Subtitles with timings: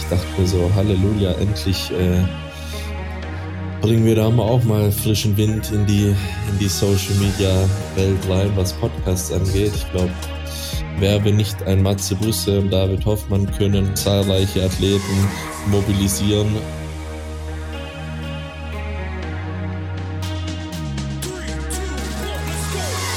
[0.00, 2.22] ich dachte mir so, Halleluja, endlich äh,
[3.80, 6.14] bringen wir da mal auch mal frischen Wind in die,
[6.50, 9.72] in die Social Media Welt rein, was Podcasts angeht.
[9.74, 10.10] Ich glaube,
[10.98, 15.28] wer wenn nicht ein Matze Busse und David Hoffmann können zahlreiche Athleten
[15.66, 16.48] mobilisieren.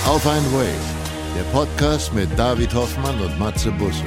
[0.06, 0.68] Auf ein Wave,
[1.38, 4.04] der Podcast mit David Hoffmann und Matze Busse.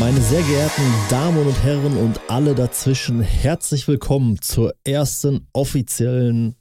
[0.00, 6.56] Meine sehr geehrten Damen und Herren und alle dazwischen, herzlich willkommen zur ersten offiziellen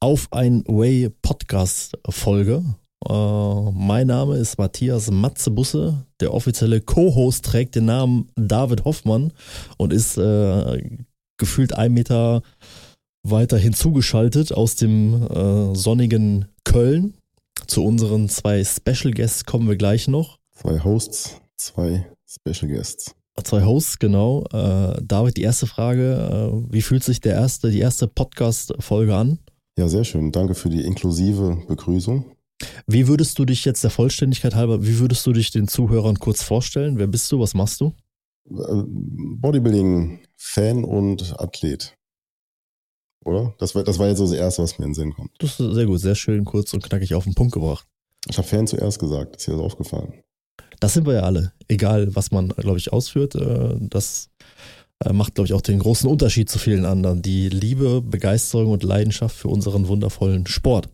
[0.00, 2.64] Auf ein Way Podcast Folge.
[3.08, 6.04] Äh, mein Name ist Matthias Matze Busse.
[6.20, 9.32] Der offizielle Co-Host trägt den Namen David Hoffmann
[9.76, 10.98] und ist äh,
[11.36, 12.42] gefühlt ein Meter
[13.22, 17.14] weiter hinzugeschaltet aus dem äh, sonnigen Köln.
[17.66, 20.38] Zu unseren zwei Special Guests kommen wir gleich noch.
[20.52, 23.14] Zwei Hosts, zwei Special Guests.
[23.42, 24.44] Zwei Hosts, genau.
[24.52, 29.38] Äh, David, die erste Frage: äh, Wie fühlt sich der erste, die erste Podcast-Folge an?
[29.76, 30.30] Ja, sehr schön.
[30.30, 32.24] Danke für die inklusive Begrüßung.
[32.86, 36.42] Wie würdest du dich jetzt der Vollständigkeit halber, wie würdest du dich den Zuhörern kurz
[36.42, 36.98] vorstellen?
[36.98, 37.40] Wer bist du?
[37.40, 37.92] Was machst du?
[38.50, 41.96] Äh, Bodybuilding-Fan und Athlet.
[43.24, 43.54] Oder?
[43.58, 45.30] Das war, das war jetzt so das Erste, was mir in den Sinn kommt.
[45.38, 47.86] Das ist sehr gut, sehr schön, kurz und knackig auf den Punkt gebracht.
[48.28, 50.22] Ich habe Fan zuerst gesagt, ist dir das aufgefallen?
[50.80, 51.52] Das sind wir ja alle.
[51.68, 53.34] Egal, was man, glaube ich, ausführt.
[53.34, 54.30] Äh, das
[55.04, 57.22] äh, macht, glaube ich, auch den großen Unterschied zu vielen anderen.
[57.22, 60.88] Die Liebe, Begeisterung und Leidenschaft für unseren wundervollen Sport.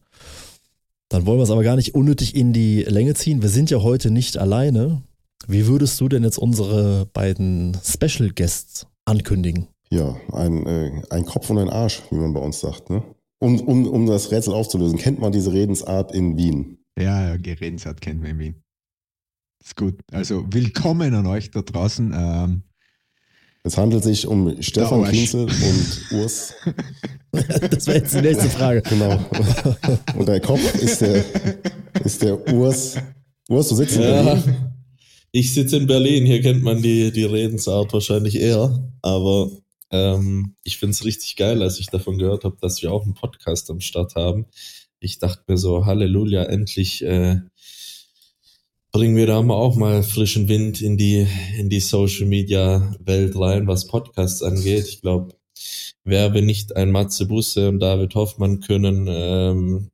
[1.08, 3.42] Dann wollen wir es aber gar nicht unnötig in die Länge ziehen.
[3.42, 5.02] Wir sind ja heute nicht alleine.
[5.48, 9.66] Wie würdest du denn jetzt unsere beiden Special Guests ankündigen?
[9.90, 12.90] Ja, ein, äh, ein Kopf und ein Arsch, wie man bei uns sagt.
[12.90, 13.02] Ne?
[13.40, 16.78] Um, um, um das Rätsel aufzulösen, kennt man diese Redensart in Wien?
[16.96, 18.54] Ja, ja, Redensart kennt man in Wien.
[19.62, 19.98] Ist gut.
[20.12, 22.12] Also willkommen an euch da draußen.
[22.16, 22.62] Ähm,
[23.62, 26.54] es handelt sich um Stefan Kinzel und Urs.
[27.32, 28.82] Das wäre jetzt die nächste Frage.
[28.82, 29.24] Genau.
[30.16, 31.24] Und der Kopf ist der,
[32.04, 32.96] ist der Urs.
[33.48, 34.56] Urs, du sitzt in Ja, Berlin.
[35.30, 39.48] ich sitze in Berlin, hier kennt man die, die Redensart wahrscheinlich eher, aber
[39.92, 43.14] ähm, ich finde es richtig geil, als ich davon gehört habe, dass wir auch einen
[43.14, 44.46] Podcast am Start haben.
[44.98, 47.38] Ich dachte mir so, Halleluja, endlich äh,
[48.92, 53.36] bringen wir da mal auch mal frischen Wind in die, in die Social Media Welt
[53.36, 54.86] rein, was Podcasts angeht.
[54.88, 55.34] Ich glaube,
[56.04, 59.90] wer wenn nicht ein Matze Busse und David Hoffmann können ähm,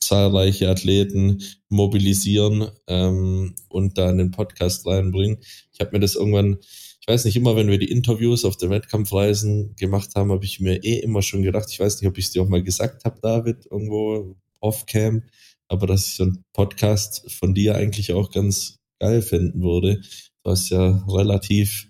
[0.00, 5.38] zahlreiche Athleten mobilisieren ähm, und da in den Podcast reinbringen.
[5.72, 6.58] Ich habe mir das irgendwann,
[7.00, 10.60] ich weiß nicht, immer wenn wir die Interviews auf den Wettkampfreisen gemacht haben, habe ich
[10.60, 13.04] mir eh immer schon gedacht, ich weiß nicht, ob ich es dir auch mal gesagt
[13.04, 15.22] habe, David, irgendwo off-cam,
[15.68, 20.00] aber dass ich so einen Podcast von dir eigentlich auch ganz geil finden würde.
[20.42, 21.88] Du hast ja relativ,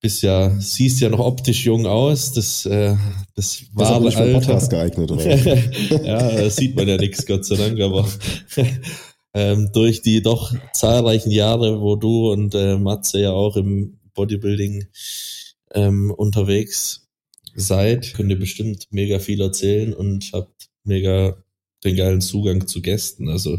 [0.00, 2.32] bist ja, siehst ja noch optisch jung aus.
[2.32, 2.96] Das, äh,
[3.34, 5.36] das Das war für einen Podcast geeignet, oder?
[6.04, 8.08] ja, da sieht man ja nichts, Gott sei Dank, aber
[9.34, 14.86] ähm, durch die doch zahlreichen Jahre, wo du und äh, Matze ja auch im Bodybuilding
[15.74, 17.08] ähm, unterwegs
[17.54, 21.36] seid, könnt ihr bestimmt mega viel erzählen und habt mega
[21.84, 23.28] den geilen Zugang zu Gästen.
[23.28, 23.58] Also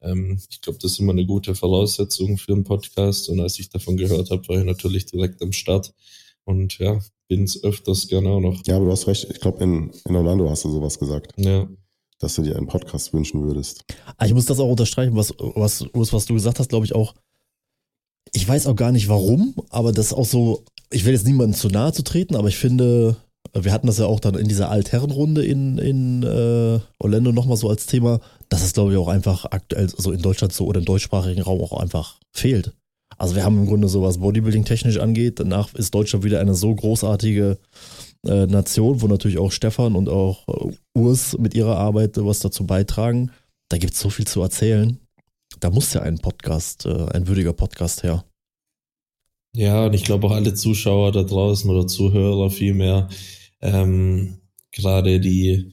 [0.00, 3.28] ähm, ich glaube, das ist immer eine gute Voraussetzung für einen Podcast.
[3.28, 5.92] Und als ich davon gehört habe, war ich natürlich direkt am Start.
[6.44, 8.66] Und ja, bin es öfters gerne auch noch.
[8.66, 9.28] Ja, aber du hast recht.
[9.30, 11.68] Ich glaube, in, in Orlando hast du sowas gesagt, Ja.
[12.18, 13.84] dass du dir einen Podcast wünschen würdest.
[14.16, 17.14] Ah, Ich muss das auch unterstreichen, was, was, was du gesagt hast, glaube ich auch.
[18.34, 21.54] Ich weiß auch gar nicht warum, aber das ist auch so, ich will jetzt niemandem
[21.58, 23.16] zu nahe zu treten, aber ich finde,
[23.54, 27.68] wir hatten das ja auch dann in dieser Altherrenrunde in, in äh, Orlando nochmal so
[27.68, 30.86] als Thema, dass es, glaube ich, auch einfach aktuell so in Deutschland so oder im
[30.86, 32.72] deutschsprachigen Raum auch einfach fehlt.
[33.18, 35.38] Also wir haben im Grunde so was Bodybuilding technisch angeht.
[35.38, 37.58] Danach ist Deutschland wieder eine so großartige
[38.26, 42.66] äh, Nation, wo natürlich auch Stefan und auch äh, Urs mit ihrer Arbeit was dazu
[42.66, 43.30] beitragen.
[43.68, 44.98] Da gibt es so viel zu erzählen.
[45.60, 48.24] Da muss ja ein Podcast, äh, ein würdiger Podcast her.
[49.54, 53.08] Ja, und ich glaube auch alle Zuschauer da draußen oder Zuhörer vielmehr,
[53.62, 54.38] ähm,
[54.72, 55.72] gerade die,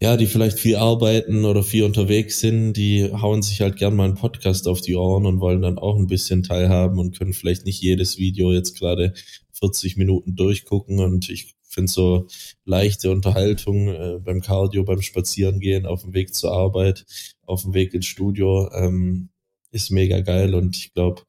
[0.00, 4.04] ja, die vielleicht viel arbeiten oder viel unterwegs sind, die hauen sich halt gern mal
[4.04, 7.66] einen Podcast auf die Ohren und wollen dann auch ein bisschen teilhaben und können vielleicht
[7.66, 9.14] nicht jedes Video jetzt gerade
[9.52, 10.98] 40 Minuten durchgucken.
[10.98, 12.26] Und ich finde so
[12.64, 17.04] leichte Unterhaltung äh, beim Cardio, beim Spazierengehen, auf dem Weg zur Arbeit,
[17.42, 19.28] auf dem Weg ins Studio, ähm,
[19.70, 20.54] ist mega geil.
[20.54, 21.22] Und ich glaube,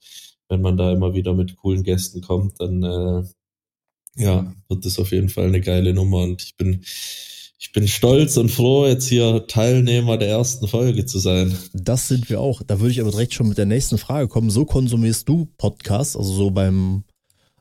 [0.49, 3.23] wenn man da immer wieder mit coolen Gästen kommt, dann äh,
[4.15, 6.83] ja, wird das auf jeden Fall eine geile Nummer und ich bin
[7.63, 11.57] ich bin stolz und froh, jetzt hier Teilnehmer der ersten Folge zu sein.
[11.73, 12.61] Das sind wir auch.
[12.61, 14.49] Da würde ich aber direkt schon mit der nächsten Frage kommen.
[14.49, 17.05] So konsumierst du Podcasts, also so beim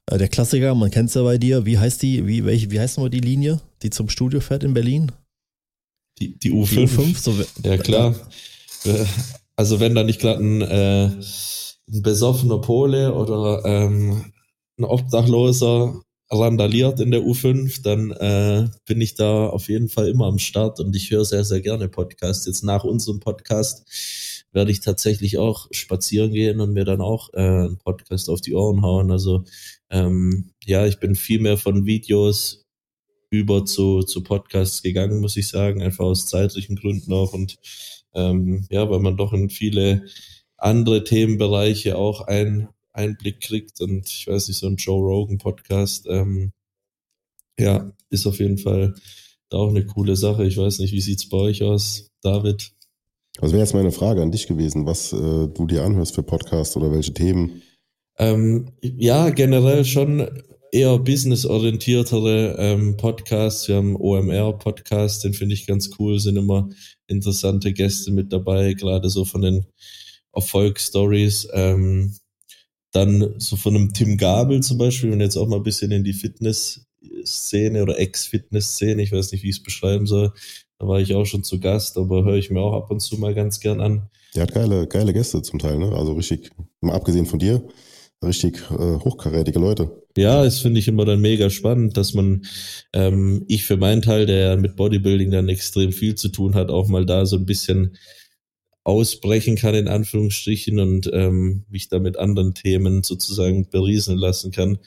[0.07, 1.67] äh, der Klassiker, man kennt es ja bei dir.
[1.67, 4.75] Wie heißt die, wie, welche, wie heißt nochmal die Linie, die zum Studio fährt in
[4.75, 5.13] Berlin?
[6.19, 6.71] Die, die U5.
[6.71, 8.17] Die U5 so, ja, klar.
[8.85, 9.05] Äh,
[9.55, 14.33] also wenn da nicht gerade ein, äh, ein besoffener Pole oder ähm,
[14.79, 20.27] ein Obdachloser randaliert in der U5, dann äh, bin ich da auf jeden Fall immer
[20.27, 22.47] am Start und ich höre sehr, sehr gerne Podcasts.
[22.47, 23.85] Jetzt nach unserem Podcast
[24.53, 28.55] werde ich tatsächlich auch spazieren gehen und mir dann auch äh, einen Podcast auf die
[28.55, 29.11] Ohren hauen.
[29.11, 29.45] Also
[29.91, 32.65] ähm, ja, ich bin viel mehr von Videos
[33.31, 37.57] über zu, zu Podcasts gegangen, muss ich sagen, einfach aus zeitlichen Gründen auch und
[38.15, 40.05] ähm, ja, weil man doch in viele
[40.59, 46.07] andere Themenbereiche auch ein, Einblick kriegt und ich weiß nicht, so ein Joe Rogan Podcast,
[46.09, 46.53] ähm,
[47.59, 48.95] ja, ist auf jeden Fall
[49.51, 50.45] da auch eine coole Sache.
[50.45, 52.73] Ich weiß nicht, wie sieht's bei euch aus, David?
[53.39, 56.77] Also wäre jetzt meine Frage an dich gewesen, was äh, du dir anhörst für Podcasts
[56.77, 57.63] oder welche Themen?
[58.19, 60.29] Ähm, ja, generell schon
[60.71, 63.69] eher businessorientiertere ähm, Podcasts.
[63.69, 66.69] Wir haben OMR-Podcast, den finde ich ganz cool, sind immer
[67.07, 69.67] interessante Gäste mit dabei, gerade so von den
[70.33, 71.49] Erfolgsstories.
[71.53, 72.15] Ähm,
[72.93, 76.05] dann so von einem Tim Gabel zum Beispiel, und jetzt auch mal ein bisschen in
[76.05, 80.33] die Fitness-Szene oder Ex-Fitness-Szene, ich weiß nicht, wie ich es beschreiben soll.
[80.79, 83.17] Da war ich auch schon zu Gast, aber höre ich mir auch ab und zu
[83.17, 84.11] mal ganz gern an.
[84.35, 85.93] Der hat geile, geile Gäste zum Teil, ne?
[85.93, 86.51] Also richtig,
[86.81, 87.67] mal abgesehen von dir,
[88.25, 90.03] richtig äh, hochkarätige Leute.
[90.17, 92.43] Ja, das finde ich immer dann mega spannend, dass man,
[92.93, 96.89] ähm, ich für meinen Teil, der mit Bodybuilding dann extrem viel zu tun hat, auch
[96.89, 97.97] mal da so ein bisschen
[98.85, 104.79] ausbrechen kann, in Anführungsstrichen, und ähm, mich da mit anderen Themen sozusagen berieseln lassen kann,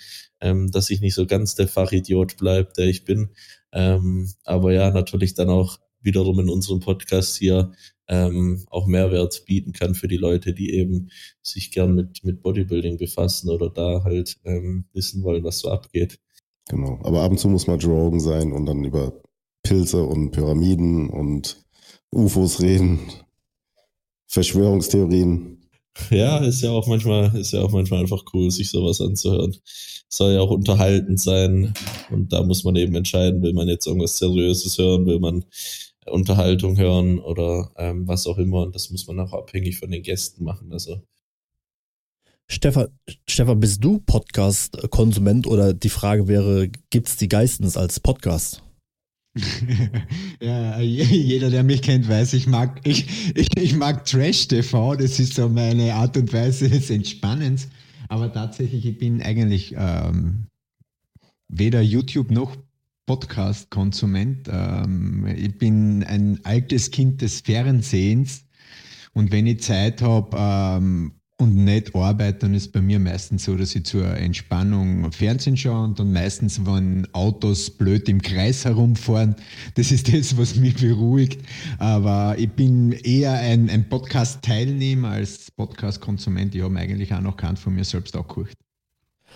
[0.42, 3.30] ähm, dass ich nicht so ganz der Fachidiot bleib, der ich bin.
[3.72, 7.72] Ähm, aber ja, natürlich dann auch wiederum in unserem Podcast hier
[8.08, 11.10] ähm, auch Mehrwert bieten kann für die Leute, die eben
[11.42, 16.20] sich gern mit, mit Bodybuilding befassen oder da halt ähm, wissen wollen, was so abgeht.
[16.70, 19.22] Genau, aber ab und zu muss mal Joe sein und dann über
[19.64, 21.66] Pilze und Pyramiden und
[22.12, 23.00] UFOs reden.
[24.28, 25.56] Verschwörungstheorien.
[26.10, 29.56] Ja, ist ja auch manchmal, ist ja auch manchmal einfach cool, sich sowas anzuhören.
[30.10, 31.74] Soll ja auch unterhaltend sein.
[32.12, 35.46] Und da muss man eben entscheiden, will man jetzt irgendwas Seriöses hören, will man
[36.06, 38.64] Unterhaltung hören oder ähm, was auch immer.
[38.64, 40.72] Und das muss man auch abhängig von den Gästen machen.
[40.72, 41.02] Also.
[42.48, 42.88] Stefan,
[43.28, 48.65] Stefan, bist du Podcast-Konsument oder die Frage wäre, gibt es die Geistens als Podcast?
[50.42, 55.36] Ja, jeder, der mich kennt, weiß, ich mag, ich, ich, ich mag Trash-TV, das ist
[55.36, 57.68] so meine Art und Weise des Entspannens.
[58.08, 60.48] Aber tatsächlich, ich bin eigentlich ähm,
[61.50, 62.56] weder YouTube noch
[63.06, 64.48] Podcast-Konsument.
[64.50, 68.46] Ähm, ich bin ein altes Kind des Fernsehens
[69.14, 73.56] und wenn ich Zeit habe, ähm, und nicht arbeite, dann ist bei mir meistens so,
[73.56, 79.36] dass ich zur Entspannung Fernsehen schaue und dann meistens, wenn Autos blöd im Kreis herumfahren,
[79.76, 81.42] das ist das, was mich beruhigt.
[81.78, 86.56] Aber ich bin eher ein, ein Podcast-Teilnehmer als Podcast-Konsument.
[86.56, 88.54] Ich habe eigentlich auch noch keinen von mir selbst auch geguckt.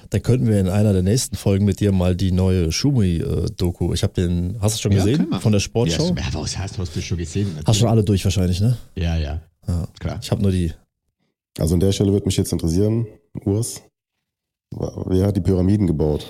[0.09, 3.93] Da könnten wir in einer der nächsten Folgen mit dir mal die neue Schumi-Doku.
[3.93, 5.27] Ich habe den, hast du schon ja, gesehen?
[5.41, 6.15] Von der Sportshow?
[6.15, 7.47] Ja, was hast, hast du schon gesehen?
[7.47, 7.67] Natürlich.
[7.67, 8.77] Hast schon alle durch wahrscheinlich, ne?
[8.95, 9.41] Ja, ja.
[9.67, 9.87] ja.
[9.99, 10.19] Klar.
[10.21, 10.71] Ich habe nur die
[11.59, 13.07] also an der Stelle würde mich jetzt interessieren,
[13.45, 13.81] Urs,
[14.71, 16.25] wer hat die Pyramiden gebaut?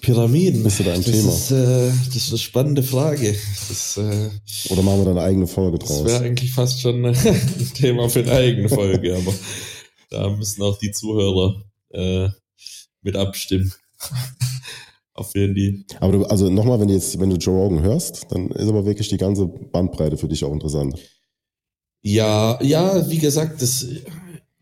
[0.00, 0.64] Pyramiden.
[0.64, 1.28] Bist du da ein das Thema?
[1.28, 3.36] Ist, äh, das ist eine spannende Frage.
[3.68, 4.30] Das, äh,
[4.70, 6.02] Oder machen wir da eine eigene Folge draus?
[6.02, 9.32] Das wäre eigentlich fast schon ein Thema für eine eigene Folge, aber
[10.10, 12.28] da müssen auch die Zuhörer äh,
[13.02, 13.72] mit abstimmen.
[15.14, 15.98] Auf jeden Fall.
[16.00, 18.84] Aber du, also nochmal, wenn du jetzt, wenn du Joe Rogan hörst, dann ist aber
[18.84, 20.98] wirklich die ganze Bandbreite für dich auch interessant.
[22.02, 23.86] Ja, ja, wie gesagt, das,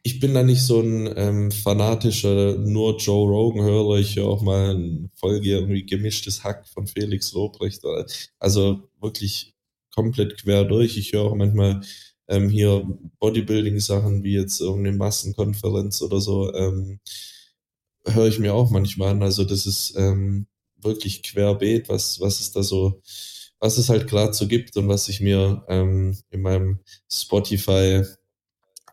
[0.06, 3.98] ich bin da nicht so ein ähm, fanatischer nur Joe Rogan-Hörer.
[3.98, 7.82] Ich höre auch mal eine Folge irgendwie gemischtes Hack von Felix Lobrecht.
[8.38, 9.54] Also wirklich
[9.94, 10.98] komplett quer durch.
[10.98, 11.80] Ich höre auch manchmal
[12.28, 12.86] ähm, hier
[13.18, 16.52] Bodybuilding-Sachen wie jetzt irgendeine Massenkonferenz oder so.
[16.52, 17.00] Ähm,
[18.04, 19.22] höre ich mir auch manchmal an.
[19.22, 20.46] Also das ist ähm,
[20.76, 23.00] wirklich querbeet, was, was es da so
[23.58, 26.80] was es halt gerade so gibt und was ich mir ähm, in meinem
[27.10, 28.04] Spotify,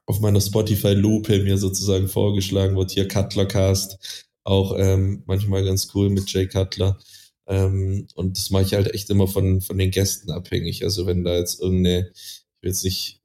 [0.06, 2.92] auf meiner Spotify-Lupe mir sozusagen vorgeschlagen wird.
[2.92, 7.00] Hier Cutler-Cast, auch ähm, manchmal ganz cool mit Jay Cutler.
[7.48, 10.84] Ähm, und das mache ich halt echt immer von, von den Gästen abhängig.
[10.84, 13.22] Also wenn da jetzt irgendeine, ich will jetzt nicht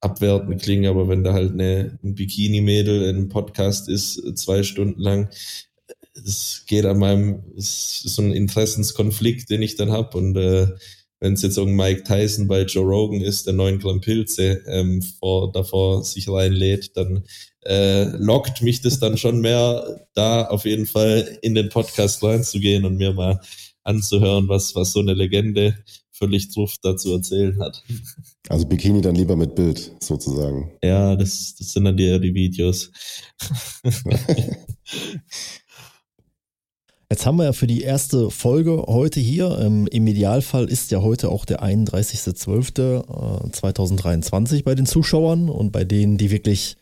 [0.00, 5.00] abwertend klingen, aber wenn da halt eine, ein Bikini-Mädel in einem Podcast ist, zwei Stunden
[5.00, 5.28] lang,
[6.14, 10.68] es geht an meinem, es ist so ein Interessenskonflikt, den ich dann hab und äh,
[11.20, 15.02] wenn es jetzt irgendein Mike Tyson bei Joe Rogan ist, der neun Gramm Pilze ähm,
[15.02, 17.24] vor, davor sich reinlädt, dann
[17.64, 22.84] äh, lockt mich das dann schon mehr, da auf jeden Fall in den Podcast reinzugehen
[22.84, 23.40] und mir mal
[23.82, 25.76] anzuhören, was, was so eine Legende
[26.10, 27.82] völlig drauf dazu erzählen hat.
[28.48, 30.72] Also Bikini dann lieber mit Bild, sozusagen.
[30.82, 32.90] Ja, das, das sind dann die, die Videos.
[37.10, 41.00] Jetzt haben wir ja für die erste Folge heute hier, ähm, im Idealfall ist ja
[41.00, 46.76] heute auch der 31.12.2023 bei den Zuschauern und bei denen, die wirklich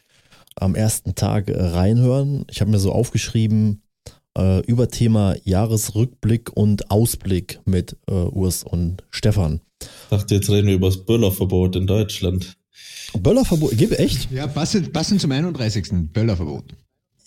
[0.56, 2.44] am ersten Tag äh, reinhören.
[2.50, 3.82] Ich habe mir so aufgeschrieben,
[4.36, 9.60] äh, über Thema Jahresrückblick und Ausblick mit äh, Urs und Stefan.
[9.80, 12.56] Ich dachte, jetzt reden wir über das Böllerverbot in Deutschland.
[13.16, 14.28] Böllerverbot, gib echt?
[14.32, 16.10] Ja, passend, passend zum 31.
[16.12, 16.64] Böllerverbot.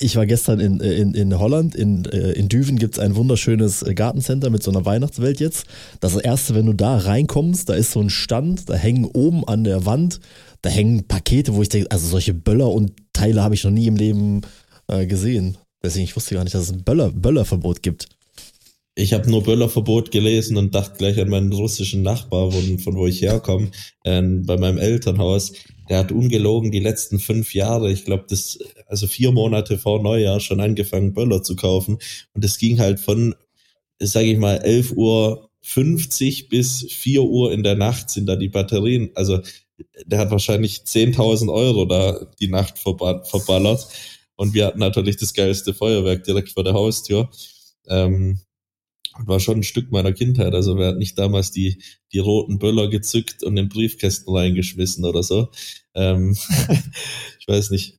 [0.01, 4.49] Ich war gestern in, in, in Holland, in, äh, in Düven gibt's ein wunderschönes Gartencenter
[4.49, 5.65] mit so einer Weihnachtswelt jetzt.
[5.99, 9.65] Das erste, wenn du da reinkommst, da ist so ein Stand, da hängen oben an
[9.65, 10.21] der Wand,
[10.61, 13.87] da hängen Pakete, wo ich denke, also solche Böller und Teile habe ich noch nie
[13.87, 14.41] im Leben
[14.87, 15.57] äh, gesehen.
[15.83, 18.07] Deswegen, ich wusste gar nicht, dass es ein Böller, Böllerverbot gibt.
[18.95, 23.07] Ich habe nur Böllerverbot gelesen und dachte gleich an meinen russischen Nachbar, von, von wo
[23.07, 23.71] ich herkomme,
[24.03, 25.53] äh, bei meinem Elternhaus.
[25.89, 30.39] Der hat ungelogen die letzten fünf Jahre, ich glaube, das, also vier Monate vor Neujahr
[30.39, 31.97] schon angefangen, Böller zu kaufen.
[32.33, 33.35] Und es ging halt von,
[33.99, 38.49] sage ich mal, 11 Uhr 50 bis 4 Uhr in der Nacht sind da die
[38.49, 39.11] Batterien.
[39.15, 39.39] Also
[40.05, 43.87] der hat wahrscheinlich 10.000 Euro da die Nacht verballert.
[44.35, 47.29] Und wir hatten natürlich das geilste Feuerwerk direkt vor der Haustür.
[47.87, 48.39] Ähm,
[49.25, 50.53] war schon ein Stück meiner Kindheit.
[50.53, 51.81] Also wer hat nicht damals die,
[52.13, 55.49] die roten Böller gezückt und den Briefkästen reingeschmissen oder so.
[55.95, 56.37] Ähm,
[57.39, 57.97] ich weiß nicht.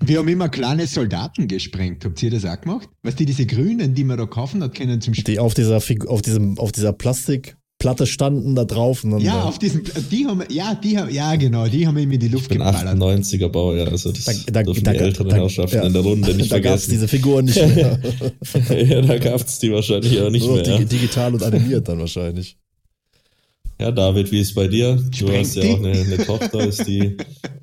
[0.00, 2.04] Wir haben immer kleine Soldaten gesprengt.
[2.04, 2.88] Habt ihr das auch gemacht?
[3.02, 6.22] Weißt du, diese grünen, die man da kaufen hat, können zum Die auf dieser, auf
[6.22, 9.04] diesem, auf dieser Plastik, Platte standen da drauf.
[9.04, 11.96] Und dann ja, da, auf diesem, die haben, ja, die haben, ja, genau, die haben
[11.96, 12.98] in die Luft Ich bin geballert.
[12.98, 15.82] 98er Baujahr, also das Da- da- dürfen da- die älteren da- Herrschaften ja.
[15.84, 16.90] in der Runde nicht da gab's vergessen.
[16.90, 18.00] diese Figuren nicht mehr.
[18.88, 20.64] ja, da gab's die wahrscheinlich auch nicht Nur mehr.
[20.64, 22.56] digi- digital und animiert dann wahrscheinlich.
[23.80, 24.96] Ja, David, wie ist bei dir?
[24.96, 25.70] Du Sprengt hast ja die?
[25.70, 27.16] auch eine, eine Tochter, ist die,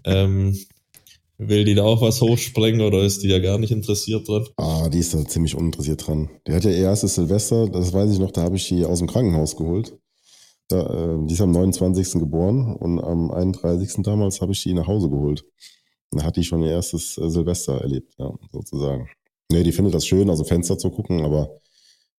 [0.05, 0.57] ähm,
[1.37, 4.45] will die da auch was hochsprengen oder ist die ja gar nicht interessiert dran?
[4.55, 6.29] Ah, die ist da ziemlich uninteressiert dran.
[6.47, 8.99] Der hat ja ihr erstes Silvester, das weiß ich noch, da habe ich die aus
[8.99, 9.97] dem Krankenhaus geholt.
[10.67, 12.13] Da, äh, die ist am 29.
[12.19, 14.03] geboren und am 31.
[14.03, 15.45] damals habe ich die nach Hause geholt.
[16.11, 19.09] Da hat die schon ihr erstes äh, Silvester erlebt, ja, sozusagen.
[19.51, 21.59] Nee, die findet das schön, dem Fenster zu gucken, aber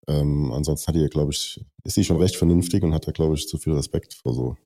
[0.09, 3.35] ähm, ansonsten hat die, glaube ich, ist sie schon recht vernünftig und hat da, glaube
[3.35, 4.57] ich, zu viel Respekt vor so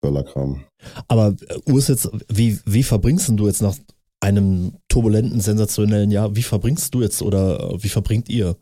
[0.00, 0.64] Böllerkram.
[1.08, 3.76] Aber äh, Urs, jetzt, wie, wie verbringst du jetzt nach
[4.20, 8.56] einem turbulenten, sensationellen Jahr, wie verbringst du jetzt oder äh, wie verbringt ihr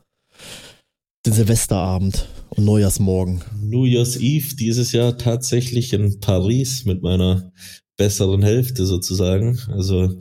[1.28, 3.44] den Silvesterabend und Neujahrsmorgen?
[3.60, 7.52] New Year's Eve dieses Jahr tatsächlich in Paris mit meiner
[7.98, 9.58] besseren Hälfte sozusagen.
[9.68, 10.16] Also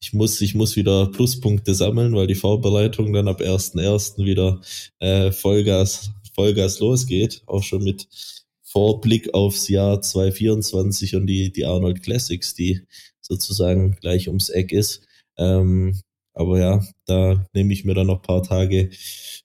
[0.00, 4.24] ich muss, ich muss wieder Pluspunkte sammeln, weil die Vorbereitung dann ab 1.1.
[4.24, 4.60] wieder
[4.98, 7.42] äh, Vollgas, Vollgas losgeht.
[7.46, 8.08] Auch schon mit
[8.64, 12.80] Vorblick aufs Jahr 2024 und die, die Arnold Classics, die
[13.20, 15.02] sozusagen gleich ums Eck ist.
[15.38, 16.00] Ähm,
[16.34, 18.90] aber ja, da nehme ich mir dann noch ein paar Tage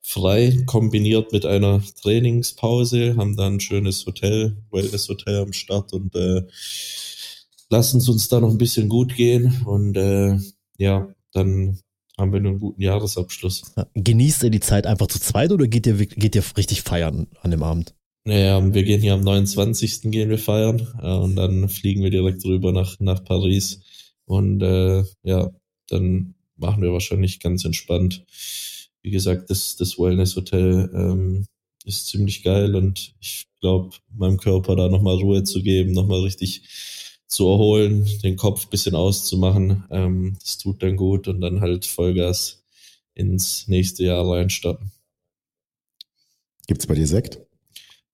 [0.06, 6.44] frei, kombiniert mit einer Trainingspause, haben dann ein schönes Hotel, Wellness-Hotel am Start und äh,
[7.70, 10.38] lassen es uns da noch ein bisschen gut gehen und äh,
[10.78, 11.80] ja, dann
[12.18, 13.74] haben wir einen guten Jahresabschluss.
[13.76, 17.28] Ja, Genießt ihr die Zeit einfach zu zweit oder geht ihr, geht ihr richtig feiern
[17.42, 17.96] an dem Abend?
[18.26, 20.12] Naja, wir gehen hier am 29.
[20.12, 23.82] gehen wir feiern äh, und dann fliegen wir direkt rüber nach, nach Paris
[24.26, 25.50] und äh, ja,
[25.90, 28.24] dann machen wir wahrscheinlich ganz entspannt.
[29.06, 31.46] Wie gesagt, das, das Wellness-Hotel ähm,
[31.86, 36.64] ist ziemlich geil und ich glaube, meinem Körper da nochmal Ruhe zu geben, nochmal richtig
[37.28, 42.64] zu erholen, den Kopf bisschen auszumachen, ähm, das tut dann gut und dann halt Vollgas
[43.14, 44.92] ins nächste Jahr reinstarten.
[46.66, 47.38] Gibt's bei dir Sekt?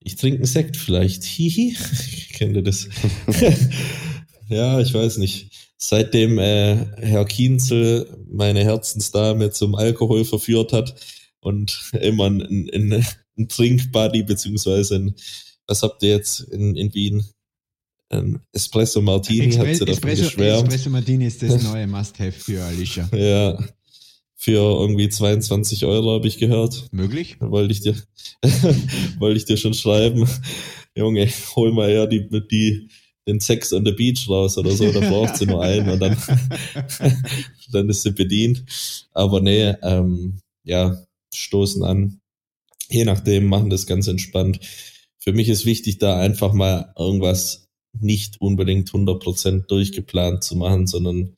[0.02, 1.24] Ich trinke einen Sekt vielleicht.
[1.24, 1.78] Hihi.
[2.34, 2.90] Kennt ihr das?
[4.50, 5.61] ja, ich weiß nicht.
[5.84, 10.94] Seitdem äh, Herr Kienzel meine Herzensdame zum Alkohol verführt hat
[11.40, 13.06] und immer ein, ein,
[13.38, 15.16] ein Trinkbuddy, beziehungsweise ein,
[15.66, 17.26] was habt ihr jetzt in, in Wien?
[18.10, 20.68] Ein Espresso Martini, hat sie davon Espresso, geschwärmt.
[20.68, 23.10] Espresso Martini ist das neue Must-Have für Alicia.
[23.12, 23.58] Ja,
[24.36, 26.90] für irgendwie 22 Euro habe ich gehört.
[26.92, 27.38] Möglich?
[27.40, 27.96] Wollte ich dir,
[29.18, 30.30] wollte ich dir schon schreiben.
[30.96, 32.90] Junge, hol mal eher die, die,
[33.28, 36.18] den Sex on the Beach raus oder so, da braucht sie nur einen und dann,
[37.72, 38.64] dann ist sie bedient.
[39.12, 42.20] Aber nee, ähm, ja, stoßen an.
[42.90, 44.60] Je nachdem, machen das ganz entspannt.
[45.18, 51.36] Für mich ist wichtig, da einfach mal irgendwas nicht unbedingt 100% durchgeplant zu machen, sondern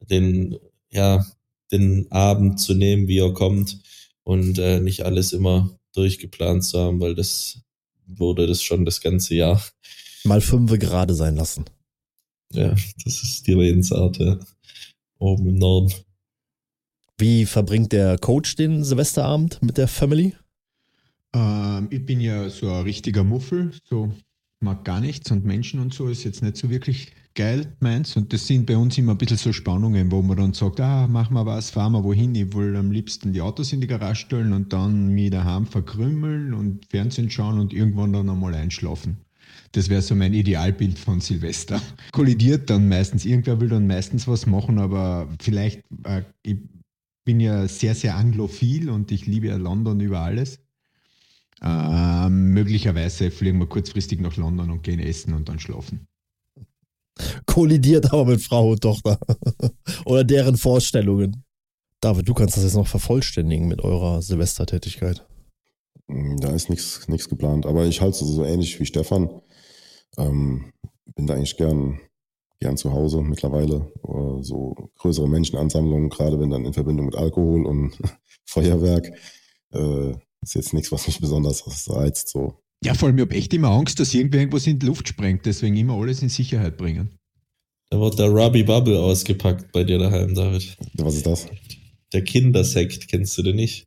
[0.00, 0.58] den,
[0.90, 1.24] ja,
[1.70, 3.78] den Abend zu nehmen, wie er kommt
[4.24, 7.60] und äh, nicht alles immer durchgeplant zu haben, weil das
[8.06, 9.62] wurde das schon das ganze Jahr.
[10.24, 11.64] Mal fünfe gerade sein lassen.
[12.52, 12.70] Ja,
[13.04, 14.38] das ist die Redensart, ja.
[15.18, 15.92] Oben im Norden.
[17.18, 20.34] Wie verbringt der Coach den Silvesterabend mit der Family?
[21.34, 24.12] Ähm, ich bin ja so ein richtiger Muffel, so
[24.60, 28.16] mag gar nichts und Menschen und so ist jetzt nicht so wirklich geil meins.
[28.16, 31.06] Und das sind bei uns immer ein bisschen so Spannungen, wo man dann sagt, ah,
[31.06, 32.34] machen wir was, fahren wir wohin.
[32.34, 36.54] Ich will am liebsten die Autos in die Garage stellen und dann mich daheim verkrümmeln
[36.54, 39.18] und Fernsehen schauen und irgendwann dann einmal einschlafen.
[39.72, 41.80] Das wäre so mein Idealbild von Silvester.
[42.12, 46.58] Kollidiert dann meistens, irgendwer will dann meistens was machen, aber vielleicht, äh, ich
[47.24, 50.58] bin ja sehr, sehr anglophil und ich liebe ja London über alles.
[51.62, 56.06] Äh, möglicherweise fliegen wir kurzfristig nach London und gehen essen und dann schlafen.
[57.46, 59.18] Kollidiert aber mit Frau und Tochter.
[60.04, 61.44] Oder deren Vorstellungen.
[62.00, 65.24] David, du kannst das jetzt noch vervollständigen mit eurer Silvestertätigkeit.
[66.08, 67.64] Mm, Da ist nichts nichts geplant.
[67.64, 69.30] Aber ich halte es so ähnlich wie Stefan.
[70.18, 70.72] Ähm,
[71.14, 72.00] bin da eigentlich gern,
[72.60, 73.92] gern zu Hause mittlerweile.
[74.02, 77.98] Oder so größere Menschenansammlungen, gerade wenn dann in Verbindung mit Alkohol und
[78.44, 79.12] Feuerwerk.
[79.72, 82.28] Äh, ist jetzt nichts, was mich besonders reizt.
[82.28, 82.62] So.
[82.84, 85.46] Ja, vor allem, ich habe echt immer Angst, dass irgendwer irgendwas in die Luft sprengt.
[85.46, 87.16] Deswegen immer alles in Sicherheit bringen.
[87.90, 90.76] Da wird der Ruby Bubble ausgepackt bei dir daheim, David.
[90.94, 91.46] Was ist das?
[92.12, 93.86] Der Kindersekt, kennst du den nicht?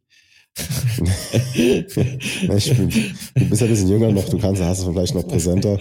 [1.56, 5.28] Ich bin, du bist ja ein bisschen jünger noch, du kannst, hast es vielleicht noch
[5.28, 5.80] präsenter.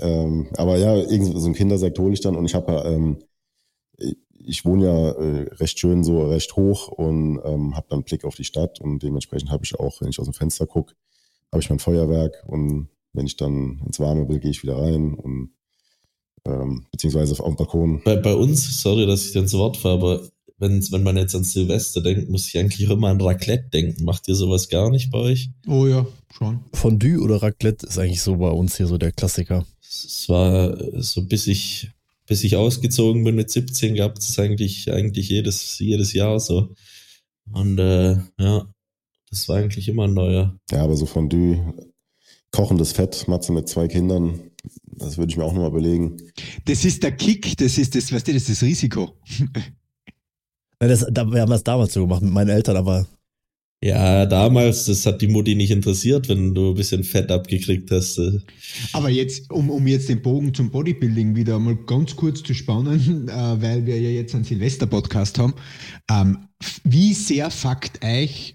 [0.00, 3.18] Ähm, aber ja, irgend so ein Kindersekt hole ich dann und ich habe ja, ähm,
[4.46, 8.34] ich wohne ja äh, recht schön so recht hoch und ähm, habe dann Blick auf
[8.34, 10.94] die Stadt und dementsprechend habe ich auch, wenn ich aus dem Fenster gucke,
[11.52, 15.14] habe ich mein Feuerwerk und wenn ich dann ins Warme will, gehe ich wieder rein
[15.14, 15.50] und
[16.46, 18.02] ähm, beziehungsweise auf dem Balkon.
[18.04, 21.34] Bei, bei uns, sorry, dass ich dir ins Wort fahre, aber wenn, wenn man jetzt
[21.34, 24.04] an Silvester denkt, muss ich eigentlich immer an Raclette denken.
[24.04, 25.50] Macht ihr sowas gar nicht bei euch?
[25.66, 26.60] Oh ja, schon.
[26.72, 29.66] Fondue oder Raclette ist eigentlich so bei uns hier so der Klassiker.
[29.82, 31.90] Es war so, bis ich,
[32.26, 36.74] bis ich ausgezogen bin mit 17, gab es eigentlich, eigentlich jedes, jedes Jahr so.
[37.50, 38.66] Und äh, ja,
[39.30, 40.56] das war eigentlich immer ein neuer.
[40.70, 41.74] Ja, aber so Fondue,
[42.52, 44.40] kochendes Fett, Matze mit zwei Kindern,
[44.86, 46.16] das würde ich mir auch nochmal überlegen.
[46.64, 49.18] Das ist der Kick, das ist das, weißt du, das ist das Risiko.
[50.78, 53.06] Das, da, wir haben das damals so gemacht mit meinen Eltern, aber
[53.82, 58.18] Ja, damals, das hat die Mutti nicht interessiert, wenn du ein bisschen Fett abgekriegt hast.
[58.18, 58.40] äh.
[58.92, 63.28] Aber jetzt, um, um jetzt den Bogen zum Bodybuilding wieder mal ganz kurz zu spannen,
[63.28, 65.54] äh, weil wir ja jetzt einen Silvester-Podcast haben.
[66.10, 66.48] Ähm,
[66.84, 68.54] wie sehr fuckt euch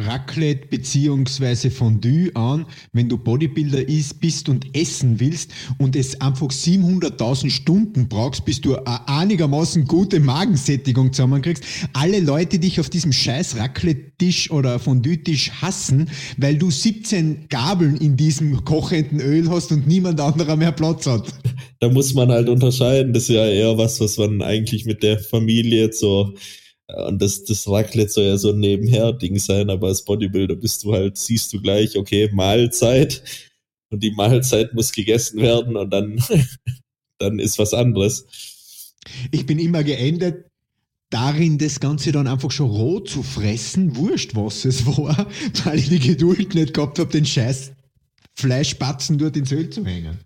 [0.00, 6.48] Raclette beziehungsweise Fondue an, wenn du Bodybuilder ist, bist und essen willst und es einfach
[6.48, 11.64] 700.000 Stunden brauchst, bis du einigermaßen gute Magensättigung zusammenkriegst.
[11.92, 18.16] Alle Leute dich auf diesem scheiß Raclette-Tisch oder Fondue-Tisch hassen, weil du 17 Gabeln in
[18.16, 21.32] diesem kochenden Öl hast und niemand anderer mehr Platz hat.
[21.80, 23.12] Da muss man halt unterscheiden.
[23.12, 26.34] Das ist ja eher was, was man eigentlich mit der Familie so
[27.06, 30.92] und das, das Raclette soll ja so ein Nebenher-Ding sein, aber als Bodybuilder bist du
[30.92, 33.22] halt, siehst du gleich, okay, Mahlzeit
[33.90, 36.22] und die Mahlzeit muss gegessen werden und dann,
[37.18, 38.26] dann ist was anderes.
[39.30, 40.46] Ich bin immer geendet
[41.10, 45.26] darin, das Ganze dann einfach schon roh zu fressen, wurscht was es war,
[45.64, 47.72] weil ich die Geduld nicht gehabt habe, den scheiß
[48.34, 50.18] Fleischbatzen dort ins Öl zu hängen.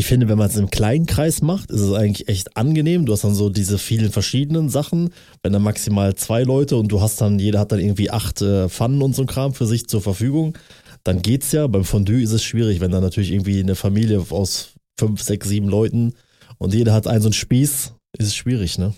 [0.00, 3.04] Ich finde, wenn man es im kleinen Kreis macht, ist es eigentlich echt angenehm.
[3.04, 5.10] Du hast dann so diese vielen verschiedenen Sachen,
[5.42, 8.70] wenn dann maximal zwei Leute und du hast dann, jeder hat dann irgendwie acht äh,
[8.70, 10.56] Pfannen und so ein Kram für sich zur Verfügung,
[11.04, 11.66] dann geht's ja.
[11.66, 15.68] Beim Fondue ist es schwierig, wenn dann natürlich irgendwie eine Familie aus fünf, sechs, sieben
[15.68, 16.14] Leuten
[16.56, 18.94] und jeder hat einen so einen Spieß, ist es schwierig, ne?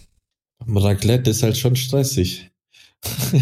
[0.69, 2.49] Raclette ist halt schon stressig.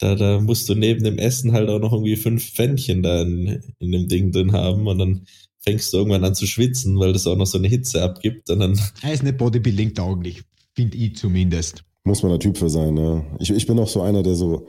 [0.00, 3.62] da, da musst du neben dem Essen halt auch noch irgendwie fünf Pfännchen da in,
[3.78, 5.26] in dem Ding drin haben und dann
[5.64, 8.60] fängst du irgendwann an zu schwitzen, weil das auch noch so eine Hitze abgibt und
[8.60, 10.42] dann Er ist nicht Bodybuilding tauglich,
[10.74, 11.84] finde ich zumindest.
[12.04, 13.24] Muss man der Typ für sein, ne?
[13.38, 14.66] Ich, ich bin auch so einer, der so,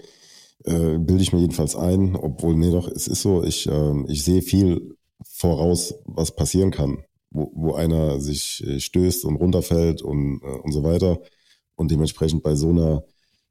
[0.64, 4.24] äh, bilde ich mir jedenfalls ein, obwohl, nee doch, es ist so, ich, ähm, ich
[4.24, 10.42] sehe viel voraus, was passieren kann, wo, wo einer sich äh, stößt und runterfällt und,
[10.44, 11.20] äh, und so weiter.
[11.76, 13.04] Und dementsprechend bei so einer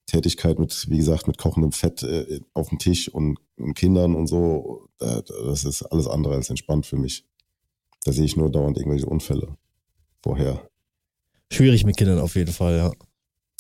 [0.07, 4.26] Tätigkeit mit, wie gesagt, mit kochendem Fett äh, auf dem Tisch und, und Kindern und
[4.26, 7.26] so, äh, das ist alles andere als entspannt für mich.
[8.05, 9.57] Da sehe ich nur dauernd irgendwelche Unfälle
[10.23, 10.69] vorher.
[11.53, 12.93] Schwierig mit Kindern auf jeden Fall, ja.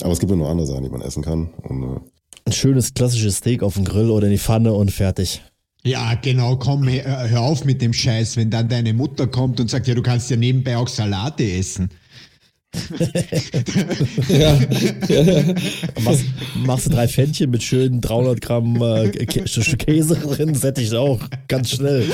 [0.02, 1.48] Aber es gibt ja noch andere Sachen, die man essen kann.
[1.62, 2.00] Und äh,
[2.46, 5.42] Ein schönes klassisches Steak auf dem Grill oder in die Pfanne und fertig.
[5.86, 9.68] Ja, genau, komm, hör hör auf mit dem Scheiß, wenn dann deine Mutter kommt und
[9.68, 11.90] sagt, ja, du kannst ja nebenbei auch Salate essen.
[14.28, 14.58] Ja,
[15.08, 15.54] ja, ja.
[16.02, 16.24] Machst,
[16.66, 21.70] machst du drei Pfännchen mit schönen 300 Gramm äh, Kä Käse drin, sättigt auch ganz
[21.70, 22.04] schnell.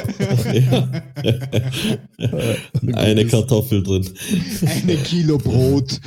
[2.93, 4.09] Eine Kartoffel drin.
[4.63, 6.01] Eine Kilo Brot.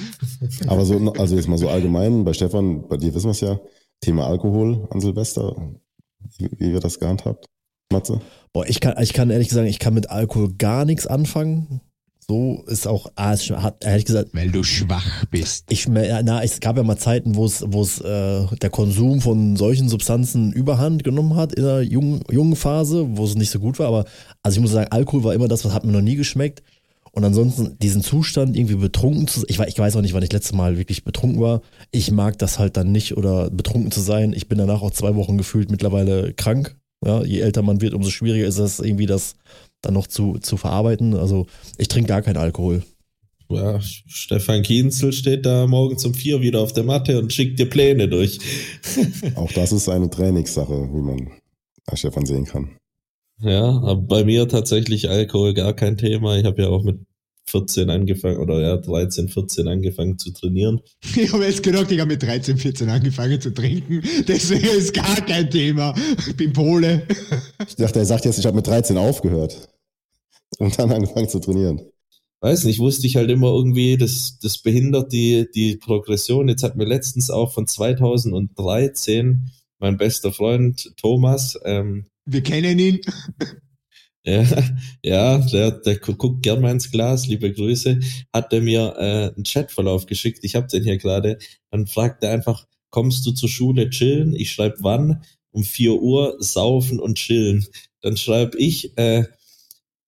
[0.67, 3.59] Aber so, also jetzt mal so allgemein, bei Stefan, bei dir wissen wir es ja,
[4.01, 5.55] Thema Alkohol an Silvester,
[6.37, 7.45] wie, wie wird das gehandhabt?
[7.91, 8.21] Matze?
[8.51, 11.81] Boah, ich kann, ich kann ehrlich sagen, ich kann mit Alkohol gar nichts anfangen.
[12.27, 15.65] So ist auch, ah, es hat ehrlich gesagt, Weil du schwach bist.
[15.69, 19.57] ich, na, es gab ja mal Zeiten, wo es, wo es äh, der Konsum von
[19.57, 23.77] solchen Substanzen Überhand genommen hat in der jungen, jungen Phase, wo es nicht so gut
[23.79, 23.87] war.
[23.87, 24.05] Aber
[24.41, 26.63] also ich muss sagen, Alkohol war immer das, was hat mir noch nie geschmeckt.
[27.11, 30.53] Und ansonsten diesen Zustand irgendwie betrunken zu ich, ich weiß auch nicht, wann ich letztes
[30.53, 31.61] Mal wirklich betrunken war.
[31.91, 34.33] Ich mag das halt dann nicht oder betrunken zu sein.
[34.33, 36.75] Ich bin danach auch zwei Wochen gefühlt mittlerweile krank.
[37.05, 39.35] Ja, je älter man wird, umso schwieriger ist es irgendwie das
[39.83, 41.13] dann noch zu, zu verarbeiten.
[41.13, 41.45] Also
[41.77, 42.81] ich trinke gar keinen Alkohol.
[43.49, 47.69] Ja, Stefan Kienzel steht da morgens um vier wieder auf der Matte und schickt dir
[47.69, 48.39] Pläne durch.
[49.35, 51.29] Auch das ist eine Trainingssache, wie man
[51.85, 52.77] bei Stefan sehen kann.
[53.41, 56.37] Ja, aber bei mir tatsächlich Alkohol gar kein Thema.
[56.37, 56.99] Ich habe ja auch mit
[57.49, 60.79] 14 angefangen oder ja 13, 14 angefangen zu trainieren.
[61.17, 64.01] Ich habe jetzt gedacht, ich habe mit 13, 14 angefangen zu trinken.
[64.27, 65.93] Deswegen ist gar kein Thema.
[66.25, 67.05] Ich bin Pole.
[67.67, 69.67] Ich dachte, er sagt jetzt, ich habe mit 13 aufgehört
[70.59, 71.81] und dann angefangen zu trainieren.
[72.41, 76.49] Weiß nicht, wusste ich halt immer irgendwie, das, das behindert die, die Progression.
[76.49, 83.01] Jetzt hat mir letztens auch von 2013 mein bester Freund Thomas, ähm, Wir kennen ihn.
[84.25, 84.45] Ja,
[85.03, 87.99] ja der, der gu- guckt gern mal ins Glas, liebe Grüße,
[88.31, 91.39] hat er mir äh, einen Chatverlauf geschickt, ich habe den hier gerade,
[91.71, 94.33] dann fragt er einfach, kommst du zur Schule chillen?
[94.33, 95.23] Ich schreibe wann?
[95.51, 97.65] Um 4 Uhr saufen und chillen.
[98.01, 99.25] Dann schreibe ich, äh,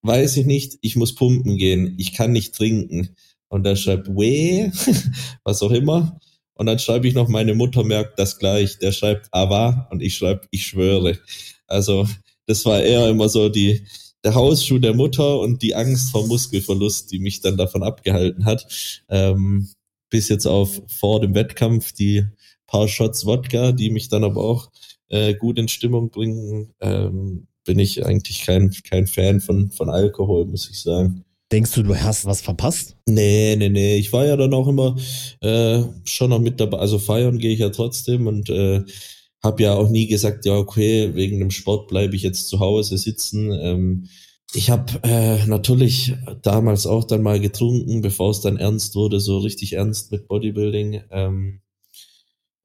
[0.06, 3.16] weiß ich nicht, ich muss pumpen gehen, ich kann nicht trinken.
[3.48, 4.70] Und er schreibt, weh,
[5.44, 6.20] was auch immer.
[6.54, 8.80] Und dann schreibe ich noch, meine Mutter merkt das gleich.
[8.80, 11.20] Der schreibt, aber, und ich schreibe, ich schwöre.
[11.68, 12.08] Also,
[12.48, 13.86] das war eher immer so die,
[14.24, 18.66] der Hausschuh der Mutter und die Angst vor Muskelverlust, die mich dann davon abgehalten hat.
[19.10, 19.70] Ähm,
[20.10, 22.26] bis jetzt auf vor dem Wettkampf die
[22.68, 24.72] paar Shots Wodka, die mich dann aber auch
[25.10, 30.46] äh, gut in Stimmung bringen, ähm, bin ich eigentlich kein, kein Fan von, von Alkohol,
[30.46, 31.26] muss ich sagen.
[31.52, 32.96] Denkst du, du hast was verpasst?
[33.06, 33.98] Nee, nee, nee.
[33.98, 34.96] Ich war ja dann auch immer
[35.42, 36.80] äh, schon noch mit dabei.
[36.80, 38.84] Also feiern gehe ich ja trotzdem und äh,
[39.44, 42.98] habe ja auch nie gesagt, ja, okay, wegen dem Sport bleibe ich jetzt zu Hause
[42.98, 43.52] sitzen.
[43.52, 44.10] Ähm,
[44.54, 49.38] ich habe äh, natürlich damals auch dann mal getrunken, bevor es dann ernst wurde, so
[49.40, 51.04] richtig ernst mit Bodybuilding.
[51.12, 51.62] Ähm,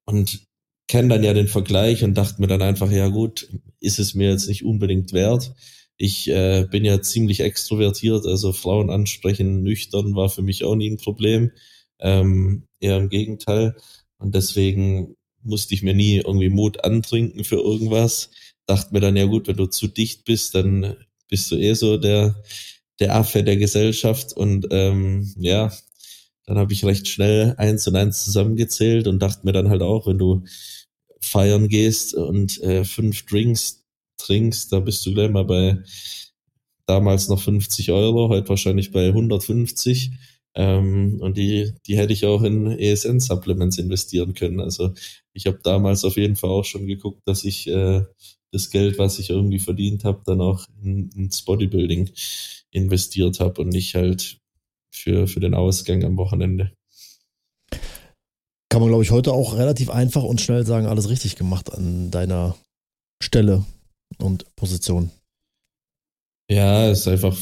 [0.06, 0.49] und
[0.90, 3.48] kenne dann ja den Vergleich und dachte mir dann einfach, ja gut,
[3.78, 5.54] ist es mir jetzt nicht unbedingt wert.
[5.96, 10.90] Ich äh, bin ja ziemlich extrovertiert, also Frauen ansprechen, nüchtern war für mich auch nie
[10.90, 11.52] ein Problem.
[12.00, 13.76] Ähm, eher im Gegenteil.
[14.18, 18.30] Und deswegen musste ich mir nie irgendwie Mut antrinken für irgendwas.
[18.66, 20.96] Dachte mir dann, ja gut, wenn du zu dicht bist, dann
[21.28, 22.42] bist du eh so der,
[22.98, 24.32] der Affe der Gesellschaft.
[24.32, 25.70] Und ähm, ja,
[26.46, 30.08] dann habe ich recht schnell eins und eins zusammengezählt und dachte mir dann halt auch,
[30.08, 30.42] wenn du
[31.22, 33.84] feiern gehst und äh, fünf Drinks
[34.18, 35.78] trinkst, da bist du gleich mal bei
[36.86, 40.10] damals noch 50 Euro, heute wahrscheinlich bei 150.
[40.54, 44.60] Ähm, und die, die hätte ich auch in ESN-Supplements investieren können.
[44.60, 44.92] Also
[45.32, 48.02] ich habe damals auf jeden Fall auch schon geguckt, dass ich äh,
[48.50, 52.10] das Geld, was ich irgendwie verdient habe, dann auch in, ins Bodybuilding
[52.72, 54.38] investiert habe und nicht halt
[54.92, 56.72] für, für den Ausgang am Wochenende.
[58.70, 62.12] Kann man, glaube ich, heute auch relativ einfach und schnell sagen, alles richtig gemacht an
[62.12, 62.56] deiner
[63.20, 63.64] Stelle
[64.18, 65.10] und Position.
[66.48, 67.36] Ja, ist einfach,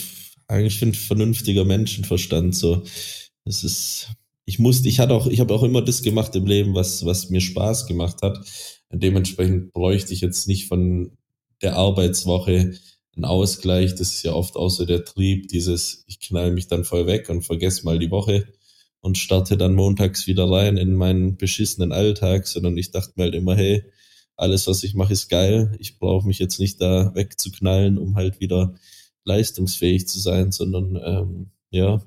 [0.49, 2.83] eigentlich finde vernünftiger Menschenverstand so.
[3.45, 4.09] Es ist,
[4.47, 7.29] ich musste, ich hatte auch, ich habe auch immer das gemacht im Leben, was, was
[7.29, 8.41] mir Spaß gemacht hat.
[8.91, 11.13] Dementsprechend bräuchte ich jetzt nicht von
[11.61, 12.75] der Arbeitswoche
[13.15, 13.95] einen Ausgleich.
[13.95, 17.29] Das ist ja oft auch so der Trieb, dieses, ich knall mich dann voll weg
[17.29, 18.47] und vergesse mal die Woche
[19.01, 23.35] und starte dann montags wieder rein in meinen beschissenen Alltag, sondern ich dachte mir halt
[23.35, 23.85] immer, hey,
[24.37, 25.77] alles, was ich mache, ist geil.
[25.79, 28.75] Ich brauche mich jetzt nicht da wegzuknallen, um halt wieder
[29.25, 32.01] leistungsfähig zu sein, sondern ähm, ja,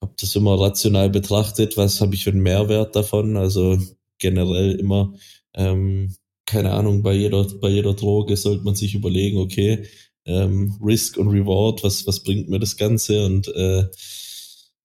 [0.00, 3.36] habe das immer rational betrachtet, was habe ich für einen Mehrwert davon.
[3.36, 3.78] Also
[4.18, 5.14] generell immer,
[5.54, 6.14] ähm,
[6.46, 9.86] keine Ahnung, bei jeder, bei jeder Droge sollte man sich überlegen, okay,
[10.24, 13.24] ähm, Risk und Reward, was, was bringt mir das Ganze?
[13.24, 13.84] Und äh,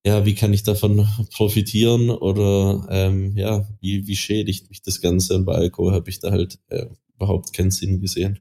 [0.06, 5.36] ja, wie kann ich davon profitieren oder ähm, ja, wie, wie schädigt mich das Ganze?
[5.36, 8.40] Und bei Alkohol habe ich da halt äh, überhaupt keinen Sinn gesehen.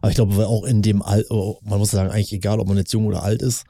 [0.00, 2.78] Aber ich glaube, auch in dem Al oh, man muss sagen, eigentlich egal, ob man
[2.78, 3.64] jetzt jung oder alt ist,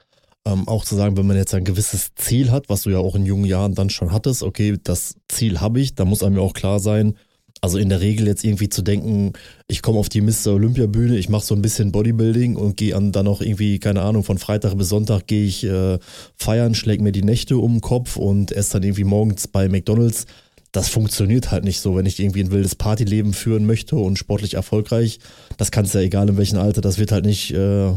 [0.46, 3.16] ähm, auch zu sagen, wenn man jetzt ein gewisses Ziel hat, was du ja auch
[3.16, 6.42] in jungen Jahren dann schon hattest, okay, das Ziel habe ich, da muss einem ja
[6.42, 7.16] auch klar sein,
[7.60, 9.32] also in der Regel jetzt irgendwie zu denken,
[9.66, 10.48] ich komme auf die Mr.
[10.54, 14.24] Olympia Bühne, ich mache so ein bisschen Bodybuilding und gehe dann auch irgendwie, keine Ahnung,
[14.24, 15.98] von Freitag bis Sonntag gehe ich äh,
[16.36, 20.26] feiern, schläg mir die Nächte um den Kopf und esse dann irgendwie morgens bei McDonalds.
[20.72, 24.54] Das funktioniert halt nicht so, wenn ich irgendwie ein wildes Partyleben führen möchte und sportlich
[24.54, 25.18] erfolgreich.
[25.56, 27.92] Das kannst ja egal in welchem Alter, das wird halt nicht äh,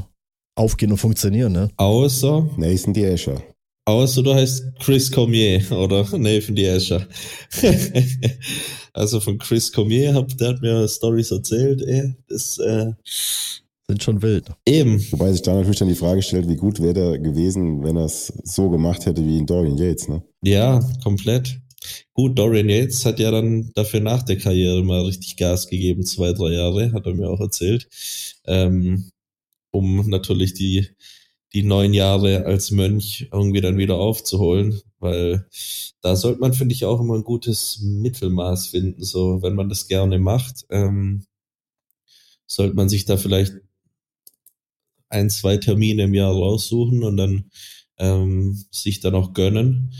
[0.56, 1.70] aufgehen und funktionieren, ne?
[1.78, 3.42] Außer, Nathan die Escher.
[3.86, 7.06] außer du heißt Chris Cormier oder Nathan die Escher.
[9.00, 12.92] also von Chris Cormier, hab, der hat mir Stories erzählt, ey, das äh,
[13.88, 14.48] Sind schon wild.
[14.68, 15.00] eben.
[15.12, 18.06] Wobei sich da natürlich dann die Frage stellt, wie gut wäre der gewesen, wenn er
[18.06, 20.22] es so gemacht hätte wie in Dorian Yates, ne?
[20.44, 21.60] Ja, komplett.
[22.14, 26.34] Gut, Dorian Yates hat ja dann dafür nach der Karriere mal richtig Gas gegeben, zwei,
[26.34, 27.88] drei Jahre, hat er mir auch erzählt,
[28.46, 29.10] ähm,
[29.72, 30.88] um natürlich die,
[31.54, 35.48] die neun Jahre als Mönch irgendwie dann wieder aufzuholen, weil
[36.02, 39.88] da sollte man, finde ich, auch immer ein gutes Mittelmaß finden, so, wenn man das
[39.88, 41.26] gerne macht, ähm,
[42.48, 43.54] sollte man sich da vielleicht
[45.10, 47.52] ein, zwei Termine im Jahr raussuchen und dann
[47.98, 49.94] ähm, sich dann auch gönnen.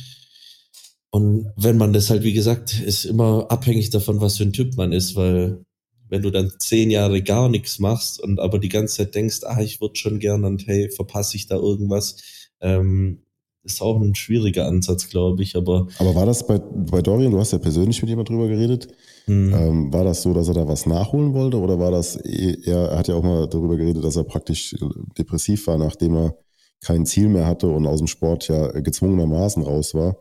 [1.12, 4.76] Und wenn man das halt, wie gesagt, ist immer abhängig davon, was für ein Typ
[4.78, 5.66] man ist, weil
[6.08, 9.62] wenn du dann zehn Jahre gar nichts machst und aber die ganze Zeit denkst, ah,
[9.62, 12.18] ich würde schon gern und hey, verpasse ich da irgendwas,
[12.62, 13.24] ähm,
[13.64, 17.40] ist auch ein schwieriger Ansatz, glaube ich, aber Aber war das bei, bei Dorian, du
[17.40, 18.88] hast ja persönlich mit jemand drüber geredet,
[19.26, 22.90] hm, ähm, war das so, dass er da was nachholen wollte oder war das eher,
[22.90, 24.76] er hat ja auch mal darüber geredet, dass er praktisch
[25.18, 26.38] depressiv war, nachdem er
[26.82, 30.18] kein Ziel mehr hatte und aus dem Sport ja gezwungenermaßen raus war,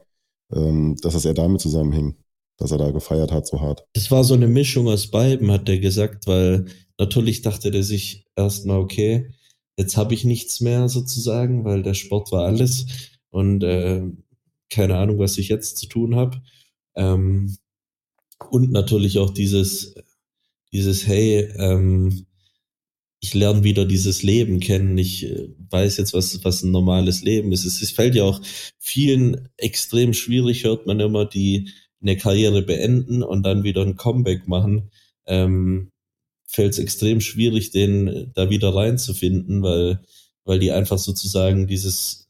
[0.52, 2.16] ähm, dass das eher damit zusammenhing,
[2.58, 3.84] dass er da gefeiert hat so hart.
[3.92, 6.66] Es war so eine Mischung aus beiden, hat er gesagt, weil
[6.98, 9.30] natürlich dachte er sich erstmal, okay,
[9.78, 12.86] jetzt habe ich nichts mehr sozusagen, weil der Sport war alles
[13.30, 14.02] und äh,
[14.70, 16.42] keine Ahnung, was ich jetzt zu tun habe.
[16.94, 17.56] Ähm,
[18.50, 19.94] und natürlich auch dieses,
[20.72, 22.26] dieses, hey, ähm,
[23.20, 24.96] ich lerne wieder dieses Leben kennen.
[24.96, 27.64] Ich äh, weiß jetzt, was, was ein normales Leben ist.
[27.64, 28.40] Es, es fällt ja auch
[28.78, 34.46] vielen extrem schwierig, hört man immer, die eine Karriere beenden und dann wieder ein Comeback
[34.46, 34.90] machen.
[35.26, 35.90] Ähm,
[36.46, 40.00] fällt es extrem schwierig, den da wieder reinzufinden, weil,
[40.44, 42.27] weil die einfach sozusagen dieses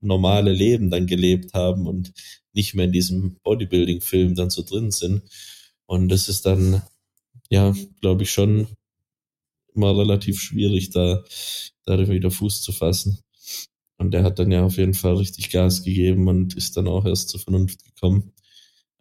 [0.00, 2.12] normale Leben dann gelebt haben und
[2.52, 5.22] nicht mehr in diesem Bodybuilding-Film dann so drin sind.
[5.86, 6.82] Und das ist dann,
[7.48, 8.68] ja, glaube ich, schon
[9.74, 11.22] immer relativ schwierig, da,
[11.84, 13.18] da wieder Fuß zu fassen.
[13.98, 17.04] Und der hat dann ja auf jeden Fall richtig Gas gegeben und ist dann auch
[17.04, 18.32] erst zur Vernunft gekommen,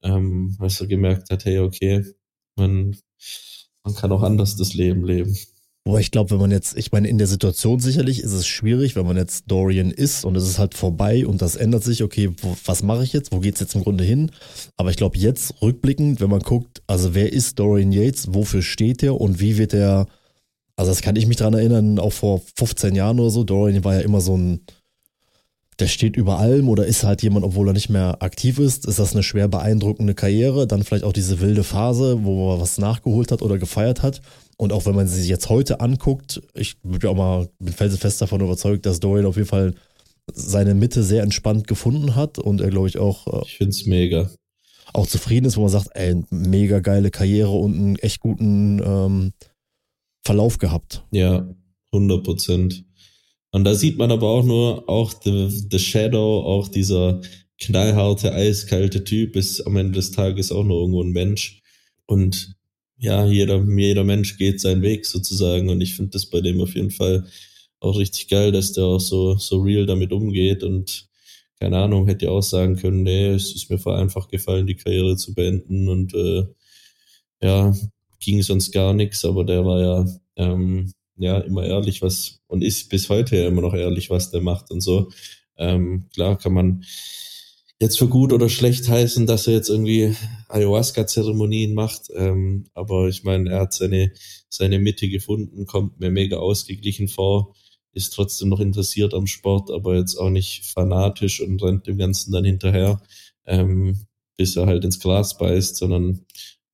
[0.04, 2.04] ähm, als er gemerkt hat, hey, okay,
[2.58, 2.98] man,
[3.84, 5.38] man kann auch anders das Leben leben.
[5.86, 8.96] Aber ich glaube, wenn man jetzt, ich meine, in der Situation sicherlich ist es schwierig,
[8.96, 12.30] wenn man jetzt Dorian ist und es ist halt vorbei und das ändert sich, okay,
[12.42, 13.32] wo, was mache ich jetzt?
[13.32, 14.30] Wo geht's jetzt im Grunde hin?
[14.78, 19.02] Aber ich glaube, jetzt rückblickend, wenn man guckt, also wer ist Dorian Yates, wofür steht
[19.02, 20.08] er und wie wird er,
[20.76, 23.96] also das kann ich mich dran erinnern, auch vor 15 Jahren oder so, Dorian war
[23.96, 24.62] ja immer so ein,
[25.80, 29.00] der steht über allem oder ist halt jemand, obwohl er nicht mehr aktiv ist, ist
[29.00, 33.32] das eine schwer beeindruckende Karriere, dann vielleicht auch diese wilde Phase, wo er was nachgeholt
[33.32, 34.22] hat oder gefeiert hat.
[34.60, 37.74] Und auch wenn man sie sich jetzt heute anguckt, ich bin ja auch mal, bin
[37.74, 39.74] felsenfest davon überzeugt, dass Dorian auf jeden Fall
[40.34, 44.30] seine Mitte sehr entspannt gefunden hat und er, glaube ich, auch, äh, Ich find's mega.
[44.94, 49.32] auch zufrieden ist, wo man sagt, ey, mega geile Karriere und einen echt guten ähm,
[50.26, 51.06] Verlauf gehabt.
[51.12, 51.48] Ja,
[51.94, 52.84] 100 Prozent.
[53.52, 57.22] Und da sieht man aber auch nur, auch the, the Shadow, auch dieser
[57.62, 61.62] knallharte, eiskalte Typ ist am Ende des Tages auch nur irgendwo ein Mensch.
[62.06, 62.56] Und
[63.00, 65.70] ja, jeder, jeder Mensch geht seinen Weg sozusagen.
[65.70, 67.26] Und ich finde das bei dem auf jeden Fall
[67.80, 71.08] auch richtig geil, dass der auch so, so real damit umgeht und
[71.60, 74.76] keine Ahnung, hätte ja auch sagen können, nee, es ist mir voll einfach gefallen, die
[74.76, 76.46] Karriere zu beenden und äh,
[77.42, 77.74] ja,
[78.20, 80.06] ging sonst gar nichts, aber der war ja
[80.38, 84.42] ähm, ja immer ehrlich, was und ist bis heute ja immer noch ehrlich, was der
[84.42, 85.10] macht und so.
[85.58, 86.84] Ähm, klar kann man
[87.82, 90.16] jetzt für gut oder schlecht heißen, dass er jetzt irgendwie
[90.50, 94.12] Ayahuasca-Zeremonien macht, ähm, aber ich meine, er hat seine
[94.50, 97.56] seine Mitte gefunden, kommt mir mega ausgeglichen vor,
[97.94, 102.32] ist trotzdem noch interessiert am Sport, aber jetzt auch nicht fanatisch und rennt dem Ganzen
[102.32, 103.02] dann hinterher,
[103.46, 104.06] ähm,
[104.38, 106.26] bis er halt ins Glas beißt, sondern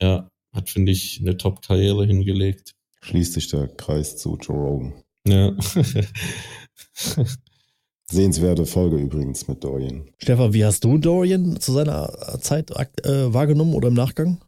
[0.02, 2.76] ja, hat, finde ich, eine Top-Karriere hingelegt.
[3.02, 4.94] Schließt sich der Kreis zu Joe Rogan.
[5.28, 5.56] Ja.
[8.12, 10.04] Sehenswerte Folge übrigens mit Dorian.
[10.20, 12.08] Stefan, wie hast du Dorian zu seiner
[12.40, 14.40] Zeit äh, wahrgenommen oder im Nachgang?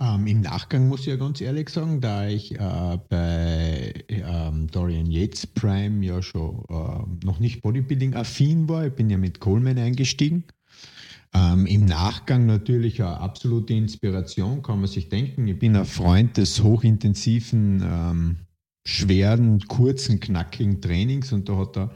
[0.00, 5.10] Ähm, Im Nachgang muss ich ja ganz ehrlich sagen, da ich äh, bei ähm, Dorian
[5.10, 10.44] Yates Prime ja schon äh, noch nicht Bodybuilding-affin war, ich bin ja mit Coleman eingestiegen.
[11.34, 15.48] Ähm, Im Nachgang natürlich eine absolute Inspiration, kann man sich denken.
[15.48, 18.36] Ich bin ein Freund des hochintensiven, ähm,
[18.86, 21.90] schweren, kurzen, knackigen Trainings und da hat er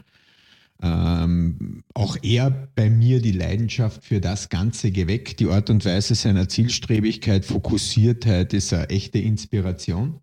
[0.83, 5.39] ähm, auch er bei mir die Leidenschaft für das Ganze geweckt.
[5.39, 10.19] Die Art und Weise seiner Zielstrebigkeit, Fokussiertheit ist eine echte Inspiration.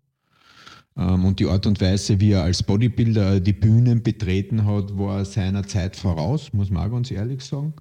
[0.95, 5.25] Ähm, und die Art und Weise, wie er als Bodybuilder die Bühnen betreten hat, war
[5.25, 7.73] seiner Zeit voraus, muss man auch ganz ehrlich sagen.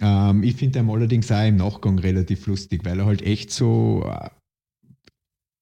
[0.00, 4.04] Ähm, ich finde ihn allerdings auch im Nachgang relativ lustig, weil er halt echt so
[4.06, 4.28] äh,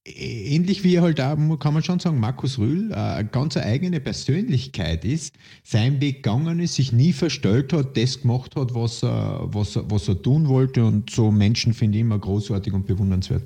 [0.05, 5.05] ähnlich wie halt auch, kann man schon sagen, Markus Rühl äh, eine ganz eigene Persönlichkeit
[5.05, 9.77] ist, seinen Weg gegangen ist, sich nie verstellt hat, das gemacht hat, was er, was
[9.77, 13.45] was er tun wollte und so Menschen finde ich immer großartig und bewundernswert.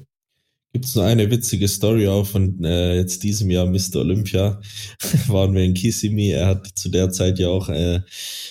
[0.76, 3.96] Gibt es noch eine witzige Story auch von äh, jetzt diesem Jahr Mr.
[3.96, 4.60] Olympia.
[5.26, 6.32] Waren wir in Kissimmee.
[6.32, 8.00] Er hat zu der Zeit ja auch äh,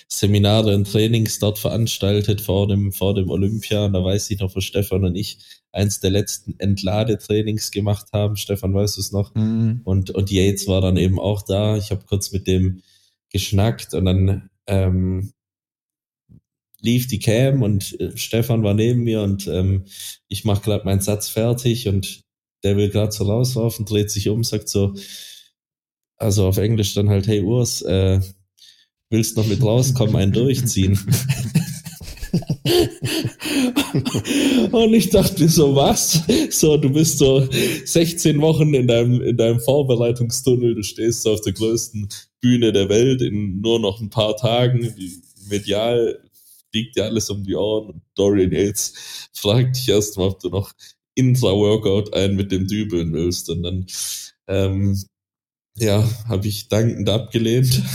[0.08, 3.86] Seminare und Trainings dort veranstaltet vor dem, vor dem Olympia.
[3.86, 5.38] Und da weiß ich noch, wo Stefan und ich
[5.76, 8.38] eins der letzten Entladetrainings gemacht haben.
[8.38, 9.36] Stefan, weißt du es noch?
[9.36, 9.82] Mhm.
[9.84, 11.78] Und, und Yates war dann eben auch da.
[11.78, 12.82] Ich habe kurz mit dem
[13.30, 15.34] geschnackt und dann ähm,
[16.80, 19.86] lief die Cam und äh, Stefan war neben mir und ähm,
[20.30, 22.22] ich mache gerade meinen Satz fertig und
[22.64, 24.96] der will gerade so rauslaufen, dreht sich um, sagt so,
[26.18, 28.22] also auf Englisch dann halt, hey Urs, äh,
[29.10, 30.98] willst noch mit rauskommen, einen durchziehen?
[34.72, 36.22] und ich dachte so, was?
[36.50, 37.48] So, du bist so
[37.86, 42.10] 16 Wochen in deinem, in deinem Vorbereitungstunnel, du stehst auf der größten
[42.42, 44.94] Bühne der Welt in nur noch ein paar Tagen,
[45.50, 46.20] medial
[46.72, 48.94] fliegt dir alles um die Ohren und Dorian Yates
[49.34, 50.74] fragt dich erstmal, ob du noch
[51.16, 53.86] Intra-Workout ein mit dem Dübeln willst und dann
[54.48, 55.02] ähm,
[55.78, 57.82] ja, habe ich dankend abgelehnt.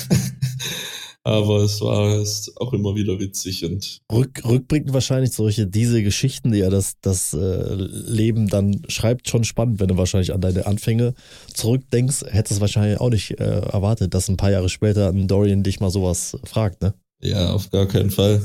[1.31, 4.01] Aber es war es auch immer wieder witzig und.
[4.11, 9.45] Rück, rückblickend wahrscheinlich solche, diese Geschichten, die ja das, das äh, Leben dann schreibt, schon
[9.45, 11.15] spannend, wenn du wahrscheinlich an deine Anfänge
[11.55, 15.63] zurückdenkst, hättest du wahrscheinlich auch nicht äh, erwartet, dass ein paar Jahre später ein Dorian
[15.63, 16.95] dich mal sowas fragt, ne?
[17.23, 18.43] Ja, auf gar keinen Fall.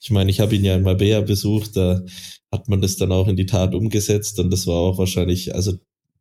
[0.00, 2.04] Ich meine, ich habe ihn ja in Marbella besucht, da
[2.52, 5.72] hat man das dann auch in die Tat umgesetzt und das war auch wahrscheinlich also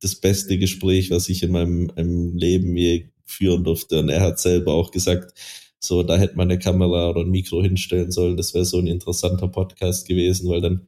[0.01, 3.99] das beste Gespräch, was ich in meinem, meinem Leben je führen durfte.
[3.99, 5.37] Und er hat selber auch gesagt,
[5.79, 8.37] so, da hätte man eine Kamera oder ein Mikro hinstellen sollen.
[8.37, 10.87] Das wäre so ein interessanter Podcast gewesen, weil dann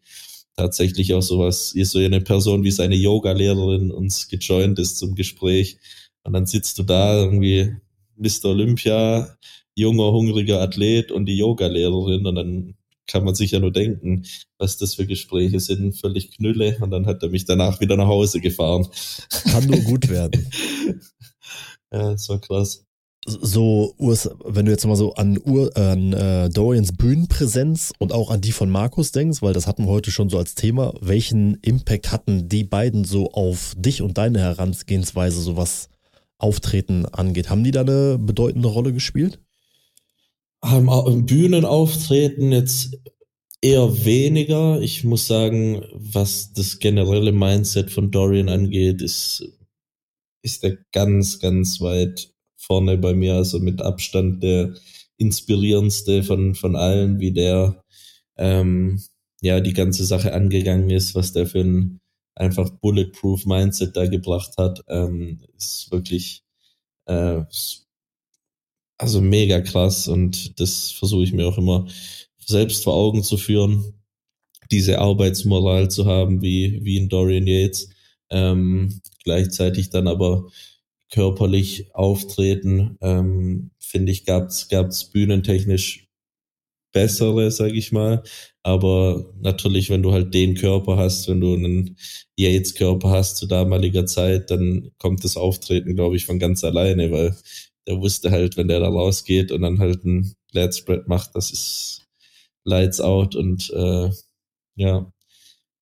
[0.56, 5.78] tatsächlich auch sowas, so eine Person wie seine Yoga-Lehrerin uns gejoint ist zum Gespräch.
[6.24, 7.76] Und dann sitzt du da irgendwie
[8.18, 8.46] Mr.
[8.46, 9.38] Olympia,
[9.76, 12.76] junger, hungriger Athlet und die Yoga-Lehrerin und dann
[13.08, 14.26] kann man sich ja nur denken,
[14.58, 18.08] was das für Gespräche sind, völlig Knülle und dann hat er mich danach wieder nach
[18.08, 18.88] Hause gefahren.
[19.46, 20.46] Kann nur gut werden.
[21.92, 22.86] ja, das war krass
[23.26, 23.96] so,
[24.46, 28.52] wenn du jetzt mal so an, Ur, an äh, Dorians Bühnenpräsenz und auch an die
[28.52, 32.48] von Markus denkst, weil das hatten wir heute schon so als Thema, welchen Impact hatten
[32.48, 35.90] die beiden so auf dich und deine Herangehensweise, so was
[36.38, 37.50] Auftreten angeht?
[37.50, 39.40] Haben die da eine bedeutende Rolle gespielt?
[40.64, 42.98] Im Bühnenauftreten jetzt
[43.62, 44.82] eher weniger.
[44.82, 49.44] Ich muss sagen, was das generelle Mindset von Dorian angeht, ist,
[50.42, 54.76] ist er ganz, ganz weit vorne bei mir, also mit Abstand der
[55.18, 57.84] inspirierendste von, von allen, wie der
[58.38, 59.02] ähm,
[59.42, 62.00] ja die ganze Sache angegangen ist, was der für ein
[62.36, 66.44] einfach bulletproof Mindset da gebracht hat, ähm, ist wirklich
[67.06, 67.44] äh,
[68.98, 71.88] also mega krass und das versuche ich mir auch immer
[72.46, 73.94] selbst vor Augen zu führen,
[74.72, 77.90] diese Arbeitsmoral zu haben wie wie in Dorian Yates,
[78.30, 80.50] ähm, gleichzeitig dann aber
[81.12, 86.08] körperlich auftreten, ähm, finde ich, gab's gab's bühnentechnisch
[86.92, 88.24] bessere, sag ich mal.
[88.64, 91.98] Aber natürlich, wenn du halt den Körper hast, wenn du einen
[92.38, 97.36] Yates-Körper hast zu damaliger Zeit, dann kommt das Auftreten, glaube ich, von ganz alleine, weil
[97.88, 101.52] der wusste halt, wenn der da rausgeht und dann halt ein Glad Spread macht, das
[101.52, 102.08] ist
[102.66, 104.10] Lights out und äh,
[104.76, 105.12] ja,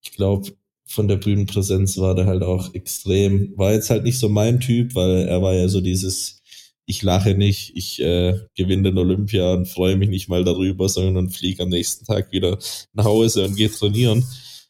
[0.04, 0.52] ich glaube,
[0.88, 3.58] von der Bühnenpräsenz war der halt auch extrem.
[3.58, 6.42] War jetzt halt nicht so mein Typ, weil er war ja so dieses,
[6.86, 11.30] ich lache nicht, ich äh, gewinne den Olympia und freue mich nicht mal darüber, sondern
[11.30, 12.58] fliege am nächsten Tag wieder
[12.94, 14.26] nach Hause und gehe trainieren.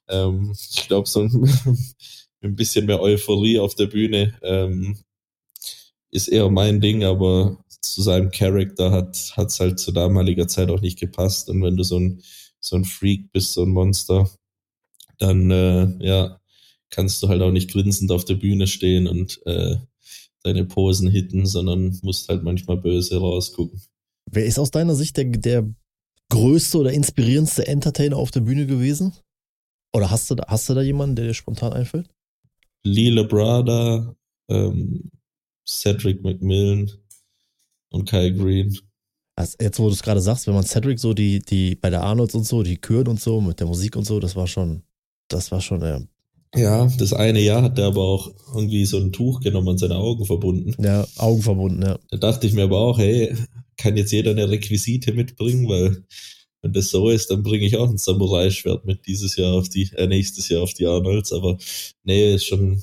[0.09, 1.31] Ähm, ich glaube, so ein,
[2.41, 4.97] ein bisschen mehr Euphorie auf der Bühne ähm,
[6.11, 10.81] ist eher mein Ding, aber zu seinem Charakter hat es halt zu damaliger Zeit auch
[10.81, 11.49] nicht gepasst.
[11.49, 12.21] Und wenn du so ein,
[12.59, 14.29] so ein Freak bist, so ein Monster,
[15.19, 16.39] dann äh, ja,
[16.89, 19.77] kannst du halt auch nicht grinsend auf der Bühne stehen und äh,
[20.43, 23.81] deine Posen hitten, sondern musst halt manchmal böse rausgucken.
[24.29, 25.69] Wer ist aus deiner Sicht der, der
[26.29, 29.13] größte oder inspirierendste Entertainer auf der Bühne gewesen?
[29.93, 32.09] Oder hast du, da, hast du da jemanden, der dir spontan einfällt?
[32.83, 34.15] Lila Brada,
[34.49, 35.09] ähm,
[35.67, 36.91] Cedric McMillan
[37.89, 38.77] und Kai Green.
[39.35, 42.03] Also jetzt, wo du es gerade sagst, wenn man Cedric so, die, die bei der
[42.03, 44.83] Arnolds und so, die Küren und so, mit der Musik und so, das war schon,
[45.27, 46.01] das war schon, ja.
[46.55, 49.95] Ja, das eine Jahr hat er aber auch irgendwie so ein Tuch genommen und seine
[49.97, 50.81] Augen verbunden.
[50.81, 51.99] Ja, Augen verbunden, ja.
[52.09, 53.35] Da dachte ich mir aber auch, hey,
[53.77, 56.03] kann jetzt jeder eine Requisite mitbringen, weil
[56.61, 59.89] wenn das so ist, dann bringe ich auch ein Samurai-Schwert mit dieses Jahr auf die,
[59.95, 61.31] äh, nächstes Jahr auf die Arnolds.
[61.31, 61.57] Aber
[62.03, 62.81] nee, ist schon,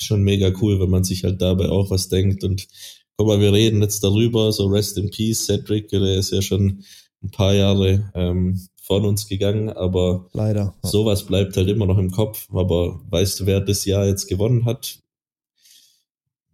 [0.00, 2.44] schon mega cool, wenn man sich halt dabei auch was denkt.
[2.44, 2.68] Und
[3.16, 6.84] guck mal, wir reden jetzt darüber, so Rest in Peace, Cedric, der ist ja schon
[7.22, 10.74] ein paar Jahre ähm, von uns gegangen, aber leider.
[10.82, 10.90] Ja.
[10.90, 12.48] Sowas bleibt halt immer noch im Kopf.
[12.52, 14.98] Aber weißt du, wer das Jahr jetzt gewonnen hat?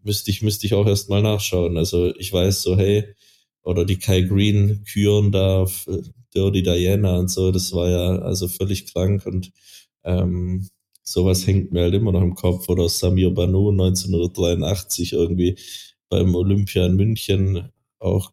[0.04, 1.76] Müsste ich, müsste ich auch erst mal nachschauen.
[1.76, 3.04] Also ich weiß so, hey,
[3.62, 5.66] oder die Kai Green Küren da,
[6.32, 9.50] Dirty Diana und so, das war ja also völlig krank und
[10.04, 10.68] ähm,
[11.02, 12.68] sowas hängt mir halt immer noch im Kopf.
[12.68, 15.58] Oder Samir Banu 1983 irgendwie
[16.08, 18.30] beim Olympia in München auch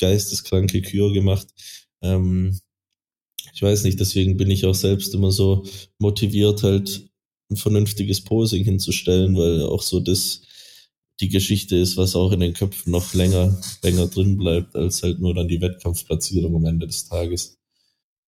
[0.00, 1.46] geisteskranke Kür gemacht.
[2.02, 2.58] Ähm,
[3.54, 5.64] ich weiß nicht, deswegen bin ich auch selbst immer so
[5.98, 7.08] motiviert, halt
[7.50, 10.42] ein vernünftiges Posing hinzustellen, weil auch so das
[11.20, 15.18] die Geschichte ist, was auch in den Köpfen noch länger, länger drin bleibt, als halt
[15.18, 17.58] nur dann die Wettkampfplatzierung am Ende des Tages.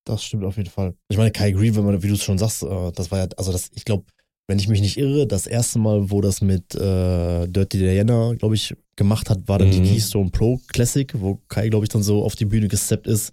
[0.05, 0.95] Das stimmt auf jeden Fall.
[1.09, 3.29] Ich meine, Kai Green, wenn man, wie du es schon sagst, äh, das war ja,
[3.37, 4.07] also das, ich glaube,
[4.49, 8.57] wenn ich mich nicht irre, das erste Mal, wo das mit äh, Dirty Diana, glaube
[8.57, 9.73] ich, gemacht hat, war dann mhm.
[9.73, 13.33] die Keystone Pro Classic, wo Kai, glaube ich, dann so auf die Bühne gesteppt ist.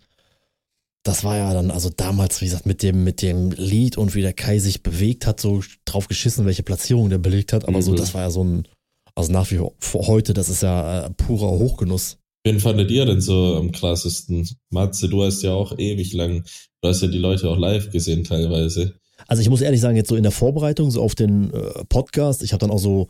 [1.08, 4.22] Das war ja dann, also damals, wie gesagt, mit dem, mit dem Lied und wie
[4.22, 7.66] der Kai sich bewegt hat, so drauf geschissen, welche Platzierung der belegt hat.
[7.66, 7.82] Aber mhm.
[7.82, 8.68] so, das war ja so ein,
[9.16, 12.18] also nach wie vor heute, das ist ja äh, purer Hochgenuss.
[12.44, 14.50] Wen fandet ihr denn so am krassesten?
[14.70, 16.44] Matze, du hast ja auch ewig lang,
[16.82, 18.96] du hast ja die Leute auch live gesehen teilweise.
[19.28, 22.44] Also ich muss ehrlich sagen, jetzt so in der Vorbereitung, so auf den äh, Podcast,
[22.44, 23.08] ich habe dann auch so,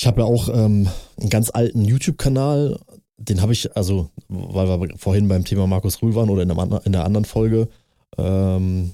[0.00, 2.80] ich habe ja auch ähm, einen ganz alten YouTube-Kanal,
[3.16, 6.80] den habe ich, also, weil wir vorhin beim Thema Markus Rühl waren oder in, einem,
[6.84, 7.68] in der anderen Folge,
[8.18, 8.92] ähm,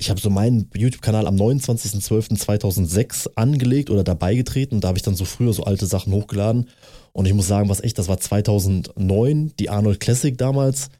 [0.00, 5.02] ich habe so meinen YouTube-Kanal am 29.12.2006 angelegt oder dabei getreten und da habe ich
[5.02, 6.68] dann so früher so alte Sachen hochgeladen.
[7.12, 10.90] Und ich muss sagen, was echt, das war 2009, die Arnold Classic damals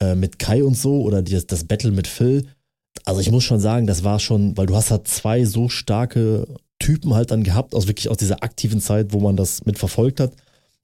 [0.00, 2.46] äh, mit Kai und so oder die, das Battle mit Phil.
[3.04, 6.46] Also ich muss schon sagen, das war schon, weil du hast halt zwei so starke
[6.78, 10.32] Typen halt dann gehabt, aus wirklich aus dieser aktiven Zeit, wo man das mitverfolgt hat.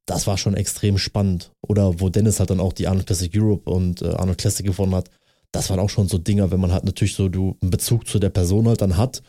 [0.06, 1.50] Das war schon extrem spannend.
[1.66, 4.94] Oder wo Dennis halt dann auch die Arnold Classic Europe und äh, Arnold Classic gewonnen
[4.94, 5.10] hat
[5.56, 8.18] das waren auch schon so Dinger, wenn man halt natürlich so du einen Bezug zu
[8.18, 9.22] der Person halt dann hat,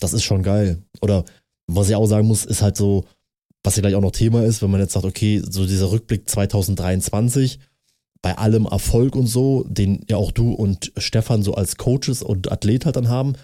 [0.00, 0.82] das ist schon geil.
[1.00, 1.24] Oder
[1.66, 3.04] was ich auch sagen muss, ist halt so,
[3.62, 6.28] was ja gleich auch noch Thema ist, wenn man jetzt sagt, okay, so dieser Rückblick
[6.28, 7.58] 2023,
[8.22, 12.50] bei allem Erfolg und so, den ja auch du und Stefan so als Coaches und
[12.50, 13.34] Athlet halt dann haben,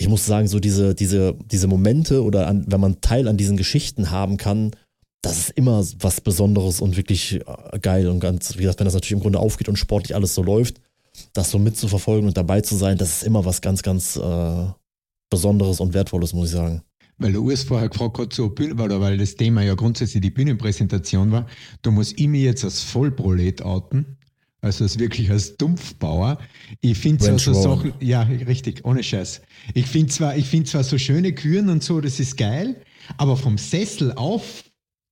[0.00, 3.56] ich muss sagen, so diese, diese, diese Momente oder an, wenn man Teil an diesen
[3.56, 4.70] Geschichten haben kann,
[5.22, 8.94] das ist immer was Besonderes und wirklich äh, geil und ganz, wie gesagt, wenn das
[8.94, 10.80] natürlich im Grunde aufgeht und sportlich alles so läuft,
[11.32, 14.66] das so mitzuverfolgen und dabei zu sein, das ist immer was ganz, ganz äh,
[15.30, 16.82] Besonderes und Wertvolles, muss ich sagen.
[17.18, 20.30] Weil der Urs vorher gefragt hat, so Bühne, oder weil das Thema ja grundsätzlich die
[20.30, 21.46] Bühnenpräsentation war,
[21.82, 24.18] da muss ich mich jetzt als Vollprolet outen,
[24.60, 26.38] also als wirklich als Dumpfbauer.
[26.80, 29.42] Ich finde zwar so Sachen, ja, richtig, ohne Scheiß.
[29.74, 32.80] Ich finde zwar, ich finde zwar so schöne Küren und so, das ist geil,
[33.16, 34.62] aber vom Sessel auf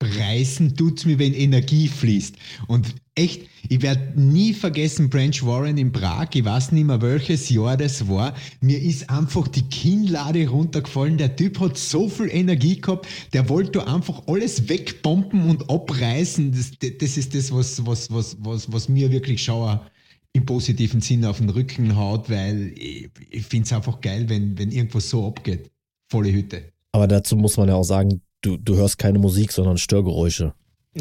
[0.02, 2.36] reißen tut's mir, wenn Energie fließt.
[2.66, 7.48] Und echt, ich werde nie vergessen, Branch Warren in Prag, ich weiß nicht mehr welches
[7.48, 12.80] Jahr das war, mir ist einfach die Kinnlade runtergefallen, der Typ hat so viel Energie
[12.80, 18.36] gehabt, der wollte einfach alles wegbomben und abreißen, das, das ist das, was, was, was,
[18.40, 19.86] was, was mir wirklich Schauer
[20.34, 24.58] im positiven Sinne auf den Rücken haut, weil ich, ich finde es einfach geil, wenn,
[24.58, 25.70] wenn irgendwas so abgeht.
[26.10, 26.72] Volle Hütte.
[26.92, 30.54] Aber dazu muss man ja auch sagen, du, du hörst keine Musik, sondern Störgeräusche.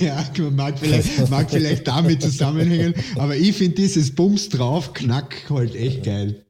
[0.00, 5.74] ja, mag vielleicht, mag vielleicht damit zusammenhängen, aber ich finde dieses Bums drauf, Knack halt
[5.76, 6.44] echt geil.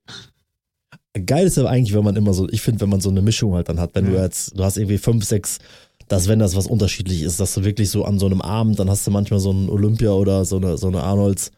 [1.25, 3.55] Geil ist ja eigentlich, wenn man immer so, ich finde, wenn man so eine Mischung
[3.55, 4.13] halt dann hat, wenn ja.
[4.13, 5.59] du jetzt, du hast irgendwie fünf, sechs,
[6.09, 8.91] dass wenn das was unterschiedlich ist, dass du wirklich so an so einem Abend, dann
[8.91, 11.53] hast du manchmal so einen Olympia oder so eine, so eine Arnolds,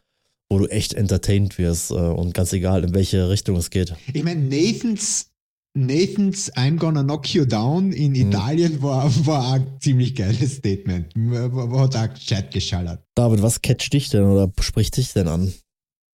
[0.49, 3.95] wo du echt entertained wirst äh, und ganz egal, in welche Richtung es geht.
[4.13, 5.31] Ich meine, Nathans
[5.75, 8.29] Nathans I'm Gonna Knock You Down in Mhm.
[8.29, 11.15] Italien war, war ein ziemlich geiles Statement.
[11.15, 13.03] Hat auch gescheit geschallert.
[13.15, 15.53] David, was catcht dich denn oder spricht dich denn an?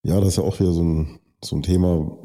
[0.05, 2.19] Ja, das ist ja auch wieder so ein, so ein Thema.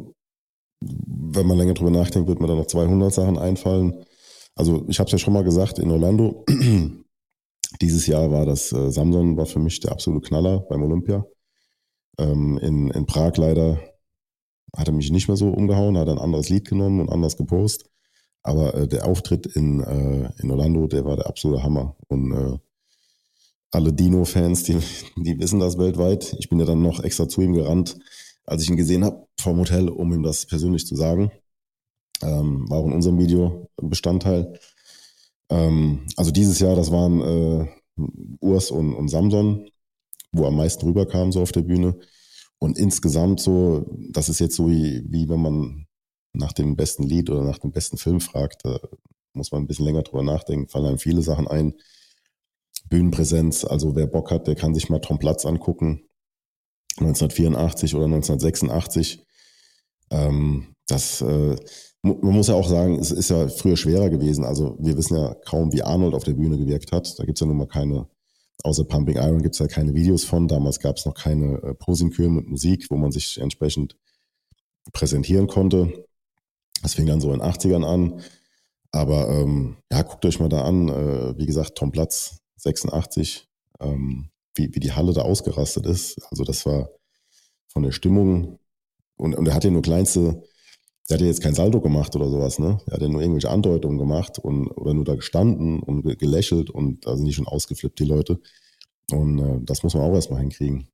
[0.81, 4.05] Wenn man länger drüber nachdenkt, wird mir da noch 200 Sachen einfallen.
[4.55, 6.43] Also ich habe es ja schon mal gesagt, in Orlando,
[7.81, 11.25] dieses Jahr war das äh, Samson, war für mich der absolute Knaller beim Olympia.
[12.17, 13.79] Ähm, in, in Prag leider
[14.75, 17.89] hat er mich nicht mehr so umgehauen, hat ein anderes Lied genommen und anders gepostet.
[18.43, 21.95] Aber äh, der Auftritt in, äh, in Orlando, der war der absolute Hammer.
[22.07, 22.57] Und äh,
[23.71, 24.77] alle Dino-Fans, die,
[25.17, 26.35] die wissen das weltweit.
[26.39, 27.99] Ich bin ja dann noch extra zu ihm gerannt,
[28.45, 31.31] als ich ihn gesehen habe vom Hotel, um ihm das persönlich zu sagen.
[32.21, 34.59] Ähm, war auch in unserem Video Bestandteil.
[35.49, 37.67] Ähm, also dieses Jahr, das waren äh,
[38.39, 39.69] Urs und, und Samson,
[40.31, 41.95] wo am meisten rüberkam so auf der Bühne.
[42.59, 45.87] Und insgesamt so, das ist jetzt so wie, wie wenn man
[46.33, 48.79] nach dem besten Lied oder nach dem besten Film fragt, da
[49.33, 51.73] muss man ein bisschen länger drüber nachdenken, fallen einem viele Sachen ein.
[52.89, 56.03] Bühnenpräsenz, also wer Bock hat, der kann sich mal Tom Platz angucken.
[56.97, 59.25] 1984 oder 1986.
[60.11, 61.55] Ähm, das, äh,
[62.01, 64.43] man muss ja auch sagen, es ist ja früher schwerer gewesen.
[64.43, 67.17] Also wir wissen ja kaum, wie Arnold auf der Bühne gewirkt hat.
[67.19, 68.07] Da gibt's ja nun mal keine,
[68.63, 70.47] außer Pumping Iron gibt's ja keine Videos von.
[70.47, 73.95] Damals gab's noch keine äh, Posingkühe mit Musik, wo man sich entsprechend
[74.93, 76.05] präsentieren konnte.
[76.81, 78.21] Das fing dann so in den 80ern an.
[78.91, 80.89] Aber ähm, ja, guckt euch mal da an.
[80.89, 83.47] Äh, wie gesagt, Tom Platz 86,
[83.79, 86.19] ähm, wie, wie die Halle da ausgerastet ist.
[86.31, 86.89] Also das war
[87.67, 88.59] von der Stimmung
[89.15, 90.43] und, und er hat ja nur kleinste,
[91.09, 92.79] der hat ja jetzt kein Saldo gemacht oder sowas, ne?
[92.87, 96.69] Er hat ja nur irgendwelche Andeutungen gemacht und oder nur da gestanden und ge- gelächelt
[96.69, 98.39] und da sind die schon ausgeflippt, die Leute.
[99.11, 100.87] Und äh, das muss man auch erstmal hinkriegen.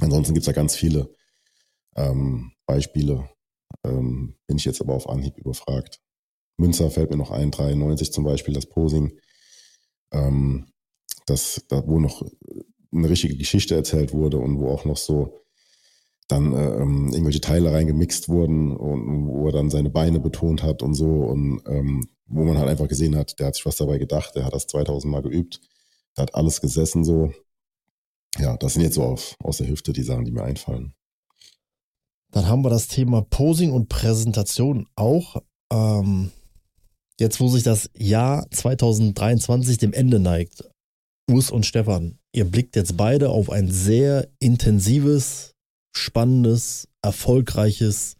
[0.00, 1.14] Ansonsten gibt's ja ganz viele
[1.96, 3.28] ähm, Beispiele.
[3.84, 6.00] Ähm, bin ich jetzt aber auf Anhieb überfragt.
[6.58, 9.18] Münzer fällt mir noch ein, 93 zum Beispiel, das Posing.
[10.12, 10.68] Ähm,
[11.26, 12.22] das, da, wo noch
[12.92, 15.40] eine richtige Geschichte erzählt wurde und wo auch noch so
[16.28, 20.82] dann äh, ähm, irgendwelche Teile reingemixt wurden und wo er dann seine Beine betont hat
[20.82, 23.98] und so und ähm, wo man halt einfach gesehen hat, der hat sich was dabei
[23.98, 25.60] gedacht, der hat das 2000 Mal geübt,
[26.16, 27.32] der hat alles gesessen so.
[28.38, 30.92] Ja, das sind jetzt so auf, aus der Hüfte die Sachen, die mir einfallen.
[32.32, 35.36] Dann haben wir das Thema Posing und Präsentation auch.
[35.72, 36.32] Ähm,
[37.18, 40.68] jetzt, wo sich das Jahr 2023 dem Ende neigt,
[41.30, 45.55] Urs und Stefan, ihr blickt jetzt beide auf ein sehr intensives,
[45.96, 48.16] spannendes, erfolgreiches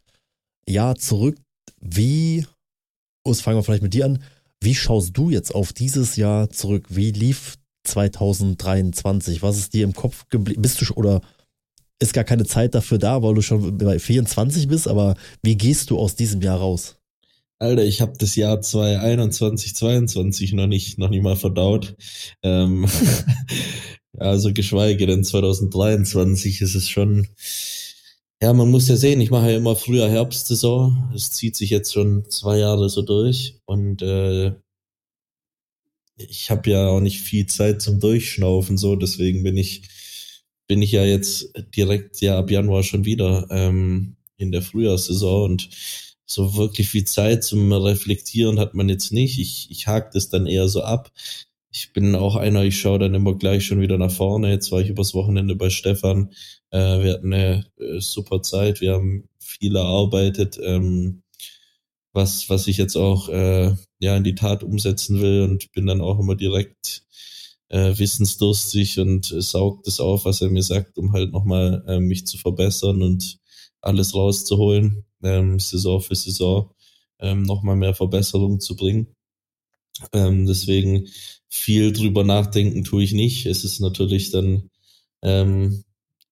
[0.69, 1.37] Jahr zurück.
[1.81, 2.47] Wie,
[3.25, 4.23] Urs, fangen wir vielleicht mit dir an.
[4.61, 6.87] Wie schaust du jetzt auf dieses Jahr zurück?
[6.89, 9.43] Wie lief 2023?
[9.43, 10.63] Was ist dir im Kopf geblieben?
[10.63, 11.21] Bist du schon, oder
[12.01, 15.91] ist gar keine Zeit dafür da, weil du schon bei 24 bist, aber wie gehst
[15.91, 16.97] du aus diesem Jahr raus?
[17.59, 21.97] Alter, ich habe das Jahr 2021, 22 noch nicht, noch nicht mal verdaut.
[22.43, 22.87] Ähm,
[24.19, 27.29] also geschweige denn 2023 ist es schon.
[28.43, 31.13] Ja, man muss ja sehen, ich mache ja immer früher Herbstsaison.
[31.15, 34.53] Es zieht sich jetzt schon zwei Jahre so durch und äh,
[36.17, 39.83] ich habe ja auch nicht viel Zeit zum Durchschnaufen, so deswegen bin ich
[40.67, 45.69] bin ich ja jetzt direkt ja ab Januar schon wieder ähm, in der Frühjahrssaison und
[46.27, 49.39] so wirklich viel Zeit zum Reflektieren hat man jetzt nicht.
[49.39, 51.13] Ich, ich hake das dann eher so ab.
[51.71, 54.51] Ich bin auch einer, ich schaue dann immer gleich schon wieder nach vorne.
[54.51, 56.33] Jetzt war ich übers Wochenende bei Stefan.
[56.71, 58.81] Äh, wir hatten eine äh, super Zeit.
[58.81, 61.23] Wir haben viel erarbeitet, ähm,
[62.13, 66.01] was, was ich jetzt auch äh, ja in die Tat umsetzen will und bin dann
[66.01, 67.03] auch immer direkt
[67.69, 72.01] äh, wissensdurstig und äh, saugt es auf, was er mir sagt, um halt nochmal äh,
[72.01, 73.39] mich zu verbessern und
[73.81, 76.71] alles rauszuholen, ähm, Saison für Saison,
[77.19, 79.15] ähm, nochmal mehr Verbesserung zu bringen.
[80.13, 81.09] Ähm, deswegen
[81.49, 83.47] viel drüber nachdenken tue ich nicht.
[83.47, 84.71] Es ist natürlich dann
[85.23, 85.85] ähm,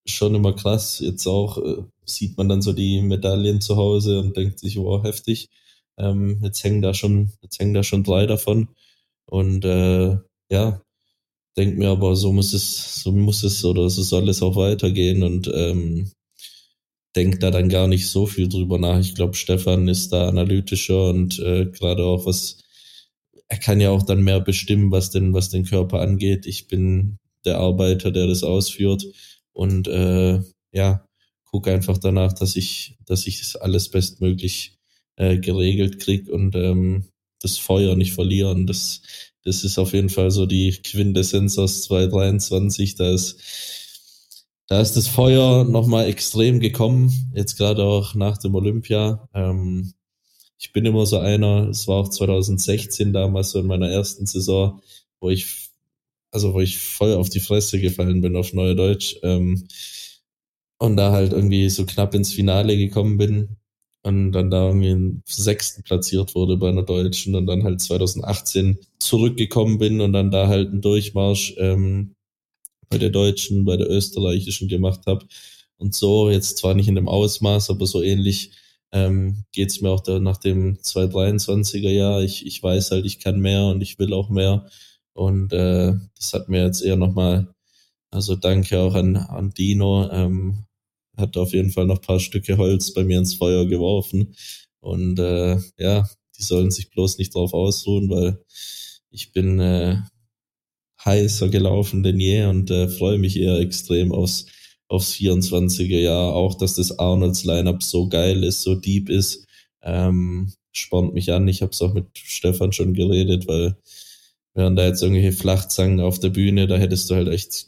[0.05, 0.99] schon immer krass.
[0.99, 5.03] Jetzt auch äh, sieht man dann so die Medaillen zu Hause und denkt sich, wow,
[5.03, 5.49] heftig.
[5.97, 8.69] Ähm, jetzt hängen da schon, jetzt hängen da schon drei davon.
[9.25, 10.17] Und äh,
[10.51, 10.81] ja,
[11.57, 15.23] denke mir aber, so muss es, so muss es oder so soll es auch weitergehen
[15.23, 16.11] und ähm,
[17.15, 18.99] denkt da dann gar nicht so viel drüber nach.
[18.99, 22.64] Ich glaube, Stefan ist da analytischer und äh, gerade auch was,
[23.47, 26.45] er kann ja auch dann mehr bestimmen, was den, was den Körper angeht.
[26.45, 29.05] Ich bin der Arbeiter, der das ausführt
[29.53, 30.41] und äh,
[30.71, 31.05] ja,
[31.45, 34.77] gucke einfach danach, dass ich, dass ich das alles bestmöglich
[35.15, 37.05] äh, geregelt krieg und ähm,
[37.39, 38.67] das Feuer nicht verlieren.
[38.67, 39.01] Das,
[39.43, 42.95] das ist auf jeden Fall so die Quintessenz aus 2023.
[42.95, 43.37] Da ist,
[44.67, 49.29] da ist das Feuer nochmal extrem gekommen, jetzt gerade auch nach dem Olympia.
[49.33, 49.93] Ähm,
[50.57, 54.81] ich bin immer so einer, es war auch 2016 damals so in meiner ersten Saison,
[55.19, 55.69] wo ich,
[56.31, 59.17] also wo ich voll auf die Fresse gefallen bin auf Neue Deutsch.
[59.23, 59.67] Ähm,
[60.77, 63.57] und da halt irgendwie so knapp ins Finale gekommen bin
[64.03, 68.77] und dann da irgendwie im sechsten platziert wurde bei einer Deutschen und dann halt 2018
[68.99, 72.15] zurückgekommen bin und dann da halt einen Durchmarsch ähm,
[72.89, 75.25] bei der Deutschen, bei der Österreichischen gemacht habe.
[75.77, 78.51] Und so, jetzt zwar nicht in dem Ausmaß, aber so ähnlich
[78.95, 82.21] ähm, geht mir auch da nach dem 223er Jahr.
[82.23, 84.67] Ich, ich weiß halt, ich kann mehr und ich will auch mehr.
[85.13, 87.53] Und äh, das hat mir jetzt eher nochmal,
[88.09, 90.65] also danke auch an, an Dino, ähm,
[91.17, 94.33] hat auf jeden Fall noch paar Stücke Holz bei mir ins Feuer geworfen.
[94.79, 98.39] Und äh, ja, die sollen sich bloß nicht drauf ausruhen, weil
[99.09, 99.97] ich bin äh,
[101.03, 104.45] heißer gelaufen denn je und äh, freue mich eher extrem aufs,
[104.87, 106.33] aufs 24er Jahr.
[106.33, 109.45] Auch, dass das Arnolds Lineup so geil ist, so deep ist,
[109.81, 111.47] ähm, spornt mich an.
[111.47, 113.77] Ich habe es auch mit Stefan schon geredet, weil
[114.53, 117.67] während da jetzt irgendwelche Flachzangen auf der Bühne, da hättest du halt echt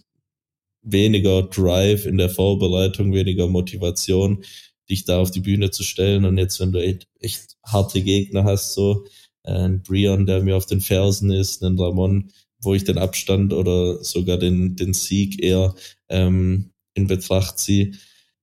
[0.82, 4.44] weniger Drive in der Vorbereitung, weniger Motivation,
[4.90, 6.26] dich da auf die Bühne zu stellen.
[6.26, 9.06] Und jetzt, wenn du echt, echt harte Gegner hast, so
[9.44, 13.54] äh, ein Brian, der mir auf den Fersen ist, ein Ramon, wo ich den Abstand
[13.54, 15.76] oder sogar den, den Sieg eher
[16.10, 17.92] ähm, in Betracht ziehe,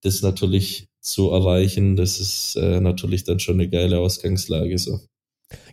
[0.03, 5.01] das natürlich zu erreichen, das ist äh, natürlich dann schon eine geile Ausgangslage so.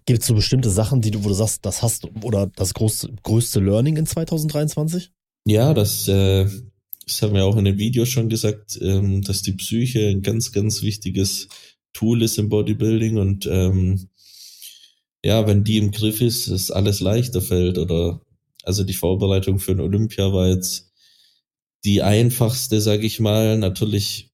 [0.05, 2.73] Gibt es so bestimmte Sachen, die du, wo du sagst, das hast du, oder das
[2.73, 5.11] große, größte Learning in 2023?
[5.45, 6.47] Ja, das, äh,
[7.05, 10.51] das haben wir auch in dem Video schon gesagt, ähm, dass die Psyche ein ganz,
[10.51, 11.47] ganz wichtiges
[11.93, 14.09] Tool ist im Bodybuilding und ähm,
[15.23, 18.21] ja, wenn die im Griff ist, ist alles leichter fällt oder
[18.63, 20.90] also die Vorbereitung für ein Olympia war jetzt
[21.83, 23.57] die einfachste, sag ich mal.
[23.57, 24.31] Natürlich,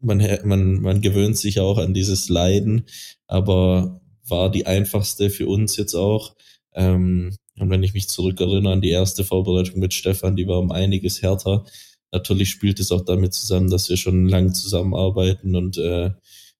[0.00, 2.86] man, man, man gewöhnt sich auch an dieses Leiden,
[3.26, 6.34] aber war die einfachste für uns jetzt auch.
[6.74, 10.70] Ähm, und wenn ich mich zurückerinnere an die erste Vorbereitung mit Stefan, die war um
[10.70, 11.64] einiges härter.
[12.12, 16.10] Natürlich spielt es auch damit zusammen, dass wir schon lang zusammenarbeiten und äh,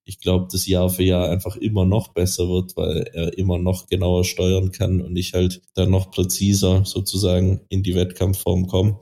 [0.09, 3.85] ich glaube, das Jahr für Jahr einfach immer noch besser wird, weil er immer noch
[3.87, 8.99] genauer steuern kann und ich halt dann noch präziser sozusagen in die Wettkampfform komme.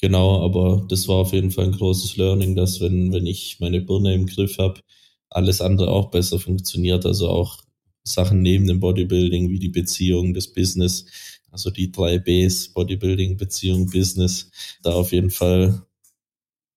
[0.00, 3.80] Genau, aber das war auf jeden Fall ein großes Learning, dass wenn, wenn ich meine
[3.80, 4.80] Birne im Griff habe,
[5.28, 7.04] alles andere auch besser funktioniert.
[7.04, 7.58] Also auch
[8.04, 11.06] Sachen neben dem Bodybuilding wie die Beziehung, das Business,
[11.50, 14.50] also die drei Bs, Bodybuilding, Beziehung, Business,
[14.82, 15.82] da auf jeden Fall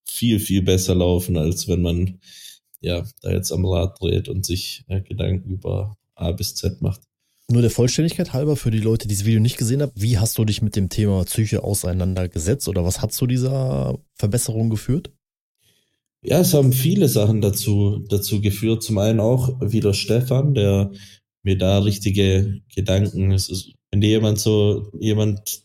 [0.07, 2.19] viel, viel besser laufen, als wenn man
[2.82, 7.01] ja da jetzt am Rad dreht und sich äh, Gedanken über A bis Z macht.
[7.52, 10.38] Nur der Vollständigkeit halber für die Leute, die das Video nicht gesehen haben, wie hast
[10.38, 15.12] du dich mit dem Thema Psyche auseinandergesetzt oder was hat zu dieser Verbesserung geführt?
[16.24, 18.84] Ja, es haben viele Sachen dazu, dazu geführt.
[18.84, 20.91] Zum einen auch wieder Stefan, der
[21.43, 25.64] mir da richtige Gedanken, es ist, wenn dir jemand so, jemand,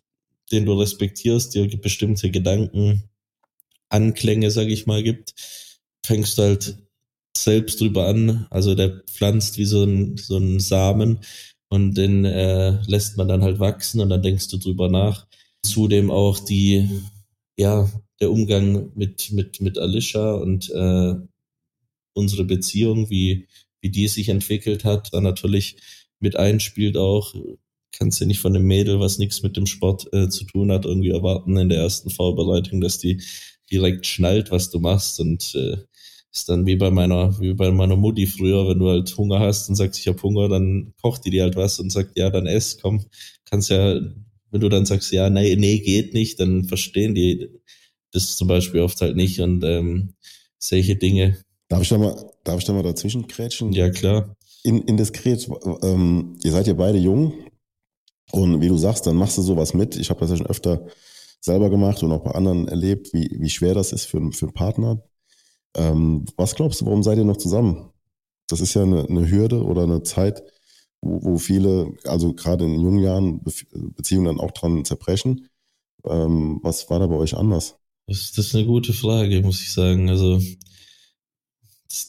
[0.51, 3.05] den du respektierst, dir bestimmte Gedanken,
[3.91, 5.35] Anklänge, sag ich mal, gibt,
[6.05, 6.79] fängst du halt
[7.37, 8.47] selbst drüber an.
[8.51, 11.21] Also der pflanzt wie so ein, so ein Samen
[11.69, 15.27] und den äh, lässt man dann halt wachsen und dann denkst du drüber nach.
[15.63, 16.89] Zudem auch die,
[17.57, 17.89] ja,
[18.21, 21.15] der Umgang mit, mit, mit Alicia und äh,
[22.15, 23.47] unsere Beziehung, wie,
[23.81, 25.77] wie die sich entwickelt hat, dann natürlich
[26.21, 27.35] mit einspielt auch,
[27.93, 30.85] kannst du nicht von einem Mädel, was nichts mit dem Sport äh, zu tun hat,
[30.85, 33.23] irgendwie erwarten in der ersten Vorbereitung, dass die
[33.71, 35.79] direkt schnallt, was du machst und äh,
[36.33, 39.69] ist dann wie bei meiner, wie bei meiner Mutti früher, wenn du halt Hunger hast
[39.69, 42.47] und sagst, ich habe Hunger, dann kocht die dir halt was und sagt, ja, dann
[42.47, 43.05] ess, komm,
[43.45, 44.01] kannst ja,
[44.51, 47.49] wenn du dann sagst, ja, nee, nee, geht nicht, dann verstehen die
[48.13, 50.15] das zum Beispiel oft halt nicht und ähm,
[50.59, 51.39] solche Dinge.
[51.69, 53.73] Darf ich da mal, darf ich da mal dazwischen krätschen?
[53.73, 54.37] Ja, klar.
[54.63, 55.49] In, in diskret,
[55.83, 57.35] ähm, ihr seid ja beide jung
[58.33, 59.97] und wie du sagst, dann machst du sowas mit.
[59.97, 60.87] Ich habe das ja schon öfter
[61.41, 64.55] selber gemacht und auch bei anderen erlebt, wie, wie schwer das ist für, für einen
[64.55, 65.03] Partner,
[65.77, 67.91] ähm, was glaubst du, warum seid ihr noch zusammen?
[68.49, 70.43] Das ist ja eine, eine Hürde oder eine Zeit,
[71.01, 73.43] wo, wo, viele, also gerade in jungen Jahren,
[73.95, 75.49] Beziehungen dann auch dran zerbrechen.
[76.05, 77.79] Ähm, was war da bei euch anders?
[78.07, 80.09] Das, das ist eine gute Frage, muss ich sagen.
[80.09, 80.41] Also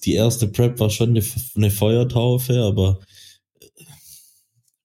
[0.03, 1.23] die erste Prep war schon eine,
[1.55, 2.99] eine Feuertaufe, aber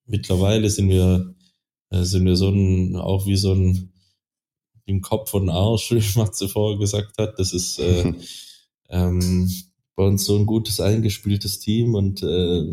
[0.06, 1.34] mittlerweile sind wir,
[1.90, 3.92] äh, sind wir so ein, auch wie so ein
[4.86, 7.38] im Kopf und Arsch, wie Matze vorher gesagt hat.
[7.38, 8.12] Das ist äh,
[8.92, 9.50] ähm,
[9.96, 12.64] bei uns so ein gutes eingespieltes Team und äh,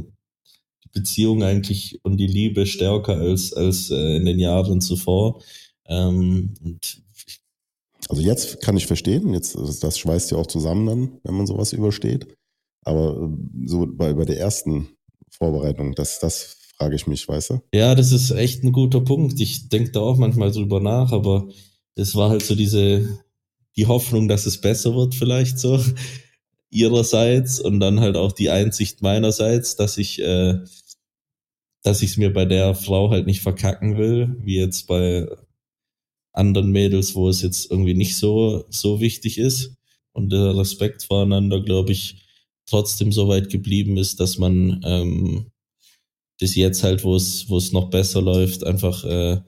[0.84, 5.42] die Beziehung eigentlich und die Liebe stärker als, als äh, in den Jahren zuvor.
[5.88, 6.54] Ähm,
[8.08, 11.74] also jetzt kann ich verstehen, jetzt das schweißt ja auch zusammen dann, wenn man sowas
[11.74, 12.28] übersteht.
[12.84, 14.90] Aber äh, so bei, bei der ersten
[15.32, 15.94] Vorbereitung?
[15.96, 17.62] Das, das frage ich mich, weißt du?
[17.74, 19.40] Ja, das ist echt ein guter Punkt.
[19.40, 21.48] Ich denke da auch manchmal drüber nach, aber
[21.96, 23.20] es war halt so diese,
[23.80, 25.82] die Hoffnung, dass es besser wird vielleicht so
[26.70, 30.60] ihrerseits und dann halt auch die Einsicht meinerseits, dass ich, äh,
[31.82, 35.30] dass ich es mir bei der Frau halt nicht verkacken will, wie jetzt bei
[36.34, 39.78] anderen Mädels, wo es jetzt irgendwie nicht so, so wichtig ist.
[40.12, 42.26] Und der Respekt voreinander, glaube ich,
[42.66, 45.52] trotzdem so weit geblieben ist, dass man ähm,
[46.42, 49.40] das jetzt halt, wo es, wo es noch besser läuft, einfach äh,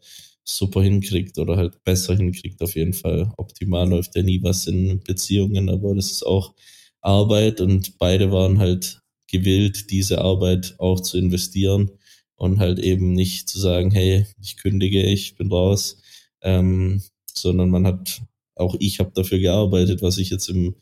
[0.44, 3.32] super hinkriegt oder halt besser hinkriegt auf jeden Fall.
[3.38, 6.54] Optimal läuft ja nie was in Beziehungen, aber das ist auch
[7.02, 11.92] Arbeit und beide waren halt gewillt, diese Arbeit auch zu investieren
[12.36, 16.02] und halt eben nicht zu sagen, hey, ich kündige, ich bin raus,
[16.42, 17.02] ähm,
[17.34, 18.22] sondern man hat,
[18.56, 20.76] auch ich habe dafür gearbeitet, was ich jetzt im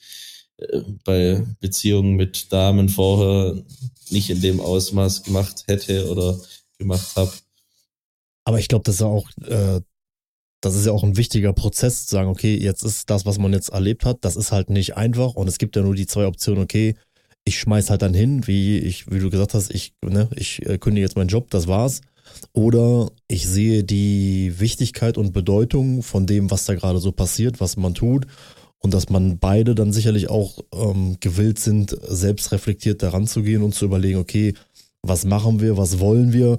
[0.57, 3.63] äh, bei Beziehungen mit Damen vorher
[4.09, 6.39] nicht in dem Ausmaß gemacht hätte oder
[6.77, 7.31] gemacht habe.
[8.49, 9.79] Aber ich glaube, das ist ja auch, äh,
[10.59, 13.53] das ist ja auch ein wichtiger Prozess, zu sagen, okay, jetzt ist das, was man
[13.53, 16.25] jetzt erlebt hat, das ist halt nicht einfach und es gibt ja nur die zwei
[16.25, 16.95] Optionen, okay,
[17.45, 20.79] ich schmeiß halt dann hin, wie ich, wie du gesagt hast, ich, ne, ich äh,
[20.79, 22.01] kündige jetzt meinen Job, das war's.
[22.51, 27.77] Oder ich sehe die Wichtigkeit und Bedeutung von dem, was da gerade so passiert, was
[27.77, 28.25] man tut.
[28.79, 33.61] Und dass man beide dann sicherlich auch ähm, gewillt sind, selbst reflektiert daran zu gehen
[33.61, 34.55] und zu überlegen, okay,
[35.03, 36.57] was machen wir, was wollen wir?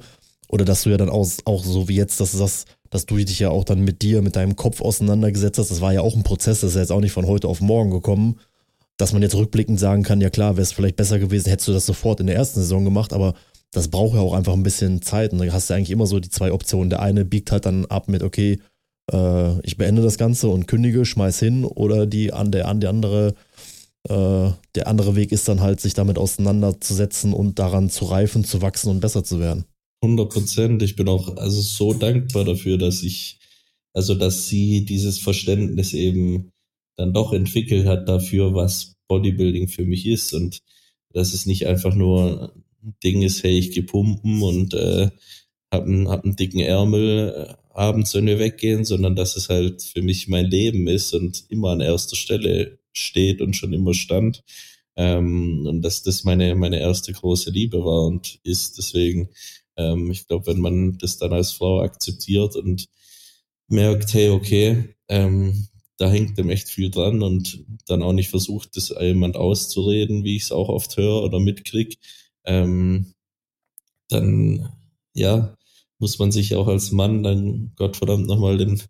[0.51, 3.39] Oder dass du ja dann auch, auch so wie jetzt, dass das, dass du dich
[3.39, 5.71] ja auch dann mit dir, mit deinem Kopf auseinandergesetzt hast.
[5.71, 7.61] Das war ja auch ein Prozess, das ist ja jetzt auch nicht von heute auf
[7.61, 8.41] morgen gekommen.
[8.97, 11.73] Dass man jetzt rückblickend sagen kann, ja klar, wäre es vielleicht besser gewesen, hättest du
[11.73, 13.35] das sofort in der ersten Saison gemacht, aber
[13.71, 15.33] das braucht ja auch einfach ein bisschen Zeit.
[15.33, 16.91] Und da hast du eigentlich immer so die zwei Optionen.
[16.91, 18.59] Der eine biegt halt dann ab mit, okay,
[19.13, 22.91] äh, ich beende das Ganze und kündige, schmeiß hin, oder die an der, an der
[22.91, 23.35] andere,
[24.09, 28.61] äh, der andere Weg ist dann halt, sich damit auseinanderzusetzen und daran zu reifen, zu
[28.63, 29.65] wachsen und besser zu werden.
[30.03, 30.83] 100 Prozent.
[30.83, 33.39] Ich bin auch also so dankbar dafür, dass ich,
[33.93, 36.53] also dass sie dieses Verständnis eben
[36.97, 40.63] dann doch entwickelt hat dafür, was Bodybuilding für mich ist und
[41.13, 42.55] dass es nicht einfach nur
[43.05, 45.11] Ding ist, hey, ich gehe pumpen und äh,
[45.71, 49.83] hab einen, hab einen dicken Ärmel, äh, abends, wenn wir weggehen, sondern dass es halt
[49.83, 54.43] für mich mein Leben ist und immer an erster Stelle steht und schon immer stand.
[54.97, 58.79] Ähm, und dass das meine, meine erste große Liebe war und ist.
[58.79, 59.29] Deswegen,
[59.81, 62.87] ähm, ich glaube, wenn man das dann als Frau akzeptiert und
[63.69, 68.77] merkt, hey, okay, ähm, da hängt dem echt viel dran und dann auch nicht versucht,
[68.77, 71.99] das jemand auszureden, wie ich es auch oft höre oder mitkrieg,
[72.45, 73.13] ähm,
[74.09, 74.69] dann
[75.15, 75.57] ja,
[75.99, 78.83] muss man sich auch als Mann dann Gottverdammt nochmal den,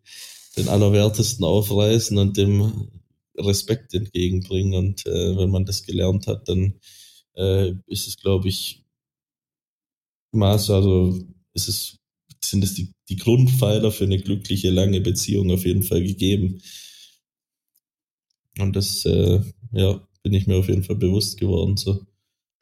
[0.56, 2.88] den Allerwertesten aufreißen und dem
[3.36, 4.74] Respekt entgegenbringen.
[4.74, 6.74] Und äh, wenn man das gelernt hat, dann
[7.36, 8.84] äh, ist es, glaube ich,
[10.32, 11.18] Maß, also
[11.54, 11.96] ist es,
[12.42, 16.60] sind es die, die Grundpfeiler für eine glückliche, lange Beziehung auf jeden Fall gegeben.
[18.58, 19.40] Und das, äh,
[19.72, 21.76] ja, bin ich mir auf jeden Fall bewusst geworden.
[21.76, 22.04] So.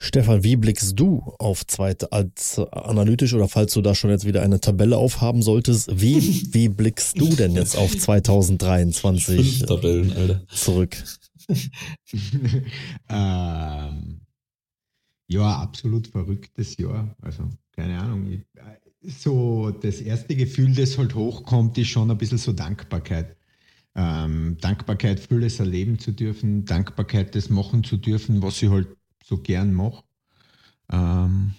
[0.00, 4.42] Stefan, wie blickst du auf zweite als analytisch oder falls du da schon jetzt wieder
[4.42, 6.20] eine Tabelle aufhaben solltest, wie,
[6.52, 10.46] wie blickst du denn jetzt auf 2023 Fünf Tabellen, Alter.
[10.48, 10.96] zurück?
[13.08, 14.20] ähm,
[15.28, 17.14] ja, absolut verrücktes Jahr.
[17.20, 18.42] Also, keine Ahnung.
[19.02, 23.36] So, das erste Gefühl, das halt hochkommt, ist schon ein bisschen so Dankbarkeit.
[23.94, 28.88] Ähm, Dankbarkeit, vieles erleben zu dürfen, Dankbarkeit, das machen zu dürfen, was ich halt
[29.24, 30.02] so gern mache.
[30.90, 31.52] Ähm,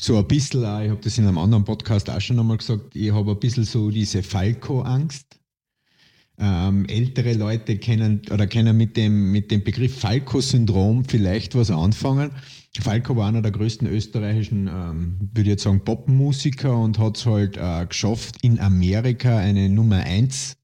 [0.00, 3.12] so ein bisschen, ich habe das in einem anderen Podcast auch schon einmal gesagt, ich
[3.12, 5.38] habe ein bisschen so diese Falco-Angst.
[6.36, 12.32] Ähm, ältere Leute kennen oder können mit dem, mit dem Begriff Falco-Syndrom vielleicht was anfangen.
[12.80, 17.26] Falco war einer der größten österreichischen, ähm, würde ich jetzt sagen, Popmusiker und hat es
[17.26, 20.56] halt äh, geschafft, in Amerika eine Nummer 1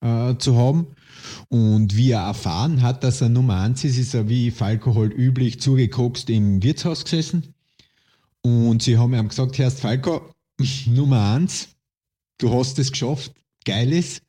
[0.00, 0.86] äh, zu haben.
[1.48, 5.12] Und wie er erfahren hat, dass er Nummer 1 ist, ist er wie Falco halt
[5.12, 7.54] üblich zugekokst im Wirtshaus gesessen.
[8.42, 10.32] Und sie haben ihm gesagt, Herr Falco,
[10.86, 11.68] Nummer 1,
[12.38, 13.32] du hast es geschafft,
[13.64, 14.22] geil ist.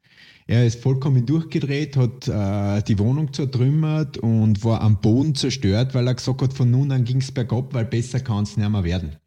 [0.50, 6.08] Er ist vollkommen durchgedreht, hat äh, die Wohnung zertrümmert und war am Boden zerstört, weil
[6.08, 8.84] er gesagt hat, von nun an ging es bergab, weil besser kann es nicht mehr
[8.84, 9.18] werden.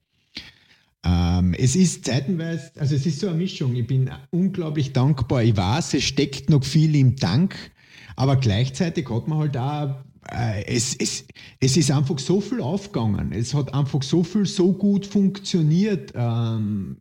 [1.06, 3.76] Ähm, es ist zeitenweise, also es ist so eine Mischung.
[3.76, 5.44] Ich bin unglaublich dankbar.
[5.44, 7.54] Ich weiß, es steckt noch viel im Dank,
[8.16, 9.94] aber gleichzeitig hat man halt auch,
[10.28, 11.24] äh, es, es,
[11.60, 13.30] es ist einfach so viel aufgegangen.
[13.30, 16.14] Es hat einfach so viel so gut funktioniert.
[16.16, 16.96] Ähm,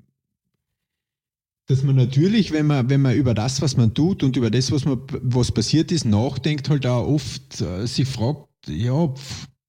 [1.72, 4.74] dass man natürlich, wenn man, wenn man über das, was man tut und über das,
[4.74, 9.14] was, man, was passiert ist, nachdenkt, halt auch oft äh, sich fragt, ja,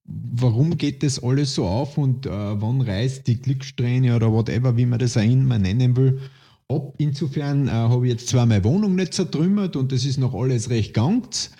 [0.03, 4.85] warum geht das alles so auf und äh, wann reißt die Glückssträhne oder whatever, wie
[4.85, 6.19] man das auch immer nennen will,
[6.67, 6.93] ab.
[6.97, 10.69] Insofern äh, habe ich jetzt zwar meine Wohnung nicht zertrümmert und das ist noch alles
[10.69, 11.51] recht ganz,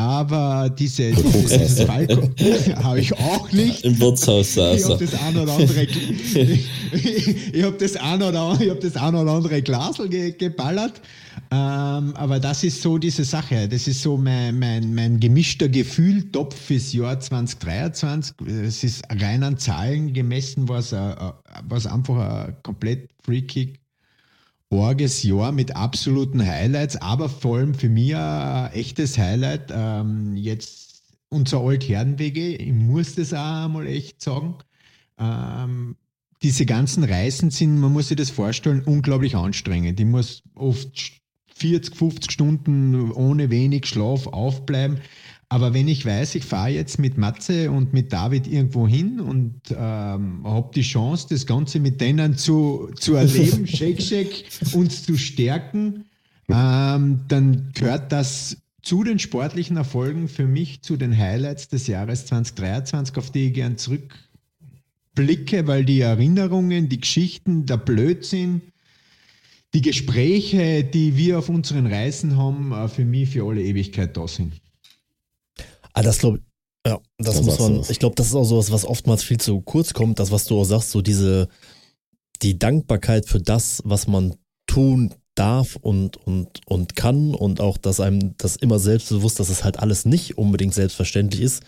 [0.00, 2.34] aber diese, dieses Balkon
[2.82, 3.84] habe ich auch nicht.
[3.84, 5.10] Im Wirtshaus Ich saß habe er.
[5.10, 5.82] das ein oder andere,
[7.52, 11.02] ich habe das ein oder, ich hab das ein oder andere Glasel ge, geballert.
[11.50, 13.68] Ähm, aber das ist so diese Sache.
[13.68, 18.36] Das ist so mein, mein, mein gemischter Gefühltopf fürs Jahr 2023.
[18.48, 20.92] Es ist rein an Zahlen gemessen, was,
[21.68, 23.79] was einfach ein komplett freakig
[24.70, 29.72] orges Jahr mit absoluten Highlights, aber vor allem für mich ein echtes Highlight.
[29.72, 34.54] Ähm, jetzt unser Altherrenwege, ich muss das auch mal echt sagen.
[35.18, 35.96] Ähm,
[36.42, 40.00] diese ganzen Reisen sind, man muss sich das vorstellen, unglaublich anstrengend.
[40.00, 41.20] Ich muss oft
[41.54, 45.00] 40, 50 Stunden ohne wenig Schlaf aufbleiben.
[45.52, 49.60] Aber wenn ich weiß, ich fahre jetzt mit Matze und mit David irgendwo hin und
[49.76, 54.44] ähm, habe die Chance, das Ganze mit denen zu, zu erleben, Shake Shake,
[54.74, 56.04] uns zu stärken,
[56.48, 62.26] ähm, dann gehört das zu den sportlichen Erfolgen für mich zu den Highlights des Jahres
[62.26, 68.60] 2023, auf die ich gern zurückblicke, weil die Erinnerungen, die Geschichten, der Blödsinn,
[69.74, 74.28] die Gespräche, die wir auf unseren Reisen haben, äh, für mich für alle Ewigkeit da
[74.28, 74.52] sind.
[75.92, 76.40] Ah, das glaube
[76.86, 79.60] ja, das Da muss man, ich glaube, das ist auch sowas, was oftmals viel zu
[79.60, 81.48] kurz kommt, das, was du auch sagst, so diese,
[82.42, 84.34] die Dankbarkeit für das, was man
[84.66, 89.62] tun darf und, und, und kann und auch, dass einem das immer selbstbewusst, dass es
[89.62, 91.62] halt alles nicht unbedingt selbstverständlich ist.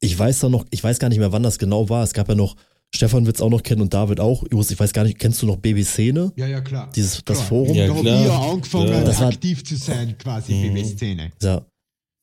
[0.00, 2.04] Ich weiß da noch, ich weiß gar nicht mehr, wann das genau war.
[2.04, 2.54] Es gab ja noch,
[2.94, 4.44] Stefan wird es auch noch kennen und David auch.
[4.52, 6.32] Jos, ich weiß gar nicht, kennst du noch Baby-Szene?
[6.36, 6.90] Ja, ja, klar.
[6.94, 7.48] Dieses, das Klar.
[7.48, 7.74] Forum?
[7.74, 8.20] Ja, da klar.
[8.20, 9.00] ich ja angefangen, Ja.
[9.04, 10.74] Das aktiv zu sein, quasi, Mhm.
[10.74, 11.32] BW-Szene.
[11.42, 11.66] Ja.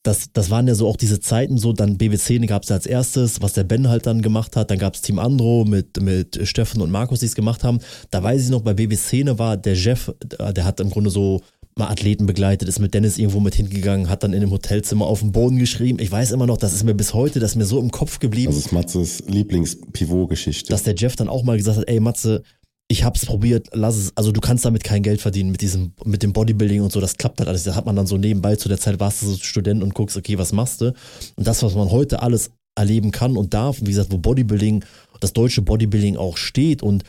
[0.04, 3.42] Das, das waren ja so auch diese Zeiten, so dann BW10 gab es als erstes,
[3.42, 6.82] was der Ben halt dann gemacht hat, dann gab es Team Andro mit, mit Steffen
[6.82, 7.80] und Markus, die es gemacht haben.
[8.10, 11.42] Da weiß ich noch, bei BW-Szene war der Jeff, der hat im Grunde so
[11.76, 15.20] mal Athleten begleitet, ist mit Dennis irgendwo mit hingegangen, hat dann in dem Hotelzimmer auf
[15.20, 16.00] dem Boden geschrieben.
[16.00, 18.20] Ich weiß immer noch, das ist mir bis heute, das ist mir so im Kopf
[18.20, 20.72] geblieben Das ist Matzes Lieblings-Pivot-Geschichte.
[20.72, 22.44] dass der Jeff dann auch mal gesagt hat, ey Matze,
[22.92, 26.24] ich hab's probiert, lass es, also du kannst damit kein Geld verdienen mit diesem, mit
[26.24, 27.64] dem Bodybuilding und so, das klappt halt alles.
[27.64, 30.18] Da hat man dann so nebenbei zu der Zeit warst du so Student und guckst,
[30.18, 30.94] okay, was machst du?
[31.36, 34.84] Und das, was man heute alles erleben kann und darf, wie gesagt, wo Bodybuilding,
[35.22, 37.04] das deutsche Bodybuilding auch steht und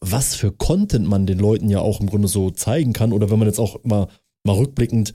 [0.00, 3.38] was für Content man den Leuten ja auch im Grunde so zeigen kann, oder wenn
[3.38, 4.08] man jetzt auch mal,
[4.44, 5.14] mal rückblickend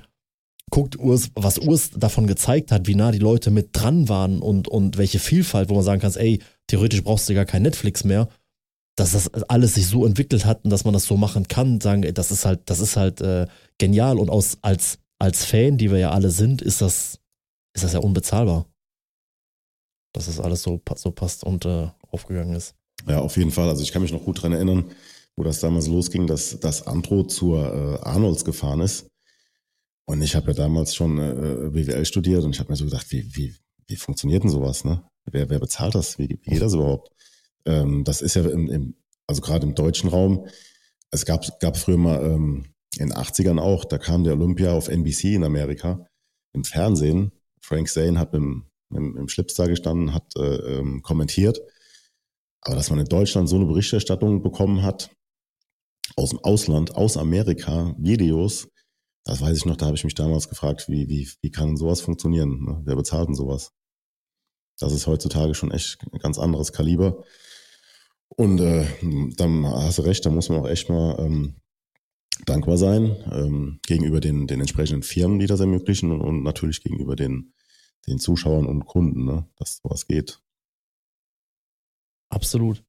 [0.70, 4.68] guckt, Urs, was Urs davon gezeigt hat, wie nah die Leute mit dran waren und,
[4.68, 8.30] und welche Vielfalt, wo man sagen kann, ey, theoretisch brauchst du gar kein Netflix mehr,
[8.96, 12.02] dass das alles sich so entwickelt hat und dass man das so machen kann, sagen,
[12.14, 15.98] das ist halt, das ist halt äh, genial und aus, als, als Fan, die wir
[15.98, 17.20] ja alle sind, ist das,
[17.74, 18.68] ist das ja unbezahlbar.
[20.14, 22.76] Dass das alles so, so passt und äh, aufgegangen ist.
[23.08, 23.68] Ja, auf jeden Fall.
[23.68, 24.86] Also ich kann mich noch gut dran erinnern,
[25.36, 29.08] wo das damals losging, dass das Andro zur äh, Arnolds gefahren ist.
[30.06, 33.12] Und ich habe ja damals schon äh, BWL studiert und ich habe mir so gedacht,
[33.12, 33.56] wie, wie,
[33.88, 34.84] wie funktioniert denn sowas?
[34.86, 35.02] Ne?
[35.26, 36.20] Wer, wer bezahlt das?
[36.20, 37.10] Wie, wie geht das überhaupt?
[37.66, 38.96] Ähm, das ist ja im, im
[39.28, 40.48] also gerade im deutschen Raum,
[41.12, 44.88] es gab, gab früher mal ähm, in den 80ern auch, da kam der Olympia auf
[44.88, 46.08] NBC in Amerika
[46.54, 47.32] im Fernsehen.
[47.62, 51.62] Frank Zane hat im, im, im Schlips da gestanden, hat äh, ähm, kommentiert.
[52.62, 55.10] Aber dass man in Deutschland so eine Berichterstattung bekommen hat,
[56.16, 58.68] aus dem Ausland, aus Amerika, Videos,
[59.26, 62.02] das weiß ich noch, da habe ich mich damals gefragt, wie, wie, wie kann sowas
[62.02, 62.64] funktionieren?
[62.64, 62.82] Ne?
[62.84, 63.72] Wer bezahlt denn sowas?
[64.80, 67.24] Das ist heutzutage schon echt ein ganz anderes Kaliber.
[68.36, 68.86] Und äh,
[69.38, 71.56] dann hast du recht, da muss man auch echt mal ähm,
[72.46, 77.16] dankbar sein ähm, gegenüber den, den entsprechenden Firmen, die das ermöglichen und, und natürlich gegenüber
[77.16, 77.54] den,
[78.08, 79.48] den Zuschauern und Kunden, ne?
[79.58, 80.42] dass sowas geht.
[82.30, 82.84] Absolut.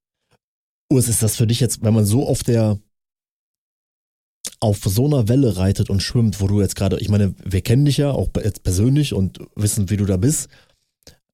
[0.90, 2.78] Urs, ist das für dich jetzt, wenn man so auf der
[4.60, 7.84] auf so einer Welle reitet und schwimmt, wo du jetzt gerade, ich meine, wir kennen
[7.84, 10.48] dich ja auch jetzt persönlich und wissen, wie du da bist.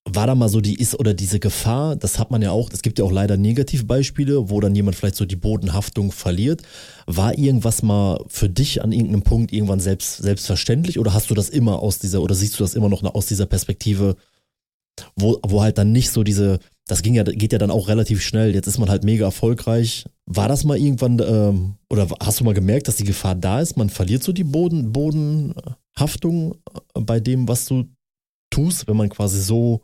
[0.09, 2.80] War da mal so die ist oder diese Gefahr, das hat man ja auch, es
[2.80, 6.62] gibt ja auch leider Negativbeispiele, wo dann jemand vielleicht so die Bodenhaftung verliert.
[7.07, 11.51] War irgendwas mal für dich an irgendeinem Punkt irgendwann selbst, selbstverständlich oder hast du das
[11.51, 14.16] immer aus dieser, oder siehst du das immer noch aus dieser Perspektive,
[15.16, 18.22] wo, wo halt dann nicht so diese, das ging ja, geht ja dann auch relativ
[18.22, 18.55] schnell.
[18.55, 20.07] Jetzt ist man halt mega erfolgreich.
[20.26, 23.76] War das mal irgendwann, ähm, oder hast du mal gemerkt, dass die Gefahr da ist?
[23.76, 27.84] Man verliert so die Boden, Bodenhaftung äh, bei dem, was du
[28.51, 29.82] tust, wenn man quasi so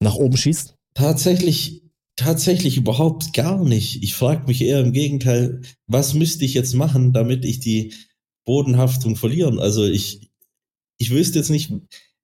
[0.00, 0.74] nach oben schießt?
[0.94, 1.82] Tatsächlich,
[2.16, 4.02] tatsächlich überhaupt gar nicht.
[4.02, 7.94] Ich frage mich eher im Gegenteil, was müsste ich jetzt machen, damit ich die
[8.44, 9.58] Bodenhaftung verlieren?
[9.58, 10.30] Also ich,
[10.98, 11.72] ich wüsste jetzt nicht,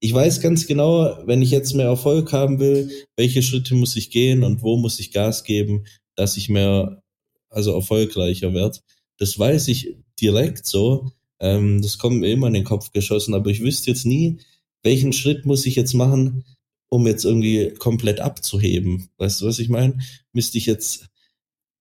[0.01, 4.11] ich weiß ganz genau, wenn ich jetzt mehr Erfolg haben will, welche Schritte muss ich
[4.11, 5.85] gehen und wo muss ich Gas geben,
[6.17, 7.03] dass ich mehr,
[7.49, 8.79] also erfolgreicher werde.
[9.19, 11.13] Das weiß ich direkt so.
[11.41, 14.39] Ähm, das kommt mir immer in den Kopf geschossen, aber ich wüsste jetzt nie,
[14.83, 16.45] welchen Schritt muss ich jetzt machen,
[16.89, 19.09] um jetzt irgendwie komplett abzuheben.
[19.19, 19.99] Weißt du, was ich meine?
[20.33, 21.09] Müsste ich jetzt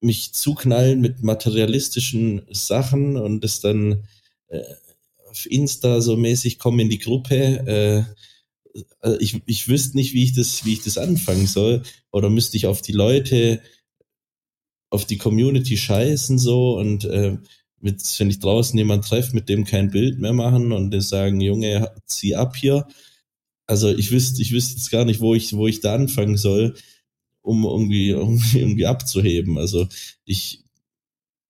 [0.01, 4.03] mich zuknallen mit materialistischen Sachen und das dann
[4.47, 4.61] äh,
[5.29, 8.05] auf Insta so mäßig kommen in die Gruppe.
[9.05, 11.83] Äh, ich, ich wüsste nicht, wie ich das, wie ich das anfangen soll.
[12.11, 13.61] Oder müsste ich auf die Leute,
[14.89, 17.37] auf die Community scheißen so und äh,
[17.79, 21.91] mit, wenn ich draußen jemand treffe, mit dem kein Bild mehr machen und sagen, Junge,
[22.05, 22.87] zieh ab hier.
[23.65, 26.75] Also ich wüsste, ich wüsste jetzt gar nicht, wo ich, wo ich da anfangen soll,
[27.41, 29.57] um irgendwie, irgendwie, irgendwie abzuheben.
[29.57, 29.87] Also
[30.25, 30.63] ich,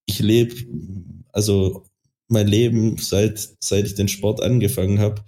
[0.06, 0.56] ich lebe,
[1.32, 1.86] also
[2.28, 5.24] mein Leben, seit, seit ich den Sport angefangen habe,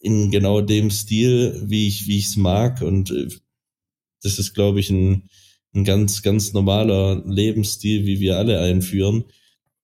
[0.00, 2.82] in genau dem Stil, wie ich wie ich es mag.
[2.82, 3.28] Und äh,
[4.22, 5.28] das ist, glaube ich, ein,
[5.74, 9.24] ein ganz, ganz normaler Lebensstil, wie wir alle einführen.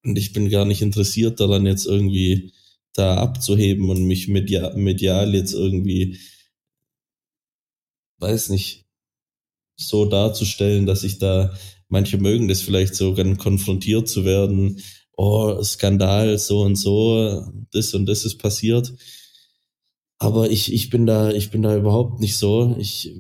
[0.05, 2.53] Und ich bin gar nicht interessiert daran, jetzt irgendwie
[2.95, 6.19] da abzuheben und mich medial, medial jetzt irgendwie,
[8.19, 8.87] weiß nicht,
[9.77, 11.55] so darzustellen, dass ich da,
[11.89, 14.81] manche mögen das vielleicht so, sogar konfrontiert zu werden
[15.17, 18.93] oh, Skandal, so und so, das und das ist passiert.
[20.19, 22.77] Aber ich, ich bin da, ich bin da überhaupt nicht so.
[22.79, 23.13] Ich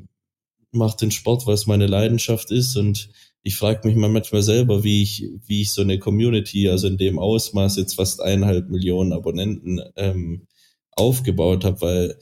[0.72, 3.10] mache den Sport, weil es meine Leidenschaft ist und
[3.44, 6.96] ich frage mich mal manchmal selber, wie ich, wie ich so eine Community, also in
[6.96, 10.46] dem Ausmaß jetzt fast eineinhalb Millionen Abonnenten ähm,
[10.92, 12.18] aufgebaut habe, weil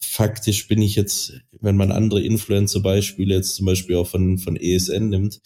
[0.00, 5.08] faktisch bin ich jetzt, wenn man andere Influencer-Beispiele jetzt zum Beispiel auch von, von ESN
[5.08, 5.40] nimmt,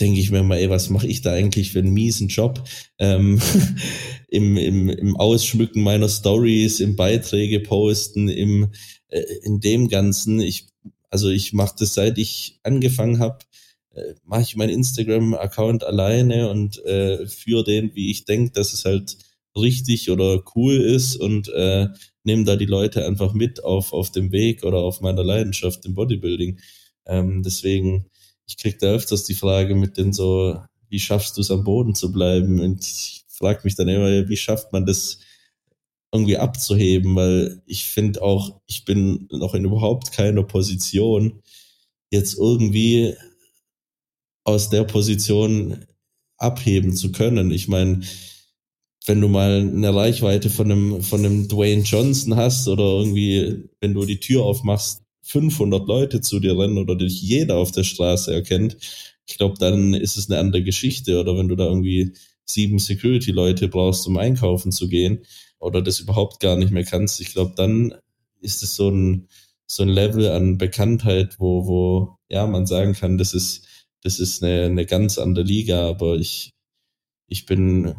[0.00, 2.62] denke ich mir mal, ey, was mache ich da eigentlich für einen miesen Job?
[2.98, 3.40] Ähm,
[4.28, 8.68] im, im, Im Ausschmücken meiner Stories, im Beiträge posten, im
[9.08, 10.40] äh, in dem Ganzen.
[10.40, 10.68] Ich,
[11.10, 13.38] also ich mache das seit ich angefangen habe,
[13.98, 18.84] äh, mache ich meinen Instagram-Account alleine und äh, führe den, wie ich denke, dass es
[18.84, 19.16] halt
[19.56, 21.88] richtig oder cool ist und äh,
[22.24, 25.94] nehme da die Leute einfach mit auf, auf dem Weg oder auf meiner Leidenschaft im
[25.94, 26.60] Bodybuilding.
[27.06, 28.06] Ähm, deswegen
[28.48, 31.94] ich krieg da öfters die Frage mit den so, wie schaffst du es am Boden
[31.94, 32.60] zu bleiben?
[32.60, 35.18] Und ich frage mich dann immer, wie schafft man das
[36.12, 37.14] irgendwie abzuheben?
[37.14, 41.42] Weil ich finde auch, ich bin noch in überhaupt keiner Position,
[42.10, 43.14] jetzt irgendwie
[44.48, 45.84] aus der Position
[46.38, 47.50] abheben zu können.
[47.50, 48.00] Ich meine,
[49.04, 53.92] wenn du mal eine Reichweite von einem, von einem Dwayne Johnson hast oder irgendwie, wenn
[53.92, 58.32] du die Tür aufmachst, 500 Leute zu dir rennen oder dich jeder auf der Straße
[58.32, 58.78] erkennt,
[59.26, 61.20] ich glaube, dann ist es eine andere Geschichte.
[61.20, 62.14] Oder wenn du da irgendwie
[62.46, 65.26] sieben Security-Leute brauchst, um einkaufen zu gehen
[65.58, 67.94] oder das überhaupt gar nicht mehr kannst, ich glaube, dann
[68.40, 69.28] ist es so ein,
[69.66, 73.67] so ein Level an Bekanntheit, wo, wo, ja, man sagen kann, das ist,
[74.02, 76.52] das ist eine, eine ganz andere Liga, aber ich,
[77.28, 77.94] ich bin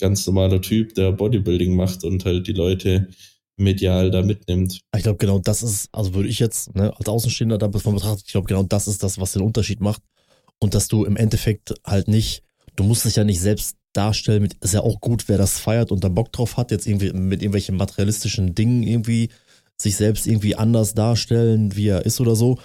[0.00, 3.08] ganz normaler Typ, der Bodybuilding macht und halt die Leute
[3.56, 4.80] medial da mitnimmt.
[4.94, 8.32] Ich glaube, genau das ist, also würde ich jetzt ne, als Außenstehender davon betrachten, ich
[8.32, 10.02] glaube, genau das ist das, was den Unterschied macht.
[10.58, 12.42] Und dass du im Endeffekt halt nicht,
[12.76, 15.90] du musst dich ja nicht selbst darstellen, mit, ist ja auch gut, wer das feiert
[15.90, 19.30] und da Bock drauf hat, jetzt irgendwie mit irgendwelchen materialistischen Dingen irgendwie
[19.80, 22.58] sich selbst irgendwie anders darstellen, wie er ist oder so.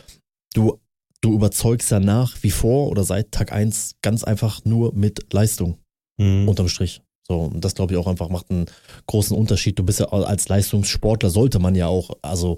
[0.54, 0.80] Du,
[1.22, 5.78] du überzeugst ja nach wie vor oder seit Tag eins ganz einfach nur mit Leistung.
[6.18, 6.50] Mhm.
[6.50, 7.02] Unterm Strich.
[7.28, 8.66] So, und das glaube ich auch einfach macht einen
[9.08, 9.80] großen Unterschied.
[9.80, 12.58] Du bist ja als Leistungssportler, sollte man ja auch, also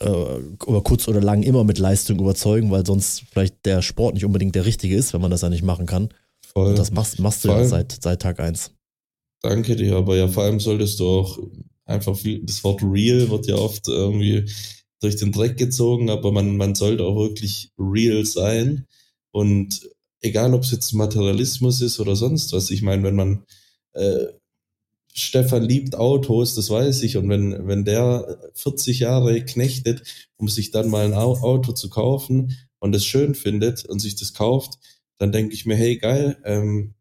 [0.00, 4.24] äh, über kurz oder lang immer mit Leistung überzeugen, weil sonst vielleicht der Sport nicht
[4.24, 6.08] unbedingt der richtige ist, wenn man das ja nicht machen kann.
[6.52, 6.70] Voll.
[6.70, 8.72] Und das machst, machst du ja seit, seit Tag eins.
[9.42, 11.38] Danke dir, aber ja, vor allem solltest du auch
[11.84, 14.46] einfach viel, das Wort real wird ja oft irgendwie
[15.04, 18.86] durch den Dreck gezogen, aber man, man sollte auch wirklich real sein.
[19.30, 19.88] Und
[20.20, 23.44] egal, ob es jetzt Materialismus ist oder sonst was, ich meine, wenn man
[23.92, 24.26] äh,
[25.12, 27.16] Stefan liebt Autos, das weiß ich.
[27.16, 30.02] Und wenn, wenn der 40 Jahre knechtet,
[30.36, 34.34] um sich dann mal ein Auto zu kaufen und es schön findet und sich das
[34.34, 34.78] kauft,
[35.18, 36.94] dann denke ich mir, hey geil, ähm,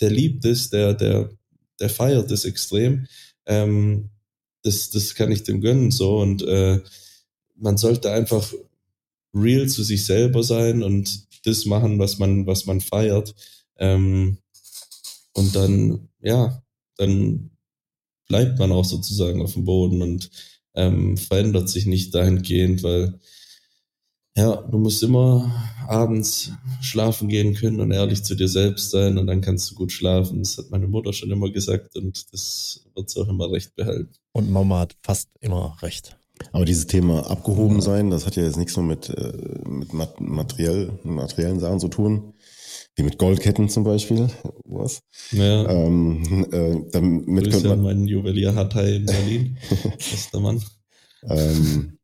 [0.00, 1.30] der liebt es, der, der,
[1.78, 3.06] der feiert es extrem.
[3.46, 4.10] Ähm,
[4.62, 6.18] das, das kann ich dem gönnen so.
[6.18, 6.80] Und äh,
[7.56, 8.52] man sollte einfach
[9.34, 13.34] real zu sich selber sein und das machen, was man, was man feiert.
[13.76, 14.38] Ähm,
[15.32, 16.62] und dann, ja,
[16.96, 17.50] dann
[18.26, 20.30] bleibt man auch sozusagen auf dem Boden und
[20.74, 23.18] ähm, verändert sich nicht dahingehend, weil
[24.36, 25.50] ja, du musst immer
[25.88, 26.52] abends
[26.82, 30.40] schlafen gehen können und ehrlich zu dir selbst sein und dann kannst du gut schlafen.
[30.40, 34.12] Das hat meine Mutter schon immer gesagt und das wird sie auch immer recht behalten.
[34.32, 36.18] Und Mama hat fast immer recht.
[36.52, 39.32] Aber dieses Thema abgehoben sein, das hat ja jetzt nichts nur mit, äh,
[39.68, 42.34] mit mat materiell, materiellen Sachen zu tun,
[42.94, 44.28] wie mit Goldketten zum Beispiel.
[44.64, 45.02] Was?
[45.32, 45.68] Ja.
[45.68, 49.58] Ähm, äh, damit Grüße könnte an man, meinen Juwelier Hatay in Berlin.
[49.96, 50.62] das ist der Mann.
[51.28, 51.98] ähm,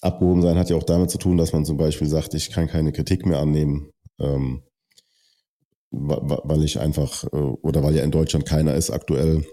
[0.00, 2.66] abgehoben sein hat ja auch damit zu tun, dass man zum Beispiel sagt, ich kann
[2.68, 4.62] keine Kritik mehr annehmen, ähm,
[5.90, 9.44] weil ich einfach, äh, oder weil ja in Deutschland keiner ist aktuell,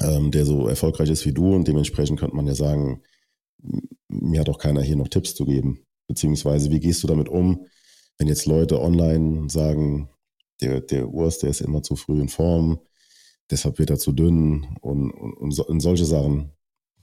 [0.00, 3.02] ähm, der so erfolgreich ist wie du und dementsprechend könnte man ja sagen,
[4.08, 5.80] mir hat auch keiner hier noch Tipps zu geben.
[6.06, 7.66] Beziehungsweise, wie gehst du damit um,
[8.18, 10.08] wenn jetzt Leute online sagen,
[10.60, 12.78] der, der Urs, der ist immer zu früh in Form,
[13.50, 16.50] deshalb wird er zu dünn und, und, und, so, und solche Sachen.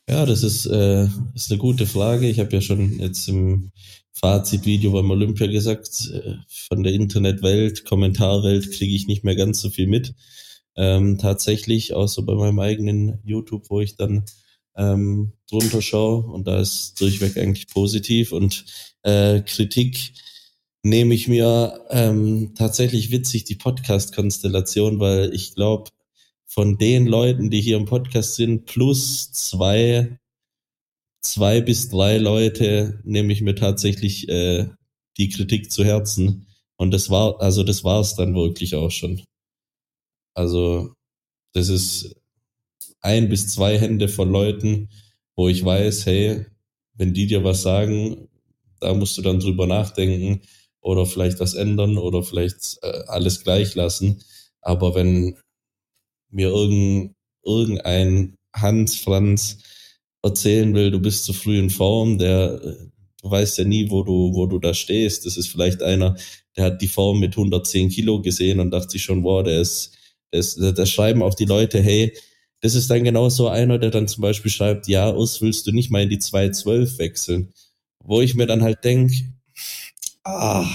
[0.10, 2.28] Ja, das ist, äh, ist eine gute Frage.
[2.28, 3.72] Ich habe ja schon jetzt im
[4.14, 6.36] Fazitvideo beim Olympia gesagt, äh,
[6.68, 10.16] von der Internetwelt, Kommentarwelt kriege ich nicht mehr ganz so viel mit.
[10.76, 14.24] Ähm, tatsächlich, außer bei meinem eigenen YouTube, wo ich dann
[14.76, 18.66] ähm, drunter schaue und da ist durchweg eigentlich positiv und
[19.04, 20.14] äh, Kritik
[20.84, 25.92] nehme ich mir ähm, tatsächlich witzig die Podcast-Konstellation, weil ich glaube,
[26.48, 30.18] von den Leuten, die hier im Podcast sind, plus zwei,
[31.22, 34.68] zwei bis drei Leute nehme ich mir tatsächlich äh,
[35.18, 36.48] die Kritik zu Herzen.
[36.78, 39.24] Und das war, also das war es dann wirklich auch schon.
[40.34, 40.94] Also
[41.54, 42.16] das ist
[43.02, 44.90] ein bis zwei Hände von Leuten,
[45.36, 46.46] wo ich weiß, hey,
[46.94, 48.28] wenn die dir was sagen,
[48.80, 50.42] da musst du dann drüber nachdenken
[50.82, 54.22] oder vielleicht was ändern oder vielleicht äh, alles gleich lassen.
[54.62, 55.38] Aber wenn
[56.30, 59.60] mir irgend, irgendein Hans Franz
[60.24, 62.92] erzählen will, du bist zu früh in Form, der äh,
[63.22, 65.26] du weißt ja nie, wo du, wo du da stehst.
[65.26, 66.16] Das ist vielleicht einer,
[66.58, 69.96] der hat die Form mit 110 Kilo gesehen und dachte sich schon, wow, der ist,
[70.32, 72.14] der ist, da schreiben auch die Leute, hey,
[72.62, 75.72] das ist dann genau so einer, der dann zum Beispiel schreibt, ja, Urs, willst du
[75.72, 77.54] nicht mal in die 212 wechseln?
[78.04, 79.12] Wo ich mir dann halt denk,
[80.24, 80.70] ah,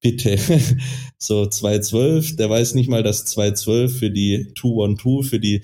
[0.00, 0.38] bitte.
[1.18, 5.62] so 212, der weiß nicht mal, dass 212 für die 212, für die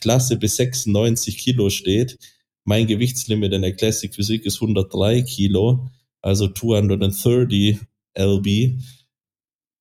[0.00, 2.18] Klasse bis 96 Kilo steht.
[2.64, 5.88] Mein Gewichtslimit in der Classic Physik ist 103 Kilo,
[6.22, 7.78] also 230
[8.14, 8.80] LB.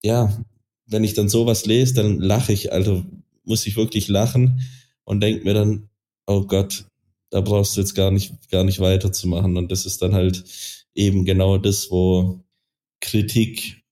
[0.03, 0.35] Ja,
[0.87, 3.05] wenn ich dann sowas lese, dann lache ich, also
[3.43, 4.59] muss ich wirklich lachen
[5.09, 5.89] und denke mir dann,
[6.27, 6.85] oh Gott,
[7.31, 9.57] da brauchst du jetzt gar nicht, gar nicht weiterzumachen.
[9.57, 10.43] Und das ist dann halt
[10.93, 12.43] eben genau das, wo
[13.01, 13.83] Kritik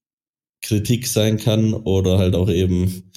[0.61, 3.11] Kritik sein kann oder halt auch eben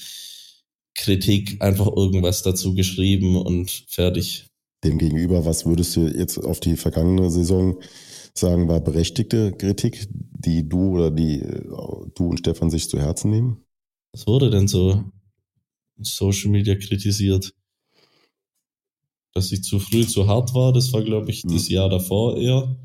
[0.95, 4.47] Kritik einfach irgendwas dazu geschrieben und fertig.
[4.85, 7.81] Demgegenüber, was würdest du jetzt auf die vergangene Saison
[8.35, 11.65] sagen, war berechtigte Kritik, die du oder die äh,
[12.15, 13.65] du und Stefan sich zu Herzen nehmen?
[14.13, 15.05] Was wurde denn so
[15.99, 17.53] in Social Media kritisiert?
[19.35, 22.77] Dass ich zu früh zu hart war, das war, glaube ich, das Jahr davor eher.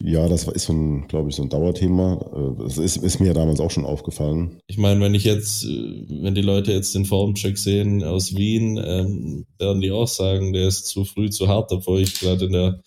[0.00, 2.14] Ja, das ist so ein, glaube ich, so ein Dauerthema.
[2.14, 4.58] Äh, Das ist, ist mir damals auch schon aufgefallen.
[4.66, 8.76] Ich meine, wenn ich jetzt, äh, wenn die Leute jetzt den Formcheck sehen aus Wien,
[8.84, 12.52] ähm, werden die auch sagen, der ist zu früh zu hart, obwohl ich gerade in
[12.52, 12.82] der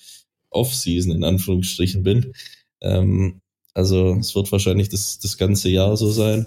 [0.51, 2.33] Off-Season in Anführungsstrichen bin.
[2.81, 3.41] Ähm,
[3.73, 6.45] also es wird wahrscheinlich das, das ganze Jahr so sein.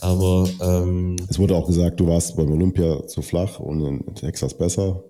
[0.00, 4.56] Aber ähm, Es wurde auch gesagt, du warst beim Olympia zu flach und in Texas
[4.56, 5.02] besser.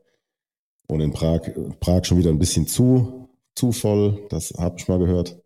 [0.88, 1.42] Und in Prag,
[1.80, 4.26] Prag schon wieder ein bisschen zu, zu voll.
[4.30, 5.38] Das habe ich mal gehört.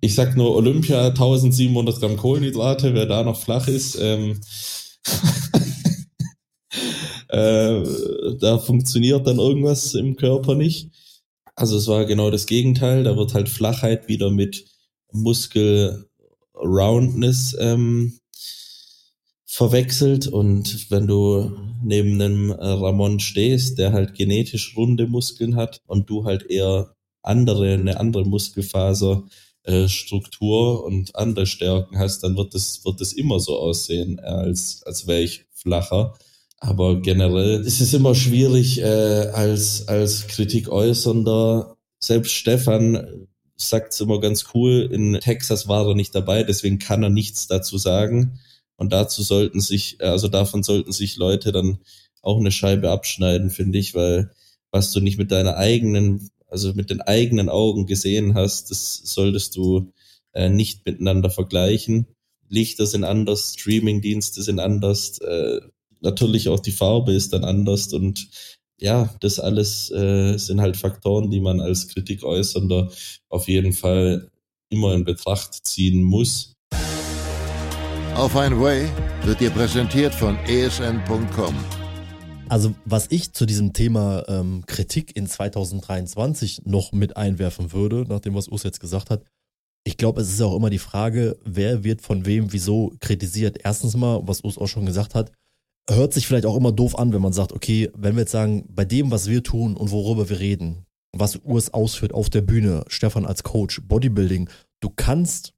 [0.00, 4.40] ich sag nur Olympia 1700 Gramm Kohlenhydrate, wer da noch flach ist, ähm,
[7.28, 7.82] äh,
[8.38, 10.90] da funktioniert dann irgendwas im Körper nicht.
[11.54, 14.64] Also es war genau das Gegenteil, da wird halt Flachheit wieder mit
[15.12, 16.06] Muskel
[16.54, 18.18] Roundness ähm,
[19.52, 21.52] verwechselt und wenn du
[21.84, 26.94] neben einem äh, Ramon stehst, der halt genetisch runde Muskeln hat und du halt eher
[27.22, 29.24] andere, eine andere Muskelfaser
[29.64, 34.22] äh, Struktur und andere Stärken hast, dann wird es wird es immer so aussehen, äh,
[34.22, 36.14] als als wäre ich flacher.
[36.58, 38.84] Aber generell ist es immer schwierig äh,
[39.34, 41.76] als als Kritik äußernder.
[41.98, 43.26] Selbst Stefan
[43.56, 44.88] sagt es immer ganz cool.
[44.90, 48.38] In Texas war er nicht dabei, deswegen kann er nichts dazu sagen.
[48.82, 51.78] Und dazu sollten sich, also davon sollten sich Leute dann
[52.20, 54.32] auch eine Scheibe abschneiden, finde ich, weil
[54.72, 59.54] was du nicht mit deiner eigenen, also mit den eigenen Augen gesehen hast, das solltest
[59.54, 59.92] du
[60.32, 62.08] äh, nicht miteinander vergleichen.
[62.48, 65.60] Lichter sind anders, Streamingdienste sind anders, äh,
[66.00, 68.30] natürlich auch die Farbe ist dann anders und
[68.80, 72.90] ja, das alles äh, sind halt Faktoren, die man als Kritik äußernder
[73.28, 74.28] auf jeden Fall
[74.70, 76.51] immer in Betracht ziehen muss.
[78.14, 78.90] Auf ein Way
[79.24, 81.54] wird dir präsentiert von esn.com.
[82.50, 88.20] Also, was ich zu diesem Thema ähm, Kritik in 2023 noch mit einwerfen würde, nach
[88.20, 89.24] dem, was Urs jetzt gesagt hat,
[89.84, 93.58] ich glaube, es ist auch immer die Frage, wer wird von wem wieso kritisiert.
[93.64, 95.32] Erstens mal, was Urs auch schon gesagt hat,
[95.88, 98.66] hört sich vielleicht auch immer doof an, wenn man sagt, okay, wenn wir jetzt sagen,
[98.68, 100.84] bei dem, was wir tun und worüber wir reden,
[101.16, 105.54] was Urs ausführt auf der Bühne, Stefan als Coach, Bodybuilding, du kannst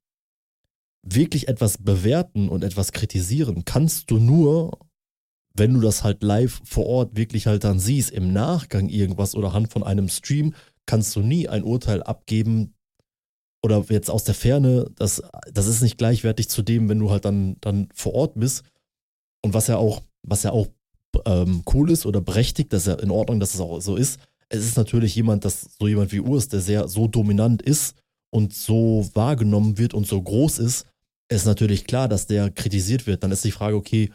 [1.05, 4.79] wirklich etwas bewerten und etwas kritisieren, kannst du nur,
[5.53, 9.53] wenn du das halt live vor Ort wirklich halt dann siehst, im Nachgang irgendwas oder
[9.53, 10.53] Hand von einem Stream,
[10.85, 12.73] kannst du nie ein Urteil abgeben
[13.63, 17.25] oder jetzt aus der Ferne, das, das ist nicht gleichwertig zu dem, wenn du halt
[17.25, 18.63] dann, dann vor Ort bist.
[19.43, 20.67] Und was ja auch, was ja auch
[21.25, 24.19] ähm, cool ist oder berechtigt, das ist ja in Ordnung, dass es auch so ist.
[24.49, 27.95] Es ist natürlich jemand, dass so jemand wie Urs, der sehr so dominant ist
[28.31, 30.85] und so wahrgenommen wird und so groß ist,
[31.29, 33.23] ist natürlich klar, dass der kritisiert wird.
[33.23, 34.11] Dann ist die Frage, okay,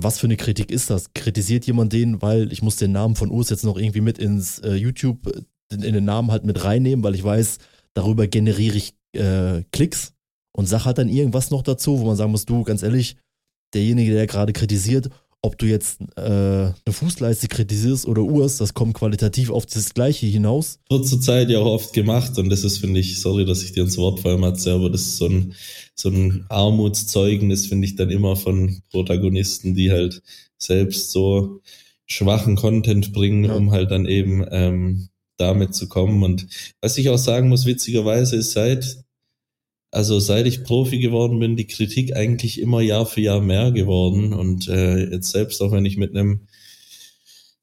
[0.00, 1.12] was für eine Kritik ist das?
[1.14, 4.58] Kritisiert jemand den, weil ich muss den Namen von Urs jetzt noch irgendwie mit ins
[4.60, 5.32] äh, YouTube,
[5.72, 7.58] in, in, den Namen halt mit reinnehmen, weil ich weiß,
[7.94, 10.12] darüber generiere ich äh, Klicks
[10.56, 13.16] und sag halt dann irgendwas noch dazu, wo man sagen muss, du, ganz ehrlich,
[13.72, 15.10] derjenige, der gerade kritisiert,
[15.44, 20.24] ob du jetzt äh, eine Fußleiste kritisierst oder Urs, das kommt qualitativ auf das Gleiche
[20.24, 20.78] hinaus.
[20.88, 23.72] Wird zur Zeit ja auch oft gemacht und das ist, finde ich, sorry, dass ich
[23.72, 25.54] dir ins Wort fallen Matze, aber das ist so ein,
[25.94, 30.22] so ein Armutszeugnis, finde ich dann immer von Protagonisten, die halt
[30.56, 31.60] selbst so
[32.06, 33.54] schwachen Content bringen, ja.
[33.54, 36.22] um halt dann eben ähm, damit zu kommen.
[36.22, 36.46] Und
[36.80, 39.03] was ich auch sagen muss, witzigerweise ist seit
[39.94, 44.32] also seit ich Profi geworden bin, die Kritik eigentlich immer Jahr für Jahr mehr geworden.
[44.32, 46.40] Und äh, jetzt selbst auch wenn ich mit einem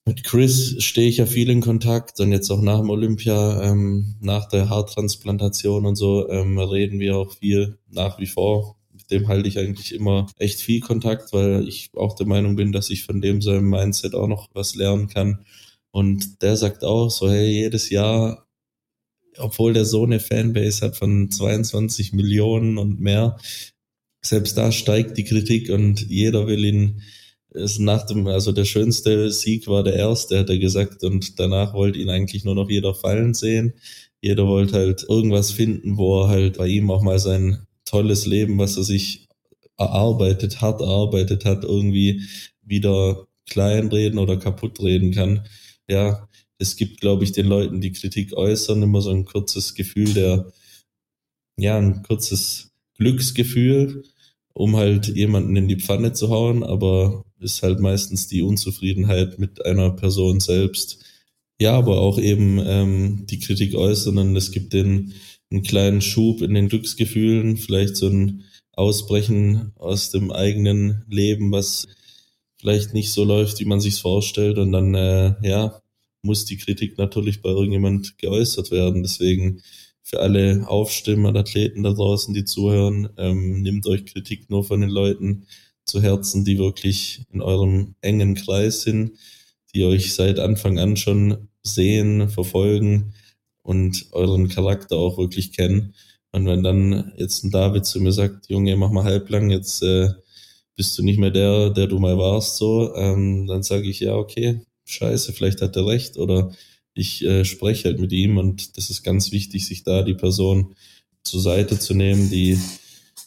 [0.05, 4.15] mit Chris stehe ich ja viel in Kontakt und jetzt auch nach dem Olympia, ähm,
[4.19, 8.77] nach der Haartransplantation und so, ähm, reden wir auch viel nach wie vor.
[8.91, 12.71] Mit dem halte ich eigentlich immer echt viel Kontakt, weil ich auch der Meinung bin,
[12.71, 15.45] dass ich von dem seinem Mindset auch noch was lernen kann.
[15.91, 18.47] Und der sagt auch so, hey, jedes Jahr
[19.41, 23.37] obwohl der so eine Fanbase hat von 22 Millionen und mehr,
[24.23, 27.01] selbst da steigt die Kritik und jeder will ihn
[27.53, 31.73] ist nach dem, also der schönste Sieg war der erste, hat er gesagt, und danach
[31.73, 33.73] wollte ihn eigentlich nur noch jeder fallen sehen.
[34.21, 38.57] Jeder wollte halt irgendwas finden, wo er halt bei ihm auch mal sein tolles Leben,
[38.57, 39.27] was er sich
[39.77, 42.21] erarbeitet, hart erarbeitet hat, irgendwie
[42.61, 45.45] wieder kleinreden oder kaputt reden kann.
[45.89, 46.29] Ja,
[46.61, 50.51] es gibt, glaube ich, den Leuten, die Kritik äußern, immer so ein kurzes Gefühl der,
[51.57, 54.03] ja, ein kurzes Glücksgefühl,
[54.53, 59.65] um halt jemanden in die Pfanne zu hauen, aber ist halt meistens die Unzufriedenheit mit
[59.65, 61.03] einer Person selbst.
[61.59, 65.13] Ja, aber auch eben ähm, die Kritik äußern und es gibt den
[65.51, 68.43] einen kleinen Schub in den Glücksgefühlen, vielleicht so ein
[68.73, 71.87] Ausbrechen aus dem eigenen Leben, was
[72.59, 75.81] vielleicht nicht so läuft, wie man sich vorstellt und dann äh, ja
[76.23, 79.03] muss die Kritik natürlich bei irgendjemand geäußert werden.
[79.03, 79.61] Deswegen
[80.03, 84.81] für alle Aufstimmer und Athleten da draußen, die zuhören, ähm, nehmt euch Kritik nur von
[84.81, 85.45] den Leuten
[85.85, 89.17] zu Herzen, die wirklich in eurem engen Kreis sind,
[89.73, 93.13] die euch seit Anfang an schon sehen, verfolgen
[93.63, 95.93] und euren Charakter auch wirklich kennen.
[96.31, 100.09] Und wenn dann jetzt ein David zu mir sagt, Junge, mach mal halblang, jetzt äh,
[100.75, 104.15] bist du nicht mehr der, der du mal warst, so, ähm, dann sage ich, ja,
[104.15, 104.61] okay,
[104.91, 106.51] scheiße, vielleicht hat er recht oder
[106.93, 110.75] ich äh, spreche halt mit ihm und das ist ganz wichtig, sich da die Person
[111.23, 112.59] zur Seite zu nehmen, die,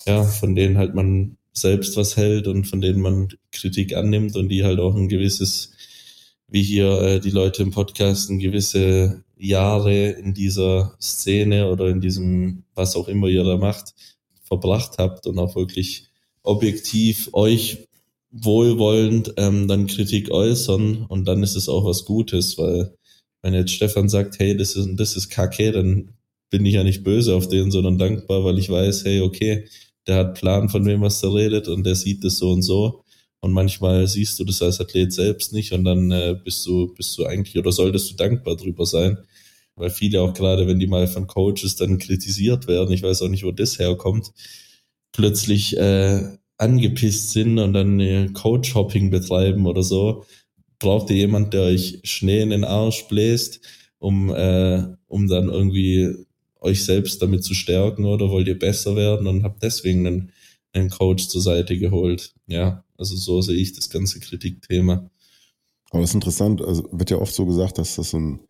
[0.07, 4.49] ja, von denen halt man selbst was hält und von denen man Kritik annimmt und
[4.49, 5.73] die halt auch ein gewisses,
[6.49, 12.01] wie hier äh, die Leute im Podcast, ein gewisse Jahre in dieser Szene oder in
[12.01, 13.95] diesem, was auch immer ihr da macht,
[14.43, 16.09] verbracht habt und auch wirklich
[16.43, 17.89] objektiv euch
[18.35, 22.95] wohlwollend ähm, dann Kritik äußern und dann ist es auch was Gutes, weil
[23.43, 26.15] wenn jetzt Stefan sagt, hey, das ist, das ist kacke, dann
[26.51, 29.69] bin ich ja nicht böse auf den, sondern dankbar, weil ich weiß, hey, okay,
[30.07, 33.05] der hat Plan, von wem was er redet und der sieht das so und so.
[33.41, 37.17] Und manchmal siehst du das als Athlet selbst nicht und dann äh, bist du, bist
[37.19, 39.19] du eigentlich oder solltest du dankbar drüber sein.
[39.77, 43.29] Weil viele auch gerade, wenn die mal von Coaches dann kritisiert werden, ich weiß auch
[43.29, 44.33] nicht, wo das herkommt,
[45.13, 50.25] plötzlich äh, angepisst sind und dann Coach-Hopping betreiben oder so,
[50.79, 53.61] braucht ihr jemand, der euch Schnee in den Arsch bläst,
[53.99, 56.15] um, äh, um dann irgendwie
[56.61, 60.33] euch selbst damit zu stärken oder wollt ihr besser werden und habt deswegen einen,
[60.73, 62.35] einen Coach zur Seite geholt.
[62.47, 65.11] Ja, also so sehe ich das ganze Kritikthema.
[65.91, 68.41] Aber das ist interessant, also wird ja oft so gesagt, dass das ein,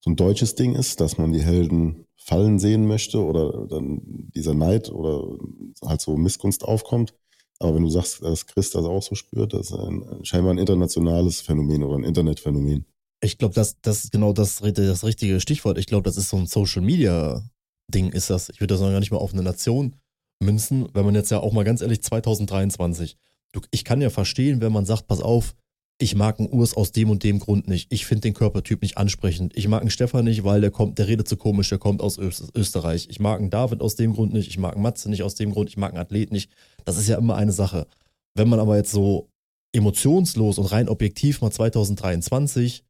[0.00, 4.00] so ein deutsches Ding ist, dass man die Helden fallen sehen möchte oder dann
[4.34, 5.38] dieser Neid oder
[5.82, 7.14] halt so Missgunst aufkommt.
[7.60, 10.58] Aber wenn du sagst, dass Chris das auch so spürt, das ist ein, scheinbar ein
[10.58, 12.86] internationales Phänomen oder ein Internetphänomen.
[13.22, 15.76] Ich glaube, das, das ist genau das, das richtige Stichwort.
[15.76, 17.44] Ich glaube, das ist so ein Social Media
[17.88, 18.48] Ding, ist das.
[18.48, 19.96] Ich würde das noch gar nicht mal auf eine Nation
[20.42, 23.18] münzen, wenn man jetzt ja auch mal ganz ehrlich 2023.
[23.52, 25.54] Du, ich kann ja verstehen, wenn man sagt, pass auf,
[26.00, 27.92] ich mag einen Urs aus dem und dem Grund nicht.
[27.92, 29.54] Ich finde den Körpertyp nicht ansprechend.
[29.54, 32.18] Ich mag einen Stefan nicht, weil der kommt, der redet zu komisch, der kommt aus
[32.18, 33.08] Österreich.
[33.10, 34.48] Ich mag einen David aus dem Grund nicht.
[34.48, 35.68] Ich mag einen Matze nicht aus dem Grund.
[35.68, 36.50] Ich mag einen Athlet nicht.
[36.86, 37.86] Das ist ja immer eine Sache.
[38.34, 39.28] Wenn man aber jetzt so
[39.72, 42.82] emotionslos und rein objektiv mal 2023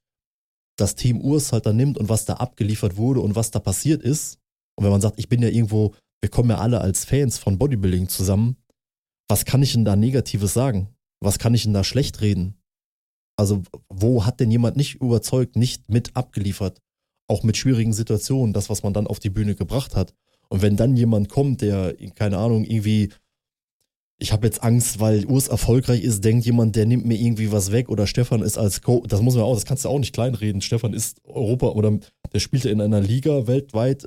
[0.76, 4.02] das Team Urs halt dann nimmt und was da abgeliefert wurde und was da passiert
[4.02, 4.38] ist.
[4.76, 7.58] Und wenn man sagt, ich bin ja irgendwo, wir kommen ja alle als Fans von
[7.58, 8.56] Bodybuilding zusammen,
[9.28, 10.88] was kann ich denn da Negatives sagen?
[11.20, 12.54] Was kann ich denn da schlecht reden?
[13.40, 16.82] Also, wo hat denn jemand nicht überzeugt, nicht mit abgeliefert?
[17.26, 20.12] Auch mit schwierigen Situationen, das, was man dann auf die Bühne gebracht hat.
[20.50, 23.08] Und wenn dann jemand kommt, der, keine Ahnung, irgendwie,
[24.18, 27.72] ich habe jetzt Angst, weil Urs erfolgreich ist, denkt jemand, der nimmt mir irgendwie was
[27.72, 29.04] weg oder Stefan ist als Co.
[29.08, 30.60] Das muss man auch, das kannst du auch nicht kleinreden.
[30.60, 31.98] Stefan ist Europa oder
[32.34, 34.06] der spielt in einer Liga weltweit,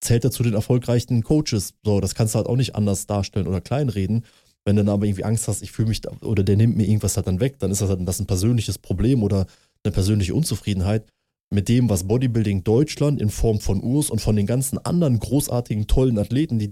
[0.00, 1.74] zählt er zu den erfolgreichen Coaches.
[1.84, 4.24] So, das kannst du halt auch nicht anders darstellen oder kleinreden.
[4.64, 6.86] Wenn du dann aber irgendwie Angst hast, ich fühle mich da, oder der nimmt mir
[6.86, 9.46] irgendwas halt dann weg, dann ist das halt das ein persönliches Problem oder
[9.84, 11.06] eine persönliche Unzufriedenheit
[11.52, 15.86] mit dem, was Bodybuilding Deutschland in Form von Urs und von den ganzen anderen großartigen,
[15.86, 16.70] tollen Athleten, die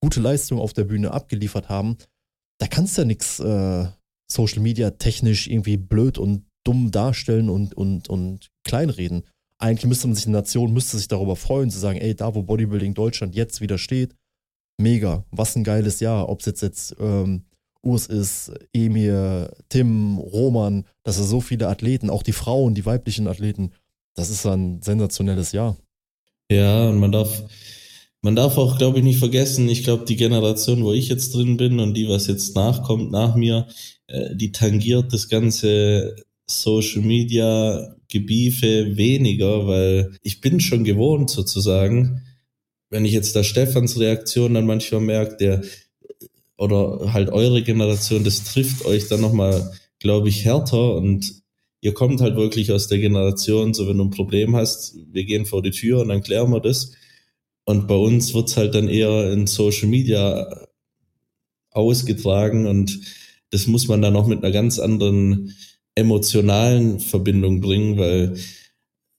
[0.00, 1.96] gute Leistung auf der Bühne abgeliefert haben,
[2.58, 3.86] da kannst du ja nichts äh,
[4.30, 9.24] Social Media technisch irgendwie blöd und dumm darstellen und, und, und kleinreden.
[9.58, 12.42] Eigentlich müsste man sich, eine Nation müsste sich darüber freuen, zu sagen, ey, da wo
[12.42, 14.14] Bodybuilding Deutschland jetzt wieder steht,
[14.78, 16.28] mega, was ein geiles Jahr.
[16.28, 17.44] Ob es jetzt, jetzt ähm,
[17.82, 23.26] Urs ist, Emir, Tim, Roman, das sind so viele Athleten, auch die Frauen, die weiblichen
[23.26, 23.72] Athleten.
[24.14, 25.76] Das ist ein sensationelles Jahr.
[26.50, 27.44] Ja, und man darf,
[28.20, 31.56] man darf auch, glaube ich, nicht vergessen, ich glaube, die Generation, wo ich jetzt drin
[31.56, 33.66] bin und die, was jetzt nachkommt nach mir,
[34.06, 36.14] äh, die tangiert das ganze
[36.46, 42.22] Social Media Gebiefe weniger, weil ich bin schon gewohnt sozusagen,
[42.92, 45.62] wenn ich jetzt da Stefans Reaktion dann manchmal merke, der
[46.58, 51.42] oder halt eure Generation, das trifft euch dann nochmal, glaube ich, härter und
[51.80, 55.46] ihr kommt halt wirklich aus der Generation, so wenn du ein Problem hast, wir gehen
[55.46, 56.92] vor die Tür und dann klären wir das.
[57.64, 60.68] Und bei uns wird's halt dann eher in Social Media
[61.70, 63.00] ausgetragen und
[63.50, 65.56] das muss man dann auch mit einer ganz anderen
[65.94, 68.34] emotionalen Verbindung bringen, weil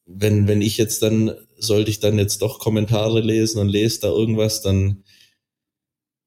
[0.05, 1.31] wenn, wenn ich jetzt dann
[1.63, 5.03] sollte ich dann jetzt doch Kommentare lesen und lese da irgendwas, dann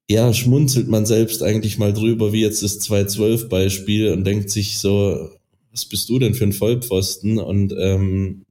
[0.09, 5.31] ja, schmunzelt man selbst eigentlich mal drüber, wie jetzt das 212-Beispiel und denkt sich so,
[5.73, 7.39] was bist du denn für ein Vollpfosten?
[7.39, 8.45] Und ähm,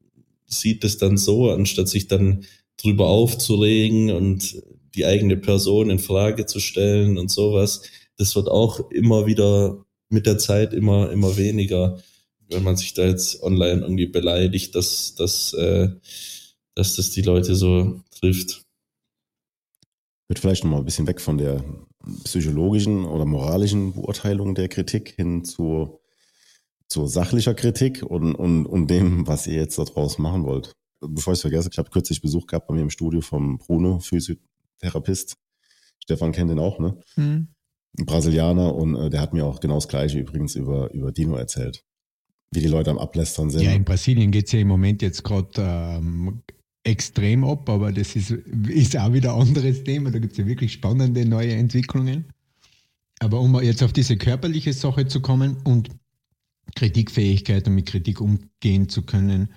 [0.45, 2.45] sieht es dann so, anstatt sich dann
[2.77, 4.61] drüber aufzuregen und
[4.95, 7.81] die eigene Person in Frage zu stellen und sowas.
[8.17, 11.99] Das wird auch immer wieder mit der Zeit immer, immer weniger,
[12.49, 15.89] wenn man sich da jetzt online irgendwie beleidigt, dass, dass äh,
[16.75, 18.65] dass das die Leute so trifft.
[20.27, 21.63] Wird vielleicht noch mal ein bisschen weg von der
[22.23, 25.99] psychologischen oder moralischen Beurteilung der Kritik hin zu,
[26.87, 30.73] zu sachlicher Kritik und, und, und dem, was ihr jetzt daraus machen wollt.
[30.99, 33.99] Bevor ich es vergesse, ich habe kürzlich Besuch gehabt bei mir im Studio vom Bruno,
[33.99, 35.33] Physiotherapeut.
[35.99, 36.99] Stefan kennt den auch, ne?
[37.15, 37.47] Mhm.
[37.97, 41.35] Ein Brasilianer und äh, der hat mir auch genau das Gleiche übrigens über, über Dino
[41.35, 41.83] erzählt.
[42.51, 43.63] Wie die Leute am Ablästern sind.
[43.63, 46.41] Ja, in Brasilien geht es ja im Moment jetzt gerade ähm,
[46.85, 50.11] extrem ab, aber das ist, ist auch wieder ein anderes Thema.
[50.11, 52.25] Da gibt es ja wirklich spannende neue Entwicklungen.
[53.19, 55.89] Aber um jetzt auf diese körperliche Sache zu kommen und
[56.75, 59.49] Kritikfähigkeit und mit Kritik umgehen zu können,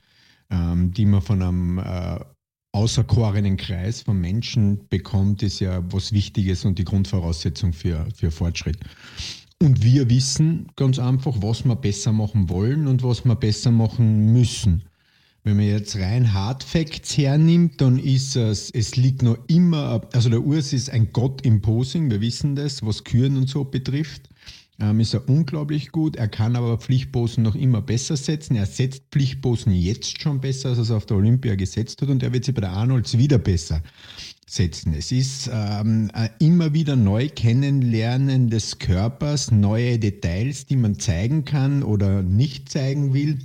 [0.50, 2.18] ähm, die man von einem äh,
[2.72, 8.78] außerkorenen Kreis von Menschen bekommt, ist ja was Wichtiges und die Grundvoraussetzung für, für Fortschritt.
[9.60, 14.32] Und wir wissen ganz einfach, was wir besser machen wollen und was wir besser machen
[14.32, 14.84] müssen.
[15.48, 20.28] Wenn man jetzt rein Hard Facts hernimmt, dann ist es, es liegt noch immer, also
[20.28, 24.28] der Urs ist ein Gott im Posing, wir wissen das, was Küren und so betrifft.
[24.78, 26.16] Ähm, ist er unglaublich gut.
[26.16, 28.56] Er kann aber Pflichtposen noch immer besser setzen.
[28.56, 32.22] Er setzt Pflichtposen jetzt schon besser, als er es auf der Olympia gesetzt hat und
[32.22, 33.82] er wird sie bei der Arnolds wieder besser
[34.46, 34.92] setzen.
[34.92, 36.10] Es ist ähm,
[36.40, 43.14] immer wieder neu kennenlernen des Körpers, neue Details, die man zeigen kann oder nicht zeigen
[43.14, 43.38] will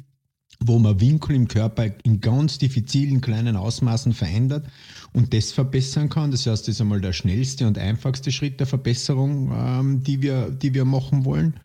[0.66, 4.66] wo man Winkel im Körper in ganz diffizilen kleinen Ausmaßen verändert
[5.14, 6.32] und das verbessern kann.
[6.32, 10.50] Das heißt, das ist einmal der schnellste und einfachste Schritt der Verbesserung, ähm, die, wir,
[10.50, 11.60] die wir machen wollen.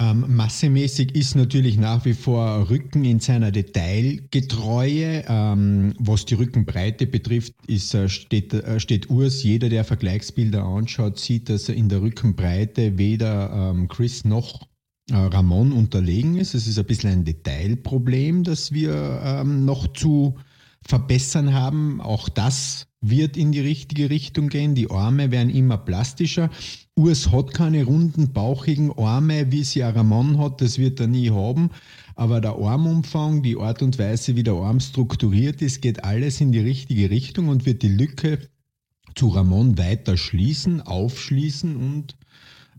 [0.00, 5.24] Ähm, massemäßig ist natürlich nach wie vor Rücken in seiner Detailgetreue.
[5.28, 9.44] Ähm, was die Rückenbreite betrifft, ist, äh, steht, äh, steht Urs.
[9.44, 14.66] Jeder, der Vergleichsbilder anschaut, sieht, dass er in der Rückenbreite weder ähm, Chris noch
[15.10, 16.54] Ramon unterlegen ist.
[16.54, 20.36] Es ist ein bisschen ein Detailproblem, das wir ähm, noch zu
[20.86, 22.00] verbessern haben.
[22.00, 24.74] Auch das wird in die richtige Richtung gehen.
[24.74, 26.50] Die Arme werden immer plastischer.
[26.96, 30.60] Urs hat keine runden, bauchigen Arme, wie sie Ramon hat.
[30.60, 31.70] Das wird er nie haben.
[32.14, 36.52] Aber der Armumfang, die Art und Weise, wie der Arm strukturiert ist, geht alles in
[36.52, 38.38] die richtige Richtung und wird die Lücke
[39.14, 42.16] zu Ramon weiter schließen, aufschließen und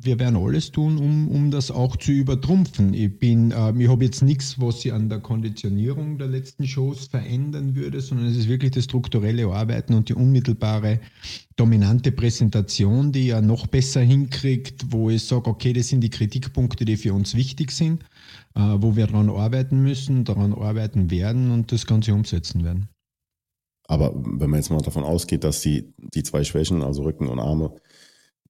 [0.02, 2.94] wir werden alles tun, um, um das auch zu übertrumpfen.
[2.94, 7.76] Ich äh, ich habe jetzt nichts, was ich an der Konditionierung der letzten Shows verändern
[7.76, 11.00] würde, sondern es ist wirklich das strukturelle Arbeiten und die unmittelbare
[11.56, 16.86] dominante Präsentation, die ja noch besser hinkriegt, wo ich sage, okay, das sind die Kritikpunkte,
[16.86, 18.04] die für uns wichtig sind,
[18.56, 22.90] äh, wo wir daran arbeiten müssen, daran arbeiten werden und das Ganze umsetzen werden.
[23.88, 27.40] Aber wenn man jetzt mal davon ausgeht, dass die, die zwei Schwächen, also Rücken und
[27.40, 27.76] Arme,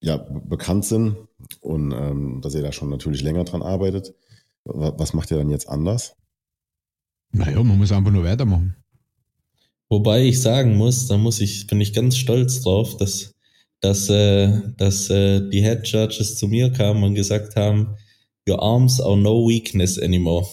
[0.02, 1.16] ja, bekannt sind
[1.62, 4.14] und ähm, dass ihr da schon natürlich länger dran arbeitet.
[4.64, 6.16] Was macht ihr dann jetzt anders?
[7.32, 8.76] Naja, man muss einfach nur weitermachen.
[9.90, 13.36] Wobei ich sagen muss, da muss ich, bin ich ganz stolz drauf, dass,
[13.82, 17.96] dass, äh, dass äh, die Head Judges zu mir kamen und gesagt haben,
[18.50, 20.48] your arms are no weakness anymore.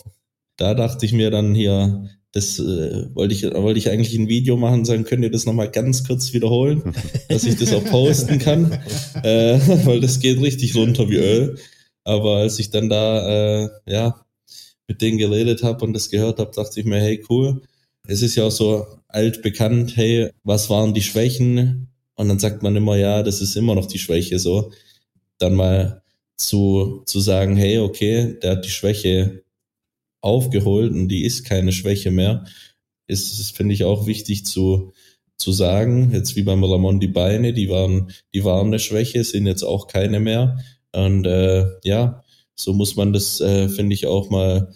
[0.57, 4.57] Da dachte ich mir dann hier, das äh, wollte ich, wollte ich eigentlich ein Video
[4.57, 6.95] machen sagen, könnt ihr das nochmal ganz kurz wiederholen,
[7.29, 8.73] dass ich das auch posten kann,
[9.23, 11.59] äh, weil das geht richtig runter wie Öl.
[12.05, 14.25] Aber als ich dann da, äh, ja,
[14.89, 17.63] mit denen geredet habe und das gehört habe, dachte ich mir, hey, cool.
[18.09, 21.89] Es ist ja auch so altbekannt, hey, was waren die Schwächen?
[22.17, 24.73] Und dann sagt man immer, ja, das ist immer noch die Schwäche so.
[25.39, 26.03] Dann mal
[26.37, 29.45] zu, zu sagen, hey, okay, der hat die Schwäche
[30.23, 32.45] aufgeholt und die ist keine Schwäche mehr.
[33.07, 34.93] Ist, ist finde ich, auch wichtig zu,
[35.37, 36.13] zu sagen.
[36.13, 39.89] Jetzt wie beim Ramon die Beine, die waren, die waren eine Schwäche, sind jetzt auch
[39.89, 40.59] keine mehr.
[40.93, 42.23] Und äh, ja,
[42.55, 44.75] so muss man das, äh, finde ich, auch mal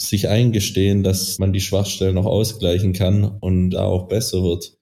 [0.00, 4.76] sich eingestehen, dass man die Schwachstellen noch ausgleichen kann und da auch besser wird.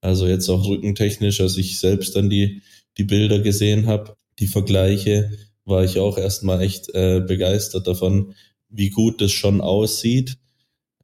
[0.00, 2.62] Also jetzt auch rückentechnisch, als ich selbst dann die,
[2.96, 5.30] die Bilder gesehen habe, die Vergleiche,
[5.64, 8.34] war ich auch erstmal echt äh, begeistert davon,
[8.70, 10.36] wie gut das schon aussieht.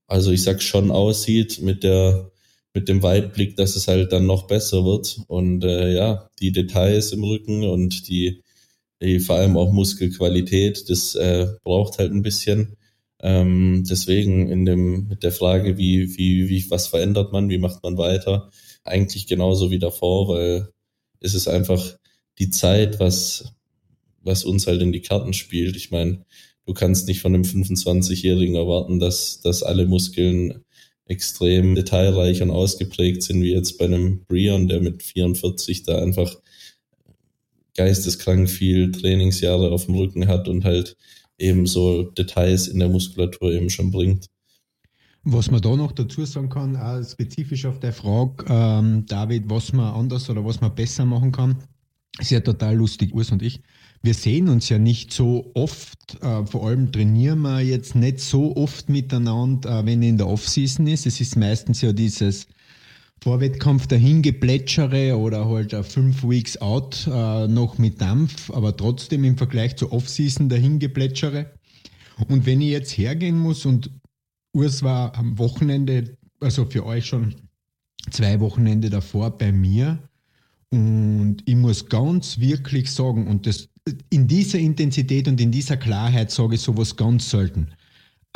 [0.06, 2.30] Also ich sag schon aussieht mit der
[2.74, 7.12] mit dem Weitblick, dass es halt dann noch besser wird und äh, ja die Details
[7.12, 8.42] im Rücken und die,
[9.00, 12.76] die vor allem auch Muskelqualität, das äh, braucht halt ein bisschen.
[13.20, 17.82] Ähm, deswegen in dem mit der Frage, wie wie wie was verändert man, wie macht
[17.82, 18.50] man weiter,
[18.84, 20.68] eigentlich genauso wie davor, weil
[21.20, 21.96] es ist einfach
[22.38, 23.54] die Zeit, was
[24.22, 25.76] was uns halt in die Karten spielt.
[25.76, 26.24] Ich meine,
[26.66, 30.64] du kannst nicht von einem 25-Jährigen erwarten, dass, dass alle Muskeln
[31.06, 36.34] extrem detailreich und ausgeprägt sind, wie jetzt bei einem Brian, der mit 44 da einfach
[37.76, 40.96] geisteskrank viel Trainingsjahre auf dem Rücken hat und halt
[41.38, 44.26] eben so Details in der Muskulatur eben schon bringt.
[45.24, 49.72] Was man da noch dazu sagen kann, auch spezifisch auf der Frage, ähm, David, was
[49.72, 51.56] man anders oder was man besser machen kann,
[52.18, 53.60] ist ja total lustig, Urs und ich
[54.04, 58.54] wir sehen uns ja nicht so oft, äh, vor allem trainieren wir jetzt nicht so
[58.54, 61.06] oft miteinander, äh, wenn in der Offseason ist.
[61.06, 62.46] Es ist meistens ja dieses
[63.22, 69.76] Vorwettkampf dahingeplätschere oder halt fünf Weeks out äh, noch mit Dampf, aber trotzdem im Vergleich
[69.76, 71.54] zur Offseason dahingeplätschere.
[72.28, 73.90] Und wenn ich jetzt hergehen muss und
[74.52, 77.36] Urs war am Wochenende, also für euch schon
[78.10, 79.98] zwei Wochenende davor bei mir,
[80.68, 83.70] und ich muss ganz wirklich sagen, und das
[84.10, 87.68] in dieser Intensität und in dieser Klarheit sage ich sowas ganz selten.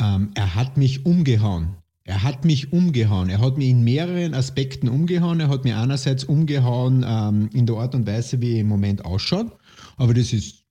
[0.01, 1.75] Ähm, er hat mich umgehauen.
[2.03, 3.29] Er hat mich umgehauen.
[3.29, 5.39] Er hat mich in mehreren Aspekten umgehauen.
[5.39, 9.05] Er hat mich einerseits umgehauen ähm, in der Art und Weise, wie er im Moment
[9.05, 9.51] ausschaut.
[9.97, 10.63] Aber das ist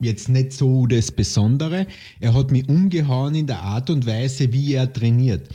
[0.00, 1.86] jetzt nicht so das Besondere.
[2.20, 5.48] Er hat mich umgehauen in der Art und Weise, wie er trainiert.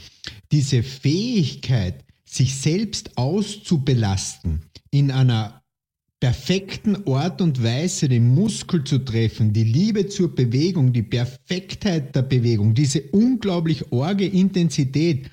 [0.52, 5.63] Diese Fähigkeit, sich selbst auszubelasten in einer
[6.24, 12.22] perfekten Art und Weise den Muskel zu treffen, die Liebe zur Bewegung, die Perfektheit der
[12.22, 15.30] Bewegung, diese unglaublich orge Intensität.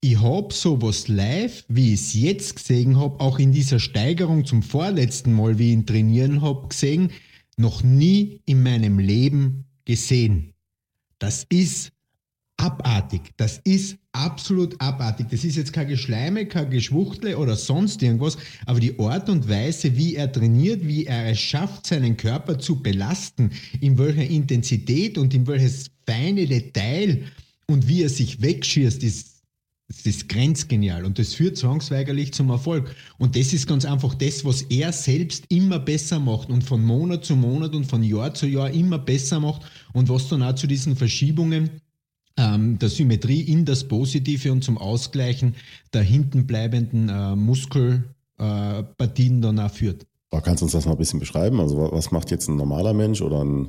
[0.00, 4.62] Ich habe sowas live, wie ich es jetzt gesehen habe, auch in dieser Steigerung zum
[4.62, 7.10] vorletzten Mal, wie ich ihn trainieren habe, gesehen,
[7.58, 10.54] noch nie in meinem Leben gesehen.
[11.18, 11.92] Das ist
[12.56, 15.26] abartig, das ist absolut abartig.
[15.30, 19.96] Das ist jetzt kein Geschleime, kein Geschwuchtle oder sonst irgendwas, aber die Art und Weise,
[19.96, 23.50] wie er trainiert, wie er es schafft, seinen Körper zu belasten,
[23.80, 27.24] in welcher Intensität und in welches feine Detail
[27.66, 29.34] und wie er sich wegschießt, ist
[29.86, 32.94] das ist grenzgenial und das führt zwangsweigerlich zum Erfolg.
[33.18, 37.24] Und das ist ganz einfach das, was er selbst immer besser macht und von Monat
[37.26, 39.62] zu Monat und von Jahr zu Jahr immer besser macht
[39.92, 41.82] und was dann auch zu diesen Verschiebungen
[42.36, 45.54] ähm, der Symmetrie in das Positive und zum Ausgleichen
[45.92, 50.06] der hintenbleibenden äh, Muskelpartien äh, dann auch führt.
[50.42, 51.60] Kannst du uns das mal ein bisschen beschreiben?
[51.60, 53.68] Also was macht jetzt ein normaler Mensch oder ein,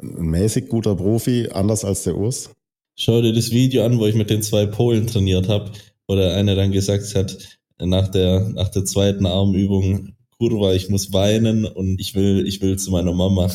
[0.00, 2.50] ein mäßig guter Profi anders als der Urs?
[2.96, 5.70] Schau dir das Video an, wo ich mit den zwei Polen trainiert habe,
[6.08, 11.12] wo der eine dann gesagt hat, nach der, nach der zweiten Armübung, Kurva, ich muss
[11.12, 13.48] weinen und ich will, ich will zu meiner Mama.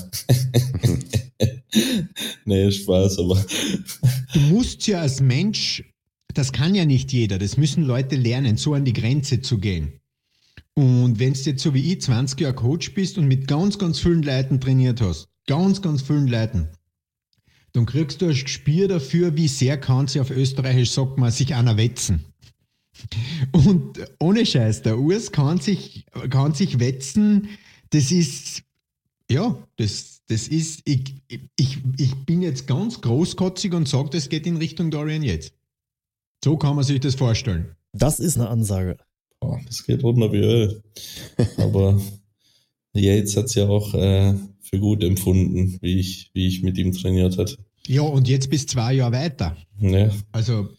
[2.45, 3.43] nee, Spaß, aber.
[4.33, 5.83] Du musst ja als Mensch,
[6.33, 9.99] das kann ja nicht jeder, das müssen Leute lernen, so an die Grenze zu gehen.
[10.75, 13.99] Und wenn du jetzt so wie ich 20 Jahre Coach bist und mit ganz, ganz
[13.99, 16.69] vielen Leuten trainiert hast, ganz, ganz vielen Leuten,
[17.73, 21.53] dann kriegst du ein Gespür dafür, wie sehr kann sie auf Österreichisch, sagt man, sich
[21.53, 22.25] einer wetzen.
[23.51, 27.49] Und ohne Scheiß, der Urs kann sich, kann sich wetzen,
[27.89, 28.63] das ist,
[29.29, 31.14] ja, das, das ist, ich,
[31.55, 35.53] ich, ich bin jetzt ganz großkotzig und sage, das geht in Richtung Dorian jetzt.
[36.43, 37.76] So kann man sich das vorstellen.
[37.93, 38.97] Das ist eine Ansage.
[39.39, 40.84] Boah, das geht runter wie Öl.
[41.57, 42.01] Aber
[42.93, 46.93] Yates hat es ja auch äh, für gut empfunden, wie ich, wie ich mit ihm
[46.93, 47.57] trainiert hatte.
[47.85, 49.55] Ja, und jetzt bis zwei Jahre weiter.
[49.80, 50.10] Ja.
[50.31, 50.69] Also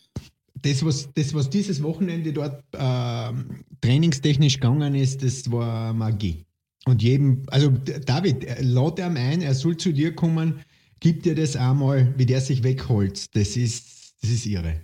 [0.62, 3.32] das, was, das, was dieses Wochenende dort äh,
[3.80, 6.44] trainingstechnisch gegangen ist, das war Magie.
[6.86, 10.60] Und jedem, also David, lad ihm ein, er soll zu dir kommen,
[11.00, 13.34] gib dir das einmal, wie der sich wegholt.
[13.34, 14.82] Das ist, das ist irre.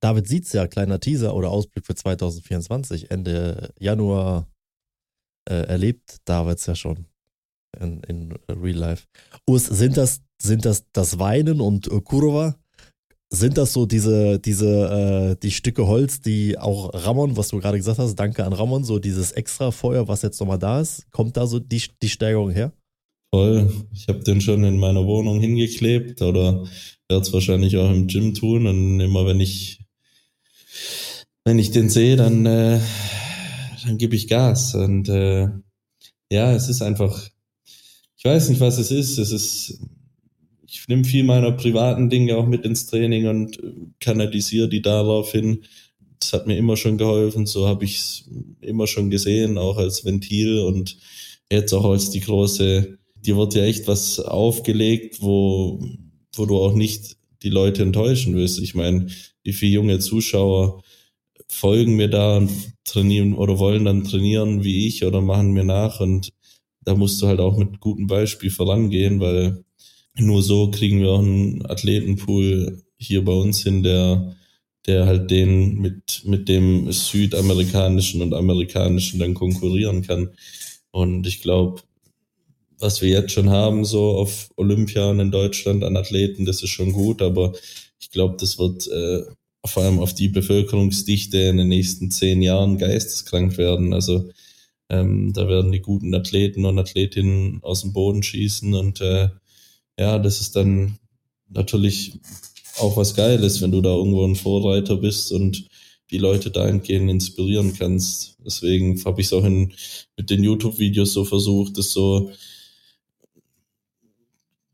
[0.00, 3.10] David sieht's ja, kleiner Teaser oder Ausblick für 2024.
[3.10, 4.48] Ende Januar
[5.48, 7.06] äh, erlebt David's ja schon
[7.80, 9.06] in, in Real Life.
[9.46, 12.56] Urs, sind das, sind das das Weinen und äh, Kurva?
[13.34, 17.76] Sind das so diese, diese, äh, die Stücke Holz, die auch Ramon, was du gerade
[17.76, 21.36] gesagt hast, danke an Ramon, so dieses extra Feuer, was jetzt nochmal da ist, kommt
[21.36, 22.72] da so die, die Steigerung her?
[23.32, 23.70] Voll.
[23.92, 26.64] Ich habe den schon in meiner Wohnung hingeklebt oder
[27.08, 29.80] werde es wahrscheinlich auch im Gym tun und immer wenn ich
[31.44, 32.80] wenn ich den sehe, dann äh,
[33.84, 35.48] dann gebe ich Gas und äh,
[36.30, 37.28] ja, es ist einfach
[38.24, 39.18] ich weiß nicht, was es ist.
[39.18, 39.78] Es ist,
[40.74, 43.58] ich nehme viel meiner privaten Dinge auch mit ins Training und
[44.00, 45.64] kanalisiere die darauf hin.
[46.18, 47.46] Das hat mir immer schon geholfen.
[47.46, 48.30] So habe ich es
[48.60, 50.96] immer schon gesehen, auch als Ventil und
[51.50, 55.80] jetzt auch als die große, dir wird ja echt was aufgelegt, wo,
[56.34, 58.58] wo du auch nicht die Leute enttäuschen willst.
[58.58, 59.06] Ich meine,
[59.44, 60.82] wie viele junge Zuschauer
[61.46, 62.50] folgen mir da und
[62.84, 66.30] trainieren oder wollen dann trainieren wie ich oder machen mir nach und
[66.80, 69.64] da musst du halt auch mit gutem Beispiel vorangehen, weil
[70.16, 74.36] nur so kriegen wir auch einen Athletenpool hier bei uns hin, der,
[74.86, 80.30] der halt den mit, mit dem südamerikanischen und amerikanischen dann konkurrieren kann.
[80.90, 81.82] Und ich glaube,
[82.78, 86.92] was wir jetzt schon haben, so auf Olympian in Deutschland an Athleten, das ist schon
[86.92, 87.52] gut, aber
[87.98, 89.22] ich glaube, das wird äh,
[89.66, 93.94] vor allem auf die Bevölkerungsdichte in den nächsten zehn Jahren geisteskrank werden.
[93.94, 94.30] Also
[94.90, 99.28] ähm, da werden die guten Athleten und Athletinnen aus dem Boden schießen und äh,
[99.98, 100.98] ja, das ist dann
[101.48, 102.18] natürlich
[102.78, 105.68] auch was Geiles, wenn du da irgendwo ein Vorreiter bist und
[106.10, 108.36] die Leute dahingehend inspirieren kannst.
[108.44, 109.72] Deswegen habe ich es auch in,
[110.16, 112.30] mit den YouTube-Videos so versucht, das so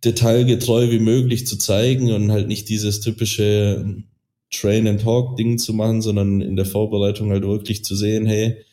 [0.05, 4.03] detailgetreu wie möglich zu zeigen und halt nicht dieses typische
[4.51, 8.65] Train-and-Talk-Ding zu machen, sondern in der Vorbereitung halt wirklich zu sehen, hey,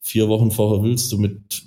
[0.00, 1.64] vier Wochen vorher willst du mit,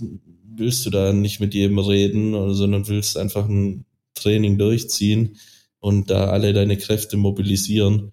[0.56, 3.86] willst du da nicht mit jedem reden, sondern willst einfach ein
[4.24, 5.38] Training durchziehen
[5.80, 8.12] und da alle deine Kräfte mobilisieren.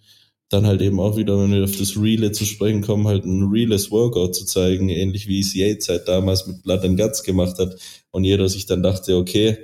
[0.48, 3.48] Dann halt eben auch wieder, wenn wir auf das Relay zu sprechen kommen, halt ein
[3.50, 7.58] reales Workout zu zeigen, ähnlich wie es Yates halt damals mit Blood and Guts gemacht
[7.58, 7.76] hat.
[8.10, 9.58] Und jeder sich dann dachte, okay,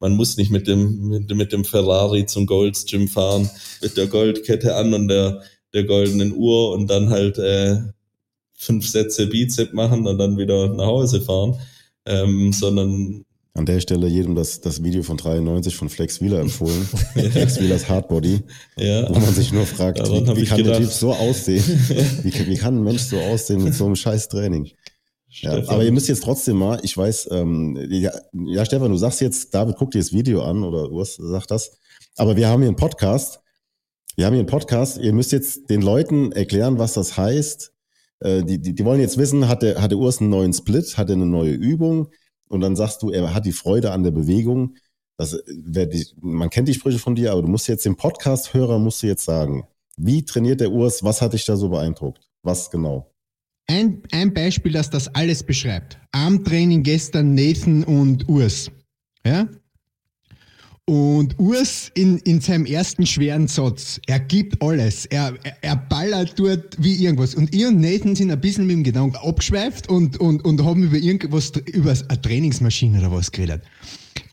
[0.00, 3.48] man muss nicht mit dem, mit, mit dem Ferrari zum Golds Gym fahren,
[3.80, 5.42] mit der Goldkette an und der,
[5.72, 7.78] der goldenen Uhr und dann halt äh,
[8.52, 11.56] fünf Sätze Bizep machen und dann wieder nach Hause fahren,
[12.04, 13.24] ähm, sondern
[13.54, 16.84] an der Stelle jedem das, das Video von 93 von Flex Wheeler empfohlen.
[17.12, 18.40] Flex Wheelers Hardbody.
[18.76, 19.08] Ja.
[19.08, 20.80] Wo man sich nur fragt, wie, wie kann gedacht.
[20.80, 21.62] der Typ so aussehen?
[22.22, 24.70] Wie, wie kann ein Mensch so aussehen mit so einem scheiß Training?
[25.28, 29.20] Ja, aber ihr müsst jetzt trotzdem mal, ich weiß, ähm, ja, ja, Stefan, du sagst
[29.20, 31.72] jetzt, David, guck dir das Video an oder Urs sagt das.
[32.16, 33.40] Aber wir haben hier einen Podcast
[34.16, 34.98] Wir haben hier einen Podcast.
[34.98, 37.72] Ihr müsst jetzt den Leuten erklären, was das heißt.
[38.20, 40.96] Äh, die, die, die wollen jetzt wissen, hat der, hat der Urs einen neuen Split,
[40.96, 42.08] hat er eine neue Übung?
[42.52, 44.76] Und dann sagst du, er hat die Freude an der Bewegung.
[45.16, 48.78] Das, wer die, man kennt die Sprüche von dir, aber du musst jetzt dem Podcast-Hörer
[48.78, 49.64] musst du jetzt sagen,
[49.96, 51.02] wie trainiert der Urs?
[51.02, 52.28] Was hat dich da so beeindruckt?
[52.42, 53.10] Was genau?
[53.68, 55.98] Ein, ein Beispiel, das das alles beschreibt.
[56.12, 58.70] Armtraining gestern Nathan und Urs.
[59.24, 59.48] Ja?
[60.86, 65.06] Und Urs in, in seinem ersten schweren Satz, er gibt alles.
[65.06, 67.36] Er, er, er ballert dort wie irgendwas.
[67.36, 70.82] Und ich und Nathan sind ein bisschen mit dem Gedanken abgeschweift und, und, und haben
[70.82, 73.62] über irgendwas, über eine Trainingsmaschine oder was geredet.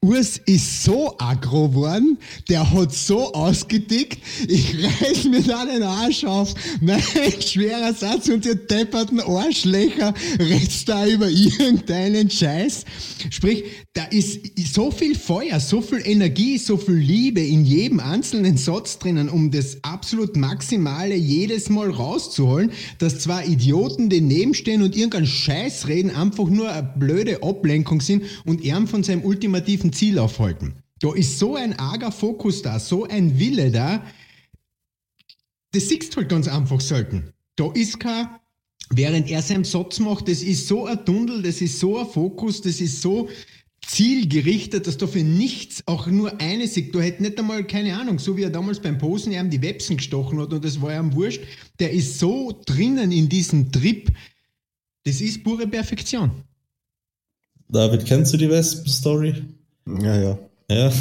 [0.02, 2.18] Urs ist so aggro geworden,
[2.48, 7.02] der hat so ausgedickt, ich reiß mir da den Arsch auf, mein
[7.42, 12.86] schwerer Satz und ihr depperten Arschlöcher redst da über irgendeinen Scheiß.
[13.30, 14.40] Sprich, da ist
[14.74, 19.52] so viel Feuer, so viel Energie, so viel Liebe in jedem einzelnen Satz drinnen, um
[19.52, 26.16] das absolut Maximale jedes Mal rauszuholen, dass zwei Idioten daneben stehen und irgendeinen Scheiß reden,
[26.16, 30.76] einfach nur eine blöde Ablenkung sind und er von seinem ultimativen Ziel aufhalten.
[31.00, 34.04] Da ist so ein arger Fokus da, so ein Wille da,
[35.72, 37.34] das siehst du halt ganz einfach selten.
[37.56, 38.28] Da ist kein,
[38.90, 42.62] während er seinen Satz macht, das ist so ein Tunnel, das ist so ein Fokus,
[42.62, 43.30] das ist so
[43.86, 46.94] zielgerichtet, dass da für nichts auch nur eine sieht.
[46.94, 49.98] Du hättest nicht einmal, keine Ahnung, so wie er damals beim Posen ihm die Websen
[49.98, 51.42] gestochen hat und das war ihm wurscht,
[51.80, 54.12] der ist so drinnen in diesem Trip,
[55.06, 56.32] das ist pure Perfektion.
[57.70, 59.44] David, kennst du die Wespen-Story?
[59.88, 60.38] Ja, ja.
[60.72, 60.88] Ja.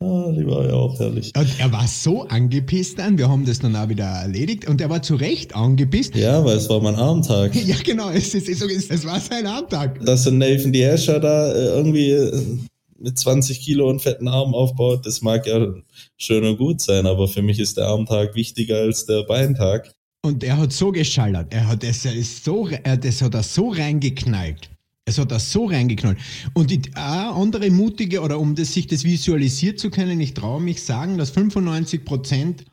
[0.00, 1.32] ah, die war ja auch herrlich.
[1.36, 4.90] Und er war so angepisst dann, wir haben das dann auch wieder erledigt und er
[4.90, 6.14] war zu Recht angepisst.
[6.14, 7.54] Ja, weil es war mein Armtag.
[7.64, 10.04] Ja, genau, es, ist, es, es war sein Armtag.
[10.04, 12.58] Dass so Nathan die Escher da äh, irgendwie äh,
[12.98, 15.74] mit 20 Kilo und fetten Arm aufbaut, das mag ja
[16.16, 19.92] schön und gut sein, aber für mich ist der Armtag wichtiger als der Beintag.
[20.22, 23.68] Und er hat so geschallert, er hat es ist so, er, das hat er so
[23.68, 24.70] reingeknallt.
[25.06, 26.18] Es hat das so reingeknallt.
[26.54, 30.62] Und die auch andere mutige, oder um das, sich das visualisiert zu können, ich traue
[30.62, 32.64] mich sagen, dass 95 Prozent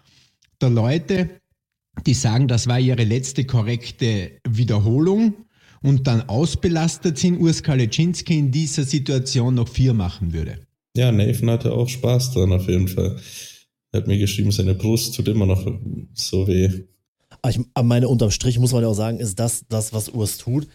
[0.62, 1.30] der Leute,
[2.06, 5.34] die sagen, das war ihre letzte korrekte Wiederholung
[5.82, 10.60] und dann ausbelastet sind, Urs Kalecinski in dieser Situation noch vier machen würde.
[10.96, 13.18] Ja, Nathan hatte auch Spaß dran auf jeden Fall.
[13.92, 15.66] Er hat mir geschrieben, seine Brust tut immer noch
[16.14, 16.70] so weh.
[17.42, 20.10] Aber ich, aber meine unterm Strich muss man ja auch sagen, ist das, das, was
[20.10, 20.68] Urs tut.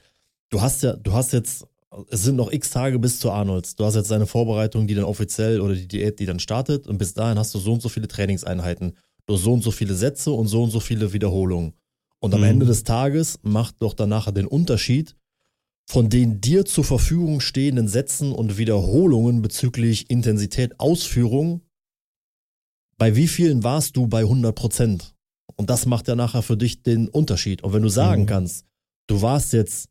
[0.50, 1.66] Du hast ja, du hast jetzt,
[2.10, 3.76] es sind noch x Tage bis zu Arnolds.
[3.76, 6.86] Du hast jetzt deine Vorbereitung, die dann offiziell oder die Diät, die dann startet.
[6.86, 8.96] Und bis dahin hast du so und so viele Trainingseinheiten.
[9.26, 11.74] Du hast so und so viele Sätze und so und so viele Wiederholungen.
[12.20, 12.46] Und am Mhm.
[12.46, 15.16] Ende des Tages macht doch dann nachher den Unterschied
[15.88, 21.60] von den dir zur Verfügung stehenden Sätzen und Wiederholungen bezüglich Intensität, Ausführung.
[22.98, 25.14] Bei wie vielen warst du bei 100 Prozent?
[25.54, 27.62] Und das macht ja nachher für dich den Unterschied.
[27.62, 28.26] Und wenn du sagen Mhm.
[28.26, 28.64] kannst,
[29.06, 29.88] du warst jetzt,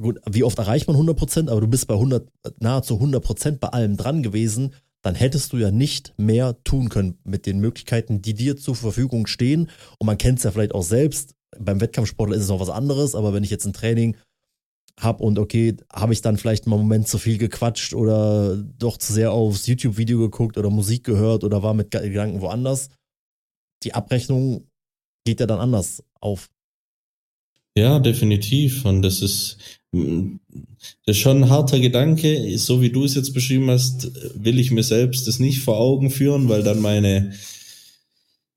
[0.00, 3.60] gut, wie oft erreicht man 100 Prozent, aber du bist bei 100, nahezu 100 Prozent
[3.60, 8.20] bei allem dran gewesen, dann hättest du ja nicht mehr tun können mit den Möglichkeiten,
[8.20, 9.70] die dir zur Verfügung stehen.
[9.98, 11.34] Und man kennt es ja vielleicht auch selbst.
[11.58, 14.16] Beim Wettkampfsportler ist es noch was anderes, aber wenn ich jetzt ein Training
[15.00, 18.96] habe und okay, habe ich dann vielleicht mal einen Moment zu viel gequatscht oder doch
[18.96, 22.88] zu sehr aufs YouTube-Video geguckt oder Musik gehört oder war mit Gedanken woanders.
[23.84, 24.66] Die Abrechnung
[25.24, 26.50] geht ja dann anders auf.
[27.76, 28.84] Ja, definitiv.
[28.84, 32.58] Und das ist, das ist schon ein harter Gedanke.
[32.58, 36.10] So wie du es jetzt beschrieben hast, will ich mir selbst das nicht vor Augen
[36.10, 37.32] führen, weil dann meine,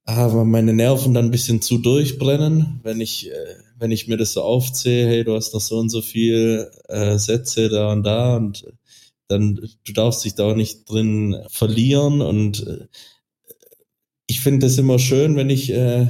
[0.03, 4.33] aber meine Nerven dann ein bisschen zu durchbrennen, wenn ich, äh, wenn ich mir das
[4.33, 8.35] so aufzähle, hey, du hast noch so und so viel äh, Sätze da und da
[8.35, 8.65] und
[9.27, 12.87] dann, du darfst dich da auch nicht drin verlieren und äh,
[14.27, 16.07] ich finde das immer schön, wenn ich, äh,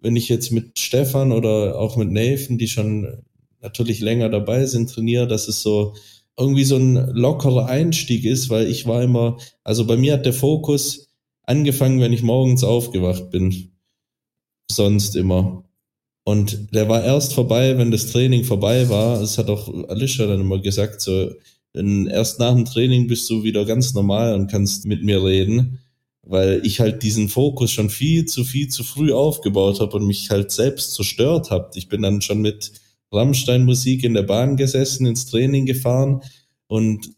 [0.00, 3.22] wenn ich jetzt mit Stefan oder auch mit Nathan, die schon
[3.60, 5.94] natürlich länger dabei sind, trainiere, dass es so
[6.38, 10.32] irgendwie so ein lockerer Einstieg ist, weil ich war immer, also bei mir hat der
[10.32, 11.08] Fokus
[11.42, 13.72] angefangen, wenn ich morgens aufgewacht bin.
[14.70, 15.64] Sonst immer.
[16.24, 19.18] Und der war erst vorbei, wenn das Training vorbei war.
[19.18, 21.32] Das hat auch Alicia dann immer gesagt, so,
[21.72, 25.80] wenn erst nach dem Training bist du wieder ganz normal und kannst mit mir reden
[26.28, 30.28] weil ich halt diesen Fokus schon viel zu viel zu früh aufgebaut habe und mich
[30.28, 31.70] halt selbst zerstört habe.
[31.74, 32.70] Ich bin dann schon mit
[33.12, 36.22] Rammstein-Musik in der Bahn gesessen, ins Training gefahren
[36.66, 37.10] und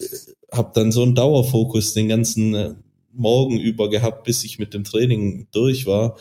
[0.53, 2.75] habe dann so einen Dauerfokus den ganzen äh,
[3.13, 6.17] Morgen über gehabt, bis ich mit dem Training durch war,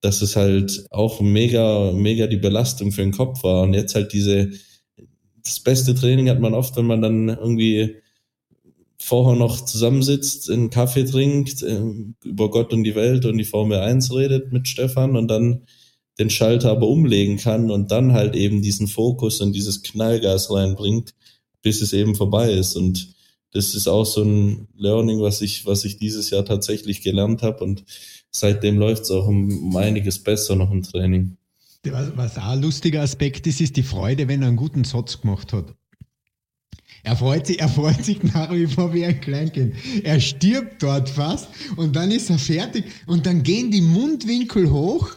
[0.00, 3.62] dass es halt auch mega, mega die Belastung für den Kopf war.
[3.62, 4.50] Und jetzt halt diese,
[5.42, 7.96] das beste Training hat man oft, wenn man dann irgendwie
[9.00, 11.80] vorher noch zusammensitzt, einen Kaffee trinkt, äh,
[12.24, 15.64] über Gott und die Welt und die Formel 1 redet mit Stefan und dann
[16.18, 21.14] den Schalter aber umlegen kann und dann halt eben diesen Fokus und dieses Knallgas reinbringt,
[21.62, 22.76] bis es eben vorbei ist.
[22.76, 23.14] Und
[23.52, 27.64] das ist auch so ein Learning, was ich, was ich dieses Jahr tatsächlich gelernt habe
[27.64, 27.84] und
[28.30, 31.36] seitdem läuft es auch um einiges besser noch im Training.
[31.84, 35.20] Was, was auch ein lustiger Aspekt ist, ist die Freude, wenn er einen guten Satz
[35.20, 35.74] gemacht hat.
[37.04, 39.74] Er freut sich, er freut sich nach wie vor wie ein Kleinkind.
[40.02, 45.16] Er stirbt dort fast und dann ist er fertig und dann gehen die Mundwinkel hoch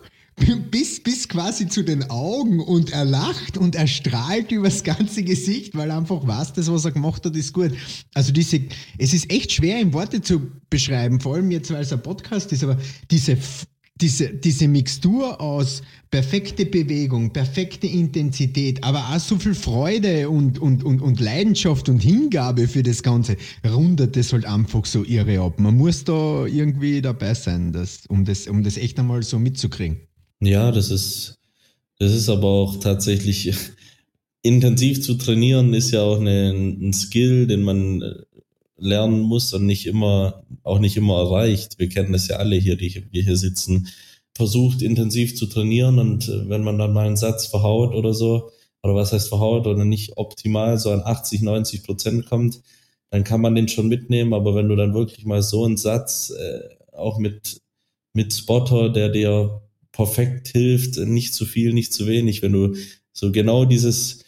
[0.72, 5.76] bis, bis quasi zu den Augen und er lacht und er strahlt übers ganze Gesicht,
[5.76, 7.72] weil er einfach weiß, das, was er gemacht hat, ist gut.
[8.14, 8.62] Also diese,
[8.98, 12.52] es ist echt schwer in Worte zu beschreiben, vor allem jetzt, weil es ein Podcast
[12.52, 12.78] ist, aber
[13.10, 13.38] diese
[14.02, 20.84] diese, diese Mixtur aus perfekte Bewegung, perfekte Intensität, aber auch so viel Freude und, und,
[20.84, 25.60] und, und Leidenschaft und Hingabe für das Ganze, rundet das halt einfach so irre ab.
[25.60, 30.00] Man muss da irgendwie dabei sein, das, um, das, um das echt einmal so mitzukriegen.
[30.42, 31.40] Ja, das ist,
[32.00, 33.54] das ist aber auch tatsächlich
[34.42, 38.04] intensiv zu trainieren, ist ja auch eine, ein Skill, den man
[38.78, 41.78] lernen muss und nicht immer, auch nicht immer erreicht.
[41.80, 43.88] Wir kennen das ja alle hier, die wir hier sitzen.
[44.36, 48.52] Versucht intensiv zu trainieren und äh, wenn man dann mal einen Satz verhaut oder so,
[48.84, 52.62] oder was heißt verhaut oder nicht optimal so an 80, 90 Prozent kommt,
[53.12, 54.34] dann kann man den schon mitnehmen.
[54.34, 56.62] Aber wenn du dann wirklich mal so einen Satz, äh,
[56.94, 57.62] auch mit,
[58.14, 59.62] mit Spotter, der dir
[59.92, 62.76] perfekt hilft, nicht zu viel, nicht zu wenig, wenn du
[63.12, 64.24] so genau dieses,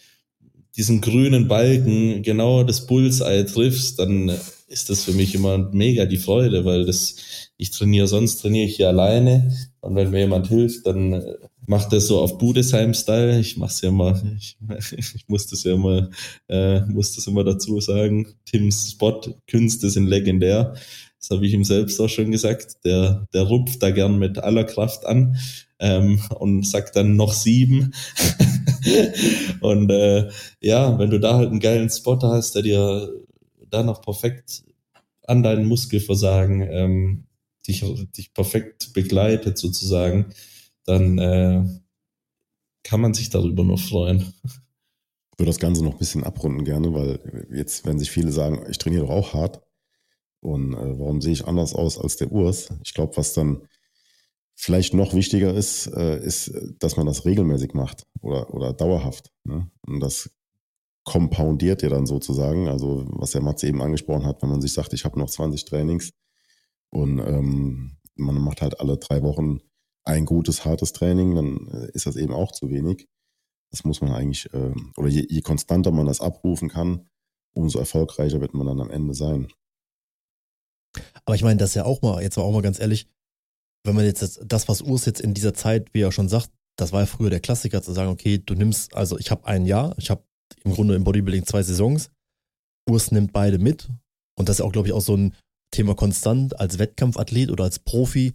[0.76, 4.32] diesen grünen Balken genau das Bullseye triffst, dann
[4.68, 7.16] ist das für mich immer mega die Freude, weil das,
[7.58, 11.36] ich trainiere, sonst trainiere ich hier alleine und wenn mir jemand hilft, dann äh,
[11.68, 13.40] macht das so auf Budesheim-Style.
[13.40, 14.58] Ich mach's ja immer, ich,
[14.98, 16.10] ich muss das ja immer,
[16.48, 18.28] äh, muss das immer dazu sagen.
[18.46, 20.76] Tims Spot-Künste sind legendär.
[21.24, 22.84] Das habe ich ihm selbst auch schon gesagt.
[22.84, 25.38] Der, der rupft da gern mit aller Kraft an
[25.80, 27.94] ähm, und sagt dann noch sieben.
[29.62, 30.30] und äh,
[30.60, 33.10] ja, wenn du da halt einen geilen Spotter hast, der dir
[33.70, 34.66] da noch perfekt
[35.26, 37.24] an deinen Muskelversagen ähm,
[37.66, 37.86] dich,
[38.18, 40.34] dich perfekt begleitet sozusagen,
[40.84, 41.64] dann äh,
[42.84, 44.34] kann man sich darüber noch freuen.
[44.44, 48.66] Ich würde das Ganze noch ein bisschen abrunden gerne, weil jetzt, wenn sich viele sagen,
[48.70, 49.63] ich trainiere doch auch hart
[50.44, 52.70] und äh, warum sehe ich anders aus als der Urs?
[52.84, 53.66] Ich glaube, was dann
[54.56, 59.32] vielleicht noch wichtiger ist, äh, ist, dass man das regelmäßig macht oder, oder dauerhaft.
[59.46, 59.72] Ne?
[59.88, 60.30] Und das
[61.06, 64.94] kompoundiert ja dann sozusagen, also was der Matze eben angesprochen hat, wenn man sich sagt,
[64.94, 66.12] ich habe noch 20 Trainings
[66.90, 69.60] und ähm, man macht halt alle drei Wochen
[70.04, 73.08] ein gutes, hartes Training, dann äh, ist das eben auch zu wenig.
[73.72, 77.08] Das muss man eigentlich, äh, oder je, je konstanter man das abrufen kann,
[77.54, 79.48] umso erfolgreicher wird man dann am Ende sein.
[81.26, 83.08] Aber ich meine, das ist ja auch mal, jetzt auch mal ganz ehrlich,
[83.86, 86.92] wenn man jetzt das, was Urs jetzt in dieser Zeit, wie er schon sagt, das
[86.92, 89.96] war ja früher der Klassiker, zu sagen, okay, du nimmst, also ich habe ein Jahr,
[89.98, 90.24] ich habe
[90.64, 92.10] im Grunde im Bodybuilding zwei Saisons,
[92.90, 93.90] Urs nimmt beide mit.
[94.38, 95.36] Und das ist auch, glaube ich, auch so ein
[95.72, 98.34] Thema konstant als Wettkampfathlet oder als Profi.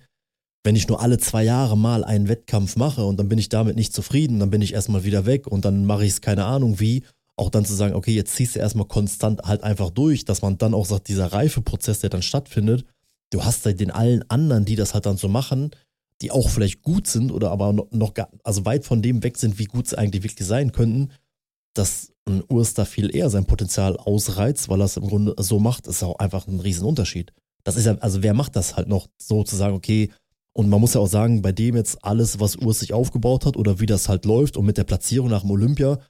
[0.65, 3.77] Wenn ich nur alle zwei Jahre mal einen Wettkampf mache und dann bin ich damit
[3.77, 6.81] nicht zufrieden, dann bin ich erstmal wieder weg und dann mache ich es keine Ahnung
[6.81, 7.05] wie,
[7.39, 10.59] auch dann zu sagen, okay, jetzt ziehst du erstmal konstant halt einfach durch, dass man
[10.59, 12.85] dann auch sagt, dieser Reifeprozess, der dann stattfindet,
[13.31, 15.71] du hast halt den allen anderen, die das halt dann so machen,
[16.21, 19.59] die auch vielleicht gut sind oder aber noch, gar, also weit von dem weg sind,
[19.59, 21.13] wie gut sie eigentlich wirklich sein könnten,
[21.75, 25.61] dass ein Urs da viel eher sein Potenzial ausreizt, weil er es im Grunde so
[25.61, 27.33] macht, ist auch einfach ein Riesenunterschied.
[27.65, 30.11] Das ist ja, also wer macht das halt noch so zu sagen, okay,
[30.55, 33.57] und man muss ja auch sagen, bei dem jetzt alles, was Urs sich aufgebaut hat
[33.57, 36.01] oder wie das halt läuft und mit der Platzierung nach dem Olympia,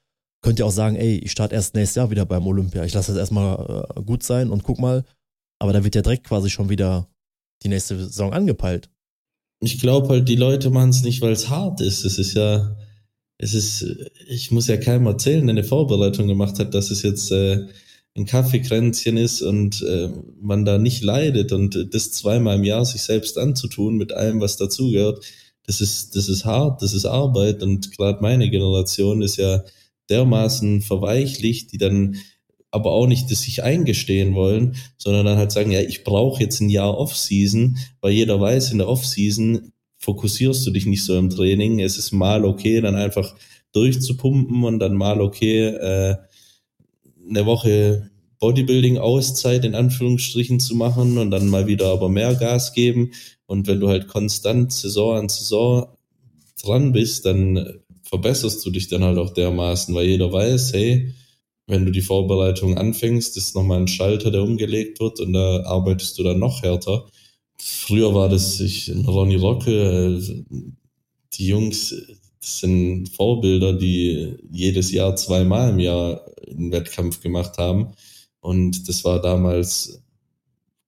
[0.43, 2.85] könnt ihr auch sagen, ey, ich starte erst nächstes Jahr wieder beim Olympia.
[2.85, 5.05] Ich lasse das erstmal äh, gut sein und guck mal,
[5.59, 7.09] aber da wird ja direkt quasi schon wieder
[7.63, 8.89] die nächste Saison angepeilt.
[9.61, 12.05] Ich glaube halt, die Leute machen es nicht, weil es hart ist.
[12.05, 12.77] Es ist ja,
[13.39, 13.85] es ist,
[14.29, 17.67] ich muss ja keinem erzählen, der eine Vorbereitung gemacht hat, dass es jetzt äh,
[18.17, 20.11] ein Kaffeekränzchen ist und äh,
[20.41, 24.57] man da nicht leidet und das zweimal im Jahr sich selbst anzutun mit allem, was
[24.57, 25.25] dazugehört,
[25.67, 29.63] das ist, das ist hart, das ist Arbeit und gerade meine Generation ist ja
[30.11, 32.17] dermaßen verweichlicht, die dann
[32.71, 36.61] aber auch nicht das sich eingestehen wollen, sondern dann halt sagen, ja, ich brauche jetzt
[36.61, 41.31] ein Jahr Off-Season, weil jeder weiß, in der Off-Season fokussierst du dich nicht so im
[41.31, 41.81] Training.
[41.81, 43.35] Es ist mal okay, dann einfach
[43.73, 46.17] durchzupumpen und dann mal okay, äh,
[47.29, 48.11] eine Woche
[48.41, 53.13] Bodybuilding-Auszeit in Anführungsstrichen zu machen und dann mal wieder aber mehr Gas geben.
[53.47, 55.89] Und wenn du halt konstant Saison an Saison
[56.63, 61.15] dran bist, dann verbesserst du dich dann halt auch dermaßen, weil jeder weiß, hey,
[61.67, 66.19] wenn du die Vorbereitung anfängst, ist nochmal ein Schalter, der umgelegt wird und da arbeitest
[66.19, 67.07] du dann noch härter.
[67.59, 70.45] Früher war das ich, Ronny Rocke, äh,
[71.35, 71.95] die Jungs,
[72.41, 77.93] sind Vorbilder, die jedes Jahr zweimal im Jahr einen Wettkampf gemacht haben.
[78.41, 80.03] Und das war damals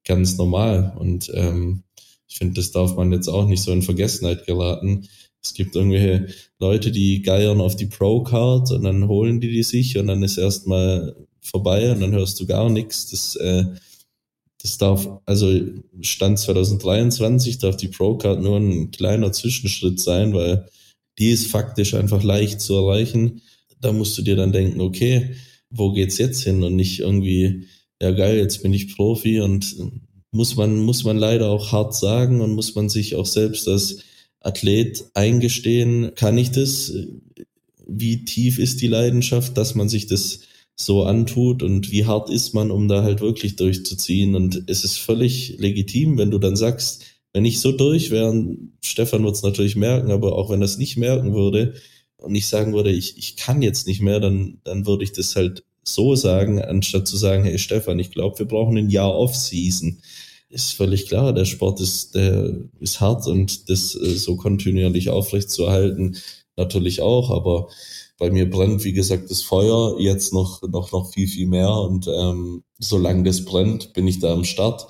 [0.04, 0.94] ganz normal.
[0.98, 1.82] Und ähm,
[2.28, 5.08] ich finde, das darf man jetzt auch nicht so in Vergessenheit geraten.
[5.42, 6.26] Es gibt irgendwelche
[6.58, 10.36] Leute, die geiern auf die Pro-Card und dann holen die die sich und dann ist
[10.36, 13.10] erstmal vorbei und dann hörst du gar nichts.
[13.10, 13.64] Das, äh,
[14.62, 15.50] das darf, also
[16.02, 20.66] Stand 2023 darf die Pro-Card nur ein kleiner Zwischenschritt sein, weil
[21.18, 23.40] die ist faktisch einfach leicht zu erreichen.
[23.80, 25.34] Da musst du dir dann denken, okay,
[25.70, 27.66] wo geht's jetzt hin und nicht irgendwie,
[28.02, 29.76] ja geil, jetzt bin ich Profi und
[30.32, 34.02] muss man, muss man leider auch hart sagen und muss man sich auch selbst als
[34.40, 36.92] Athlet eingestehen, kann ich das?
[37.86, 40.40] Wie tief ist die Leidenschaft, dass man sich das
[40.76, 44.34] so antut und wie hart ist man, um da halt wirklich durchzuziehen?
[44.34, 49.24] Und es ist völlig legitim, wenn du dann sagst, wenn ich so durch wäre, Stefan
[49.24, 51.74] wird es natürlich merken, aber auch wenn er es nicht merken würde
[52.16, 55.36] und ich sagen würde, ich, ich kann jetzt nicht mehr, dann, dann würde ich das
[55.36, 60.00] halt so sagen, anstatt zu sagen, hey Stefan, ich glaube, wir brauchen ein Jahr Off-Season.
[60.50, 65.50] Ist völlig klar, der Sport ist, der ist hart und das äh, so kontinuierlich aufrecht
[65.50, 66.16] zu erhalten,
[66.56, 67.68] natürlich auch, aber
[68.18, 72.06] bei mir brennt, wie gesagt, das Feuer jetzt noch, noch, noch viel, viel mehr und
[72.06, 74.86] ähm, solange das brennt, bin ich da am Start.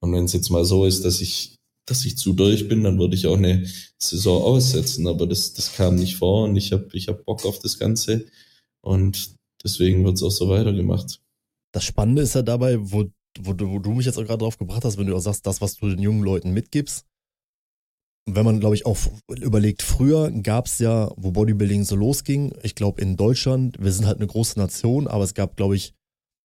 [0.00, 2.98] Und wenn es jetzt mal so ist, dass ich, dass ich zu durch bin, dann
[2.98, 3.66] würde ich auch eine
[3.98, 5.06] Saison aussetzen.
[5.06, 8.26] Aber das, das kam nicht vor und ich habe ich hab Bock auf das Ganze.
[8.82, 9.34] Und
[9.64, 11.20] deswegen wird es auch so weitergemacht.
[11.72, 13.06] Das Spannende ist ja dabei, wo,
[13.40, 15.46] wo, du, wo du mich jetzt auch gerade drauf gebracht hast, wenn du auch sagst,
[15.46, 17.06] das, was du den jungen Leuten mitgibst.
[18.26, 18.96] Wenn man, glaube ich, auch
[19.28, 24.06] überlegt, früher gab es ja, wo Bodybuilding so losging, ich glaube in Deutschland, wir sind
[24.06, 25.92] halt eine große Nation, aber es gab, glaube ich,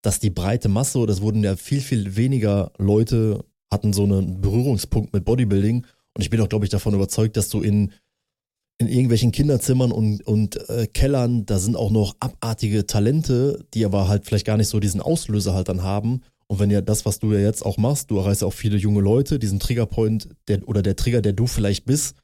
[0.02, 5.14] dass die breite Masse, das wurden ja viel, viel weniger Leute, hatten so einen Berührungspunkt
[5.14, 5.86] mit Bodybuilding.
[6.16, 7.94] Und ich bin auch, glaube ich, davon überzeugt, dass du in
[8.80, 14.08] in irgendwelchen Kinderzimmern und, und äh, Kellern, da sind auch noch abartige Talente, die aber
[14.08, 16.22] halt vielleicht gar nicht so diesen Auslöser halt dann haben.
[16.52, 18.78] Und wenn ja das, was du ja jetzt auch machst, du erreichst ja auch viele
[18.78, 22.16] junge Leute, diesen Triggerpoint der, oder der Trigger, der du vielleicht bist,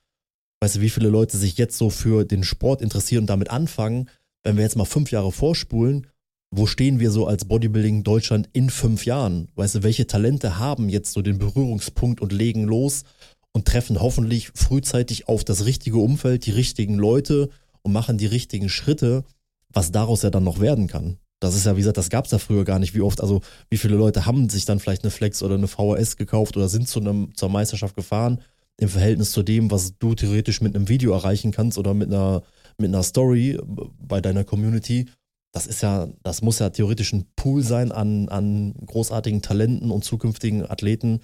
[0.62, 4.10] weißt du, wie viele Leute sich jetzt so für den Sport interessieren und damit anfangen,
[4.44, 6.08] wenn wir jetzt mal fünf Jahre vorspulen,
[6.52, 9.50] wo stehen wir so als Bodybuilding Deutschland in fünf Jahren?
[9.56, 13.04] Weißt du, welche Talente haben jetzt so den Berührungspunkt und legen los
[13.52, 17.50] und treffen hoffentlich frühzeitig auf das richtige Umfeld, die richtigen Leute
[17.84, 19.24] und machen die richtigen Schritte,
[19.72, 21.18] was daraus ja dann noch werden kann.
[21.46, 22.94] Das ist ja, wie gesagt, das gab es ja früher gar nicht.
[22.94, 26.18] Wie oft, also wie viele Leute haben sich dann vielleicht eine Flex oder eine VHS
[26.18, 28.42] gekauft oder sind zu einem, zur Meisterschaft gefahren
[28.78, 32.44] im Verhältnis zu dem, was du theoretisch mit einem Video erreichen kannst oder mit einer,
[32.78, 33.58] mit einer Story
[33.98, 35.06] bei deiner Community.
[35.54, 40.04] Das ist ja, das muss ja theoretisch ein Pool sein an, an großartigen Talenten und
[40.04, 41.22] zukünftigen Athleten.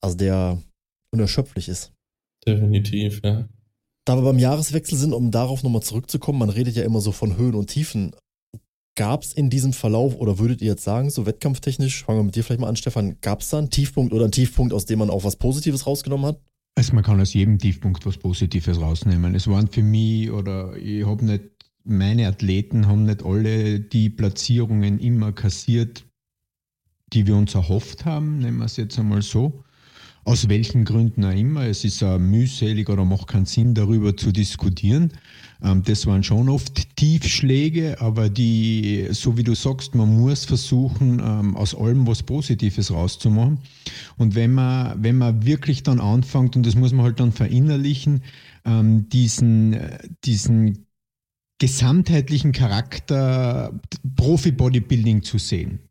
[0.00, 0.58] Also der,
[1.10, 1.92] unerschöpflich ist.
[2.46, 3.48] Definitiv, ja.
[4.04, 7.36] Da wir beim Jahreswechsel sind, um darauf nochmal zurückzukommen, man redet ja immer so von
[7.36, 8.12] Höhen und Tiefen.
[9.00, 12.36] Gab es in diesem Verlauf, oder würdet ihr jetzt sagen, so wettkampftechnisch, fangen wir mit
[12.36, 14.98] dir vielleicht mal an, Stefan, gab es da einen Tiefpunkt oder einen Tiefpunkt, aus dem
[14.98, 16.40] man auch was Positives rausgenommen hat?
[16.74, 19.34] Also man kann aus jedem Tiefpunkt was Positives rausnehmen.
[19.34, 21.44] Es waren für mich, oder ich habe nicht,
[21.82, 26.04] meine Athleten haben nicht alle die Platzierungen immer kassiert,
[27.14, 29.64] die wir uns erhofft haben, nehmen wir es jetzt einmal so.
[30.24, 31.64] Aus welchen Gründen auch immer.
[31.64, 35.12] Es ist uh, mühselig oder macht keinen Sinn, darüber zu diskutieren.
[35.62, 41.20] Ähm, das waren schon oft Tiefschläge, aber die, so wie du sagst, man muss versuchen,
[41.24, 43.58] ähm, aus allem was Positives rauszumachen.
[44.18, 48.22] Und wenn man, wenn man wirklich dann anfängt, und das muss man halt dann verinnerlichen,
[48.66, 49.76] ähm, diesen,
[50.24, 50.86] diesen
[51.58, 53.72] gesamtheitlichen Charakter
[54.16, 55.89] Profi-Bodybuilding zu sehen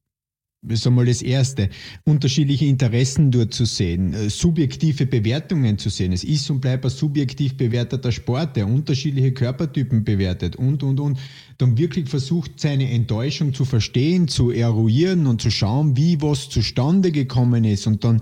[0.67, 1.69] ist einmal das Erste.
[2.03, 6.11] Unterschiedliche Interessen dort zu sehen, äh, subjektive Bewertungen zu sehen.
[6.11, 11.17] Es ist und bleibt ein subjektiv bewerteter Sport, der unterschiedliche Körpertypen bewertet und, und, und.
[11.57, 17.11] Dann wirklich versucht, seine Enttäuschung zu verstehen, zu eruieren und zu schauen, wie was zustande
[17.11, 18.21] gekommen ist und dann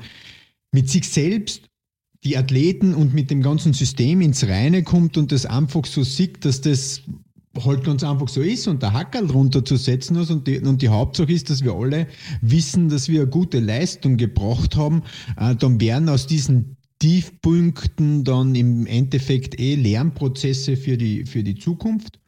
[0.72, 1.64] mit sich selbst
[2.24, 6.46] die Athleten und mit dem ganzen System ins Reine kommt und das einfach so sieht,
[6.46, 7.04] dass das
[7.66, 11.32] halt ganz einfach so ist und der Hackerl runterzusetzen ist und die, und die Hauptsache
[11.32, 12.08] ist, dass wir alle
[12.42, 15.04] wissen, dass wir eine gute Leistung gebracht haben,
[15.38, 21.56] äh, dann werden aus diesen Tiefpunkten dann im Endeffekt eh Lernprozesse für die, für die
[21.56, 22.20] Zukunft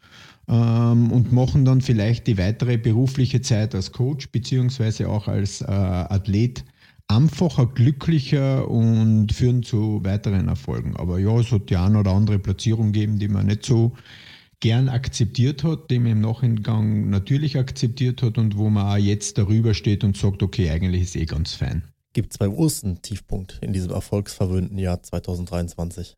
[0.47, 5.65] ähm, und machen dann vielleicht die weitere berufliche Zeit als Coach beziehungsweise auch als äh,
[5.65, 6.63] Athlet
[7.07, 10.95] einfacher, glücklicher und führen zu weiteren Erfolgen.
[10.95, 13.93] Aber ja, es hat die eine oder andere Platzierung gegeben, die man nicht so
[14.59, 19.37] gern akzeptiert hat, den man im Nachhinein natürlich akzeptiert hat und wo man auch jetzt
[19.37, 21.83] darüber steht und sagt, okay, eigentlich ist eh ganz fein.
[22.13, 26.15] Gibt es beim Urs einen Tiefpunkt in diesem erfolgsverwöhnten Jahr 2023?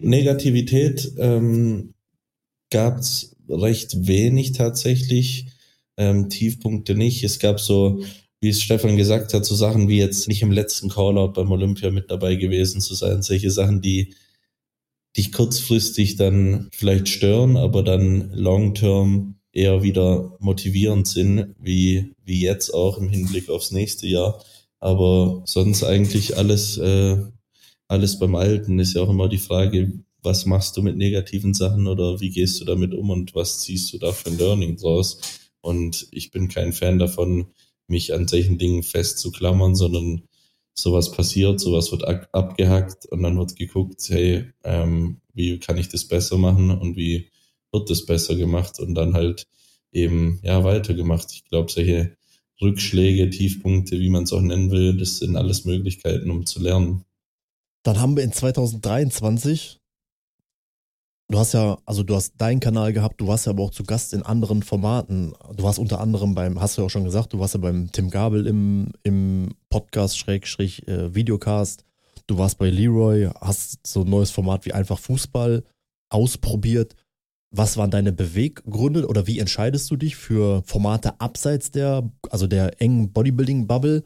[0.00, 1.94] Negativität ähm,
[2.70, 5.46] gab es recht wenig tatsächlich,
[5.96, 7.24] ähm, Tiefpunkte nicht.
[7.24, 8.02] Es gab so,
[8.40, 11.90] wie es Stefan gesagt hat, so Sachen wie jetzt nicht im letzten Callout beim Olympia
[11.90, 14.14] mit dabei gewesen zu sein, solche Sachen, die
[15.16, 22.70] dich kurzfristig dann vielleicht stören, aber dann long-term eher wieder motivierend sind, wie, wie jetzt
[22.72, 24.42] auch im Hinblick aufs nächste Jahr.
[24.78, 27.16] Aber sonst eigentlich alles, äh,
[27.88, 31.86] alles beim Alten ist ja auch immer die Frage, was machst du mit negativen Sachen
[31.86, 35.20] oder wie gehst du damit um und was ziehst du da für ein Learning draus?
[35.60, 37.46] Und ich bin kein Fan davon,
[37.88, 40.22] mich an solchen Dingen festzuklammern, sondern
[40.80, 46.06] sowas passiert, sowas wird abgehackt und dann wird geguckt, hey, ähm, wie kann ich das
[46.06, 47.28] besser machen und wie
[47.72, 49.46] wird das besser gemacht und dann halt
[49.92, 51.32] eben ja weitergemacht.
[51.32, 52.16] Ich glaube, solche
[52.60, 57.04] Rückschläge, Tiefpunkte, wie man es auch nennen will, das sind alles Möglichkeiten, um zu lernen.
[57.82, 59.77] Dann haben wir in 2023
[61.30, 63.84] Du hast ja, also du hast deinen Kanal gehabt, du warst ja aber auch zu
[63.84, 65.34] Gast in anderen Formaten.
[65.54, 67.92] Du warst unter anderem beim, hast du ja auch schon gesagt, du warst ja beim
[67.92, 71.84] Tim Gabel im, im Podcast, Schrägstrich, äh, Videocast.
[72.26, 75.64] Du warst bei Leroy, hast so ein neues Format wie einfach Fußball
[76.10, 76.94] ausprobiert.
[77.54, 82.80] Was waren deine Beweggründe oder wie entscheidest du dich für Formate abseits der, also der
[82.80, 84.02] engen Bodybuilding-Bubble?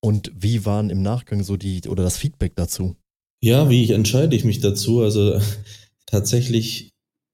[0.00, 2.96] Und wie waren im Nachgang so die, oder das Feedback dazu?
[3.42, 5.02] Ja, wie entscheide ich mich dazu?
[5.02, 5.38] Also
[6.14, 6.90] Tatsächlich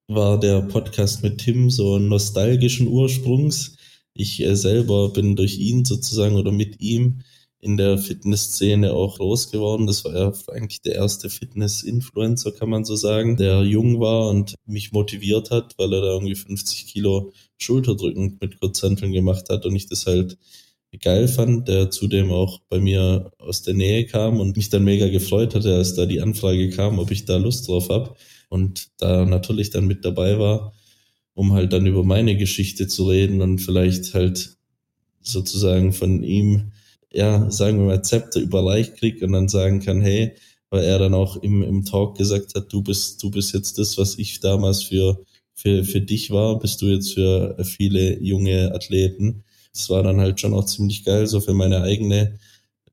[0.09, 3.77] war der Podcast mit Tim so nostalgischen Ursprungs.
[4.15, 7.21] Ich äh, selber bin durch ihn sozusagen oder mit ihm
[7.59, 9.87] in der Fitnessszene auch groß geworden.
[9.87, 14.55] Das war ja eigentlich der erste Fitness-Influencer, kann man so sagen, der jung war und
[14.65, 19.77] mich motiviert hat, weil er da irgendwie 50 Kilo Schulterdrücken mit Kurzhanteln gemacht hat und
[19.77, 20.39] ich das halt
[21.03, 25.11] geil fand, der zudem auch bei mir aus der Nähe kam und mich dann mega
[25.11, 28.17] gefreut hatte, als da die Anfrage kam, ob ich da Lust drauf habe
[28.51, 30.75] und da natürlich dann mit dabei war,
[31.35, 34.57] um halt dann über meine Geschichte zu reden und vielleicht halt
[35.23, 36.73] sozusagen von ihm,
[37.13, 40.35] ja, sagen wir mal, Zepter überreicht kriegt und dann sagen kann, hey,
[40.69, 43.97] weil er dann auch im, im Talk gesagt hat, du bist, du bist jetzt das,
[43.99, 45.25] was ich damals für,
[45.55, 49.45] für, für dich war, bist du jetzt für viele junge Athleten.
[49.73, 52.39] Das war dann halt schon auch ziemlich geil, so für meine eigene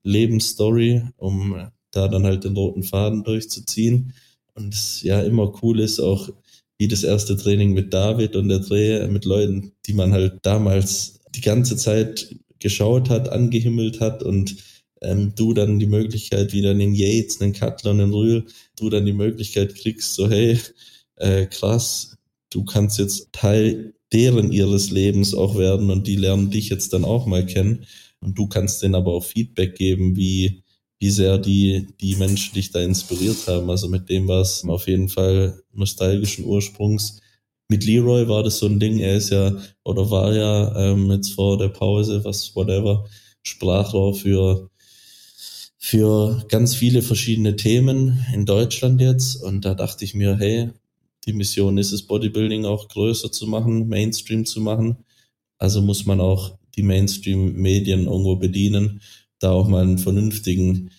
[0.04, 4.14] Lebensstory, um da dann halt den roten Faden durchzuziehen.
[4.58, 6.30] Und es ja immer cool ist, auch
[6.78, 11.20] wie das erste Training mit David und der Dreh mit Leuten, die man halt damals
[11.36, 14.58] die ganze Zeit geschaut hat, angehimmelt hat und
[15.02, 18.46] ähm, du dann die Möglichkeit, wie dann in Yates, einen Cutler und einen Rühl,
[18.78, 20.60] du dann die Möglichkeit kriegst, so hey,
[21.18, 22.18] äh, krass,
[22.50, 27.06] du kannst jetzt Teil deren ihres Lebens auch werden und die lernen dich jetzt dann
[27.06, 27.86] auch mal kennen.
[28.20, 30.64] Und du kannst denen aber auch Feedback geben, wie
[31.00, 33.70] wie sehr die, die Menschen dich da inspiriert haben.
[33.70, 37.22] Also mit dem war es auf jeden Fall nostalgischen Ursprungs.
[37.70, 41.34] Mit Leroy war das so ein Ding, er ist ja oder war ja ähm, jetzt
[41.34, 43.06] vor der Pause, was whatever,
[43.44, 44.70] Sprachrohr für,
[45.78, 49.36] für ganz viele verschiedene Themen in Deutschland jetzt.
[49.44, 50.70] Und da dachte ich mir, hey,
[51.26, 54.98] die Mission ist es, Bodybuilding auch größer zu machen, Mainstream zu machen.
[55.60, 59.02] Also muss man auch die Mainstream-Medien irgendwo bedienen
[59.40, 60.92] da auch mal einen vernünftigen,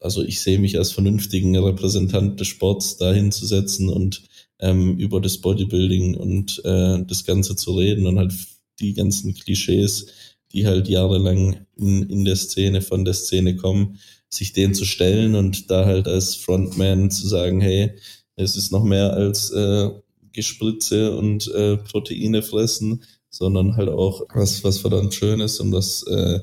[0.00, 4.22] also ich sehe mich als vernünftigen Repräsentant des Sports da hinzusetzen und
[4.60, 8.32] ähm, über das Bodybuilding und äh, das Ganze zu reden und halt
[8.78, 10.06] die ganzen Klischees,
[10.52, 13.98] die halt jahrelang in, in der Szene, von der Szene kommen,
[14.28, 17.92] sich denen zu stellen und da halt als Frontman zu sagen, hey,
[18.36, 19.90] es ist noch mehr als äh,
[20.32, 26.04] Gespritze und äh, Proteine fressen, sondern halt auch was, was verdammt schön ist und was
[26.04, 26.40] äh,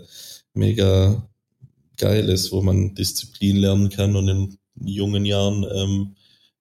[0.57, 1.27] mega
[1.97, 6.15] geil ist, wo man Disziplin lernen kann und in jungen Jahren ähm,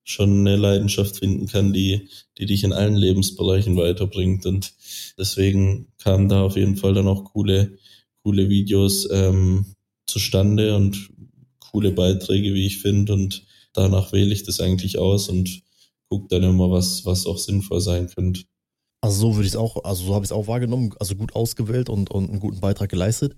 [0.05, 2.09] schon eine Leidenschaft finden kann, die,
[2.39, 4.47] die dich in allen Lebensbereichen weiterbringt.
[4.47, 4.73] Und
[5.19, 7.77] deswegen kamen da auf jeden Fall dann auch coole,
[8.23, 9.67] coole Videos ähm,
[10.07, 11.11] zustande und
[11.59, 13.15] coole Beiträge, wie ich finde.
[13.15, 15.63] Und danach wähle ich das eigentlich aus und
[16.09, 18.43] gucke dann immer, was, was auch sinnvoll sein könnte.
[19.01, 21.35] Also so würde ich es auch, also so habe ich es auch wahrgenommen, also gut
[21.35, 23.37] ausgewählt und, und einen guten Beitrag geleistet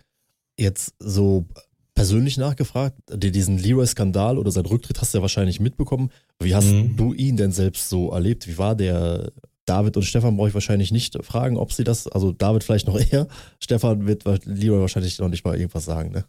[0.59, 1.47] jetzt so
[1.95, 6.11] persönlich nachgefragt, diesen Leroy-Skandal oder seinen Rücktritt hast du ja wahrscheinlich mitbekommen.
[6.41, 6.97] Wie hast mhm.
[6.97, 8.47] du ihn denn selbst so erlebt?
[8.47, 9.33] Wie war der?
[9.67, 12.99] David und Stefan brauche ich wahrscheinlich nicht fragen, ob sie das, also David vielleicht noch
[13.13, 13.29] eher,
[13.61, 16.25] Stefan wird Leroy wahrscheinlich noch nicht mal irgendwas sagen, ne?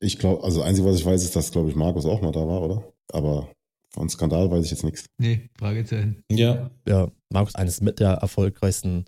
[0.00, 2.46] Ich glaube, also einzig, was ich weiß, ist, dass, glaube ich, Markus auch mal da
[2.46, 2.84] war, oder?
[3.10, 3.48] Aber
[3.90, 5.06] Von Skandal weiß ich jetzt nichts.
[5.18, 6.22] Nee, Fragezeichen.
[6.30, 6.70] Ja.
[6.86, 9.06] Ja, Markus, eines mit der erfolgreichsten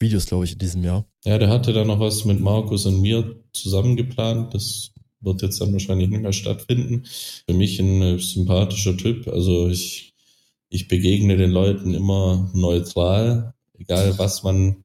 [0.00, 1.06] Videos, glaube ich, in diesem Jahr.
[1.24, 4.54] Ja, der hatte da noch was mit Markus und mir zusammen geplant.
[4.54, 7.04] Das wird jetzt dann wahrscheinlich nicht mehr stattfinden.
[7.46, 9.28] Für mich ein äh, sympathischer Typ.
[9.28, 10.14] Also ich,
[10.70, 14.84] ich begegne den Leuten immer neutral, egal was man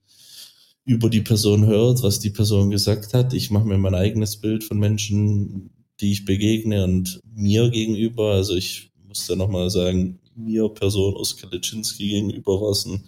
[0.83, 3.33] über die Person hört, was die Person gesagt hat.
[3.33, 8.33] Ich mache mir mein eigenes Bild von Menschen, die ich begegne und mir gegenüber.
[8.33, 13.05] Also ich muss da nochmal sagen, mir Person Oskar Leczynski gegenüber war es ein,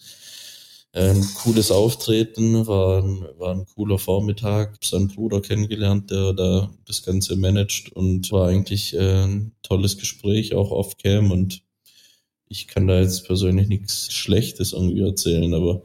[0.97, 4.73] ein cooles Auftreten, war ein, war ein cooler Vormittag.
[4.73, 9.97] Hab seinen Bruder kennengelernt, der da das Ganze managt und war eigentlich äh, ein tolles
[9.97, 11.61] Gespräch, auch off-cam und
[12.49, 15.83] ich kann da jetzt persönlich nichts Schlechtes irgendwie erzählen, aber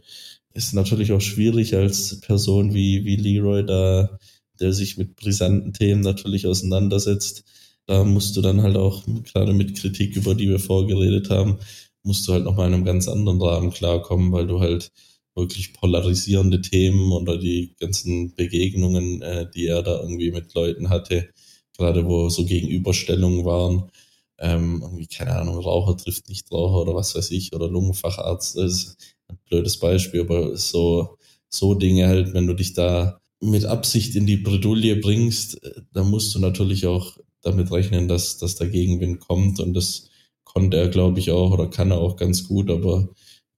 [0.55, 4.19] ist natürlich auch schwierig als Person wie, wie Leroy da,
[4.61, 7.45] der sich mit brisanten Themen natürlich auseinandersetzt.
[7.87, 11.59] Da musst du dann halt auch, gerade mit Kritik, über die wir vorgeredet haben,
[12.03, 14.93] musst du halt nochmal in einem ganz anderen Rahmen klarkommen, weil du halt
[15.35, 21.31] wirklich polarisierende Themen oder die ganzen Begegnungen, äh, die er da irgendwie mit Leuten hatte,
[21.77, 23.91] gerade wo so Gegenüberstellungen waren,
[24.39, 28.97] ähm, irgendwie, keine Ahnung, Raucher trifft nicht Raucher oder was weiß ich, oder Lungenfacharzt, ist
[29.29, 31.17] ein blödes Beispiel, aber so,
[31.49, 36.11] so Dinge halt, wenn du dich da mit Absicht in die Bredouille bringst, äh, dann
[36.11, 40.09] musst du natürlich auch damit rechnen, dass, dass der Gegenwind kommt und das
[40.53, 43.09] konnte er, glaube ich, auch oder kann er auch ganz gut, aber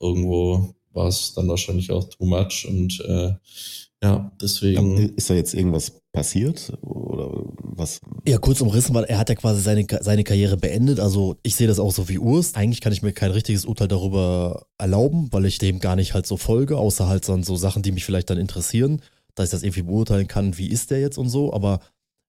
[0.00, 3.32] irgendwo war es dann wahrscheinlich auch too much und äh,
[4.04, 4.98] ja, deswegen.
[5.16, 7.30] Ist da jetzt irgendwas passiert oder
[7.62, 8.00] was?
[8.28, 11.00] Ja, kurz umrissen, weil er hat ja quasi seine, seine Karriere beendet.
[11.00, 12.54] Also ich sehe das auch so wie Urs.
[12.54, 16.26] Eigentlich kann ich mir kein richtiges Urteil darüber erlauben, weil ich dem gar nicht halt
[16.26, 19.00] so folge, außer halt dann so Sachen, die mich vielleicht dann interessieren,
[19.34, 21.54] dass ich das irgendwie beurteilen kann, wie ist der jetzt und so.
[21.54, 21.80] Aber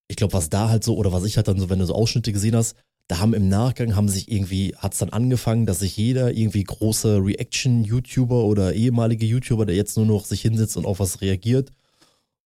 [0.07, 1.93] ich glaube, was da halt so, oder was ich halt dann so, wenn du so
[1.93, 5.79] Ausschnitte gesehen hast, da haben im Nachgang haben sich irgendwie, hat es dann angefangen, dass
[5.79, 10.85] sich jeder irgendwie große Reaction-YouTuber oder ehemalige YouTuber, der jetzt nur noch sich hinsetzt und
[10.85, 11.71] auf was reagiert,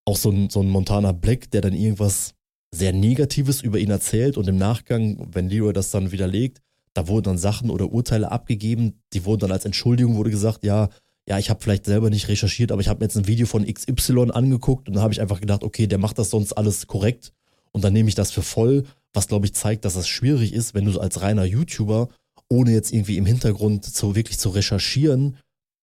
[0.04, 2.34] auch so ein, so ein Montana Black, der dann irgendwas
[2.72, 6.60] sehr Negatives über ihn erzählt und im Nachgang, wenn Leroy das dann widerlegt,
[6.92, 10.88] da wurden dann Sachen oder Urteile abgegeben, die wurden dann als Entschuldigung wurde gesagt, ja,
[11.28, 13.64] ja, ich habe vielleicht selber nicht recherchiert, aber ich habe mir jetzt ein Video von
[13.64, 17.32] XY angeguckt und da habe ich einfach gedacht, okay, der macht das sonst alles korrekt
[17.72, 20.74] und dann nehme ich das für voll, was glaube ich zeigt, dass das schwierig ist,
[20.74, 22.08] wenn du als reiner YouTuber,
[22.48, 25.36] ohne jetzt irgendwie im Hintergrund zu wirklich zu recherchieren,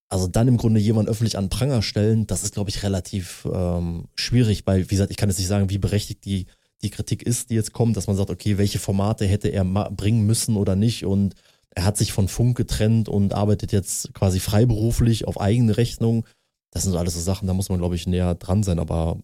[0.10, 4.06] also dann im Grunde jemanden öffentlich an Pranger stellen, das ist glaube ich relativ ähm,
[4.16, 6.46] schwierig, weil wie gesagt, ich kann jetzt nicht sagen, wie berechtigt die
[6.82, 10.26] die Kritik ist, die jetzt kommt, dass man sagt, okay, welche Formate hätte er bringen
[10.26, 11.34] müssen oder nicht und
[11.76, 16.26] er hat sich von Funk getrennt und arbeitet jetzt quasi freiberuflich auf eigene Rechnung.
[16.72, 18.80] Das sind so alles so Sachen, da muss man, glaube ich, näher dran sein.
[18.80, 19.20] Aber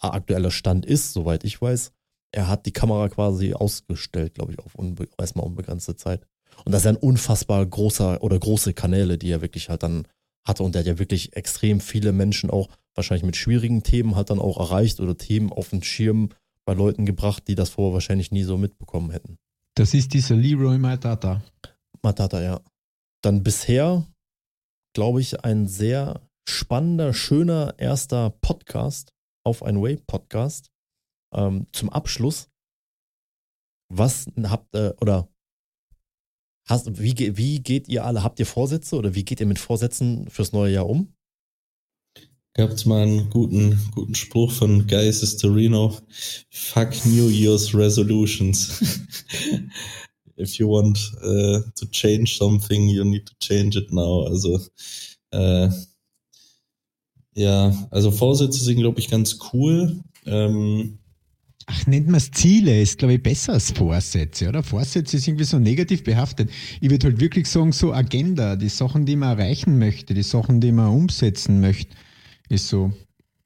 [0.00, 1.90] aktueller Stand ist, soweit ich weiß,
[2.32, 6.26] er hat die Kamera quasi ausgestellt, glaube ich, auf unbe erstmal unbegrenzte Zeit.
[6.64, 10.06] Und das ist ein unfassbar großer oder große Kanäle, die er wirklich halt dann
[10.46, 10.62] hatte.
[10.62, 14.40] Und der hat ja wirklich extrem viele Menschen auch wahrscheinlich mit schwierigen Themen halt dann
[14.40, 16.30] auch erreicht oder Themen auf den Schirm
[16.64, 19.38] bei Leuten gebracht, die das vorher wahrscheinlich nie so mitbekommen hätten.
[19.74, 21.42] Das ist dieser Leroy Matata.
[22.02, 22.60] Matata, ja.
[23.22, 24.04] Dann bisher,
[24.94, 29.12] glaube ich, ein sehr spannender, schöner erster Podcast
[29.44, 30.70] auf ein Way Podcast.
[31.32, 32.48] Ähm, zum Abschluss,
[33.88, 35.28] was habt ihr oder
[36.66, 40.28] hast, wie, wie geht ihr alle, habt ihr Vorsätze oder wie geht ihr mit Vorsätzen
[40.30, 41.12] fürs neue Jahr um?
[42.54, 45.96] Gab es mal einen guten, guten Spruch von Guy Torino:
[46.50, 48.80] Fuck New Year's Resolutions.
[50.36, 54.24] If you want uh, to change something, you need to change it now.
[54.26, 54.60] Also
[55.30, 55.68] äh,
[57.34, 60.00] ja, also Vorsätze sind, glaube ich, ganz cool.
[60.26, 60.98] Ähm,
[61.70, 64.62] Ach, nennt man es Ziele, ist, glaube ich, besser als Vorsätze, oder?
[64.62, 66.50] Vorsätze ist irgendwie so negativ behaftet.
[66.80, 70.62] Ich würde halt wirklich sagen, so Agenda, die Sachen, die man erreichen möchte, die Sachen,
[70.62, 71.94] die man umsetzen möchte,
[72.48, 72.90] ist so,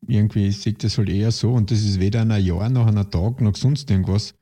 [0.06, 3.40] irgendwie sieht das halt eher so und das ist weder ein Jahr noch ein Tag
[3.40, 4.34] noch sonst irgendwas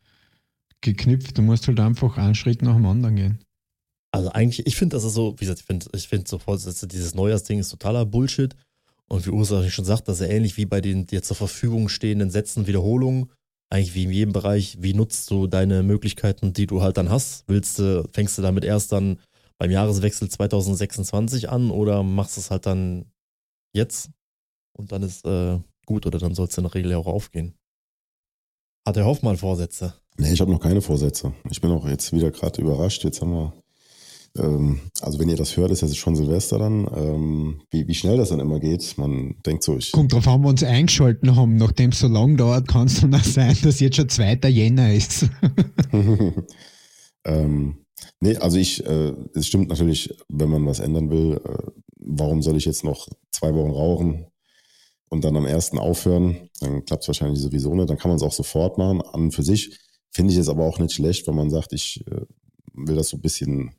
[0.82, 1.38] geknüpft.
[1.38, 3.38] Du musst halt einfach einen Schritt nach dem anderen gehen.
[4.12, 6.86] Also eigentlich, ich finde, das ist so, wie gesagt, ich finde ich find so Vorsätze,
[6.86, 8.54] dieses Neujahrsding ist totaler Bullshit.
[9.08, 11.88] Und wie Ursula schon sagt, das ist ja ähnlich wie bei den dir zur Verfügung
[11.88, 13.30] stehenden Sätzen Wiederholungen
[13.70, 17.44] eigentlich wie in jedem Bereich, wie nutzt du deine Möglichkeiten, die du halt dann hast?
[17.46, 19.18] Willst du, fängst du damit erst dann
[19.58, 23.06] beim Jahreswechsel 2026 an oder machst du es halt dann
[23.72, 24.10] jetzt
[24.76, 27.54] und dann ist äh, gut oder dann soll es in der Regel auch aufgehen.
[28.86, 29.94] Hat der Hoffmann Vorsätze?
[30.16, 31.32] Nee, ich habe noch keine Vorsätze.
[31.50, 33.04] Ich bin auch jetzt wieder gerade überrascht.
[33.04, 33.52] Jetzt haben wir
[34.36, 36.86] ähm, also wenn ihr das hört, ist ja schon Silvester dann.
[36.94, 39.92] Ähm, wie, wie schnell das dann immer geht, man denkt so, ich.
[39.92, 41.56] Kommt drauf an, wir uns eingeschalten haben.
[41.56, 44.48] Nachdem es so lang dauert, kann es dann auch sein, dass jetzt schon 2.
[44.48, 45.28] Jänner ist.
[47.24, 47.76] ähm,
[48.20, 52.56] Nee, also ich, äh, es stimmt natürlich, wenn man was ändern will, äh, warum soll
[52.56, 54.26] ich jetzt noch zwei Wochen rauchen
[55.08, 56.50] und dann am ersten aufhören?
[56.60, 57.88] Dann klappt es wahrscheinlich sowieso nicht.
[57.88, 59.00] Dann kann man es auch sofort machen.
[59.00, 59.78] An und für sich
[60.10, 62.26] finde ich es aber auch nicht schlecht, wenn man sagt, ich äh,
[62.74, 63.74] will das so ein bisschen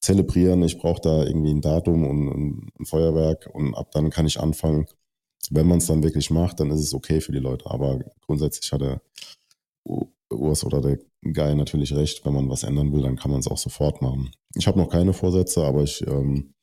[0.00, 0.62] zelebrieren.
[0.62, 4.86] Ich brauche da irgendwie ein Datum und, ein Feuerwerk und ab dann kann ich anfangen.
[5.50, 7.70] Wenn man es dann wirklich macht, dann ist es okay für die Leute.
[7.70, 9.00] Aber grundsätzlich hat der
[9.84, 12.24] Urs oder der Guy natürlich recht.
[12.24, 14.30] Wenn man was ändern will, dann kann man es auch sofort machen.
[14.54, 16.54] Ich habe noch keine Vorsätze, aber ich, ähm,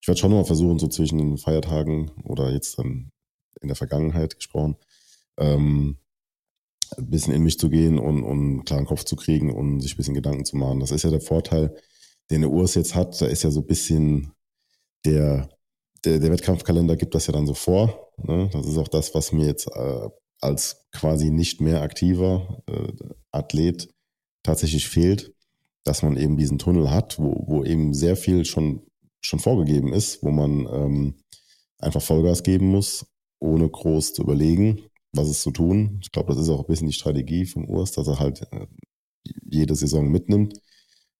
[0.00, 3.10] ich werde schon mal versuchen, so zwischen den Feiertagen oder jetzt dann
[3.60, 4.76] in der Vergangenheit gesprochen,
[5.38, 5.98] ähm,
[6.96, 9.94] ein bisschen in mich zu gehen und, und einen klaren Kopf zu kriegen und sich
[9.94, 10.80] ein bisschen Gedanken zu machen.
[10.80, 11.76] Das ist ja der Vorteil,
[12.30, 13.20] den der Urs jetzt hat.
[13.20, 14.32] Da ist ja so ein bisschen
[15.04, 15.48] der,
[16.04, 18.12] der, der Wettkampfkalender gibt das ja dann so vor.
[18.18, 18.48] Ne?
[18.52, 20.08] Das ist auch das, was mir jetzt äh,
[20.40, 22.92] als quasi nicht mehr aktiver äh,
[23.30, 23.88] Athlet
[24.42, 25.34] tatsächlich fehlt,
[25.84, 28.86] dass man eben diesen Tunnel hat, wo, wo eben sehr viel schon,
[29.20, 31.14] schon vorgegeben ist, wo man ähm,
[31.78, 33.06] einfach Vollgas geben muss,
[33.38, 34.82] ohne groß zu überlegen,
[35.12, 36.00] was es zu tun.
[36.02, 38.66] Ich glaube, das ist auch ein bisschen die Strategie vom Urs, dass er halt äh,
[39.44, 40.54] jede Saison mitnimmt,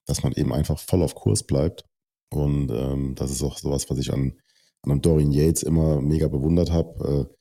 [0.06, 1.84] dass man eben einfach voll auf Kurs bleibt.
[2.32, 4.38] Und ähm, das ist auch sowas, was ich an,
[4.82, 7.28] an Dorian Yates immer mega bewundert habe.
[7.30, 7.34] Äh,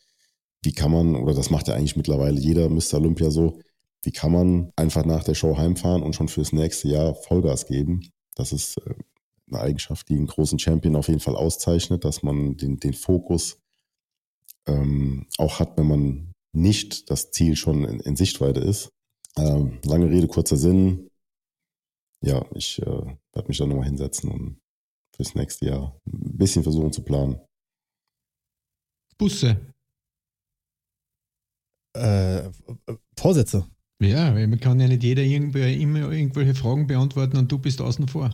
[0.64, 2.95] wie kann man, oder das macht ja eigentlich mittlerweile jeder Mr.
[2.95, 3.60] Olympia so,
[4.03, 8.02] wie kann man einfach nach der Show heimfahren und schon fürs nächste Jahr Vollgas geben?
[8.36, 8.95] Das ist äh,
[9.52, 13.61] eine Eigenschaft, die einen großen Champion auf jeden Fall auszeichnet, dass man den, den Fokus
[14.68, 18.90] ähm, auch hat, wenn man nicht das Ziel schon in, in Sichtweite ist.
[19.38, 21.09] Ähm, lange Rede, kurzer Sinn.
[22.21, 24.59] Ja, ich äh, werde mich da nochmal hinsetzen und
[25.15, 27.39] fürs nächste Jahr ein bisschen versuchen zu planen.
[29.17, 29.57] Busse.
[31.95, 32.49] Äh,
[33.17, 33.67] Vorsätze.
[34.01, 37.81] Ja, weil man kann ja nicht jeder irgendwer immer irgendwelche Fragen beantworten und du bist
[37.81, 38.33] außen vor.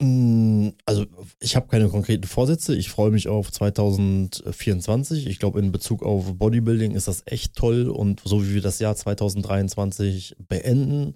[0.00, 1.06] Mm, Also,
[1.40, 2.74] ich habe keine konkreten Vorsätze.
[2.76, 5.26] Ich freue mich auf 2024.
[5.26, 7.88] Ich glaube, in Bezug auf Bodybuilding ist das echt toll.
[7.88, 11.14] Und so wie wir das Jahr 2023 beenden,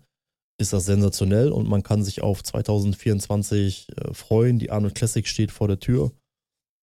[0.60, 1.50] ist das sensationell.
[1.50, 4.58] Und man kann sich auf 2024 äh, freuen.
[4.58, 6.12] Die Arnold Classic steht vor der Tür.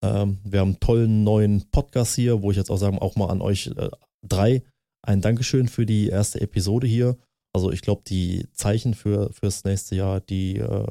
[0.02, 3.30] Ähm, wir haben einen tollen neuen Podcast hier, wo ich jetzt auch sagen, auch mal
[3.30, 3.90] an euch äh,
[4.26, 4.62] drei
[5.02, 7.16] ein Dankeschön für die erste Episode hier.
[7.54, 10.86] Also ich glaube, die Zeichen für fürs nächste Jahr, die äh,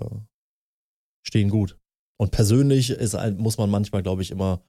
[1.26, 1.77] stehen gut.
[2.19, 4.64] Und persönlich ist, muss man manchmal, glaube ich, immer,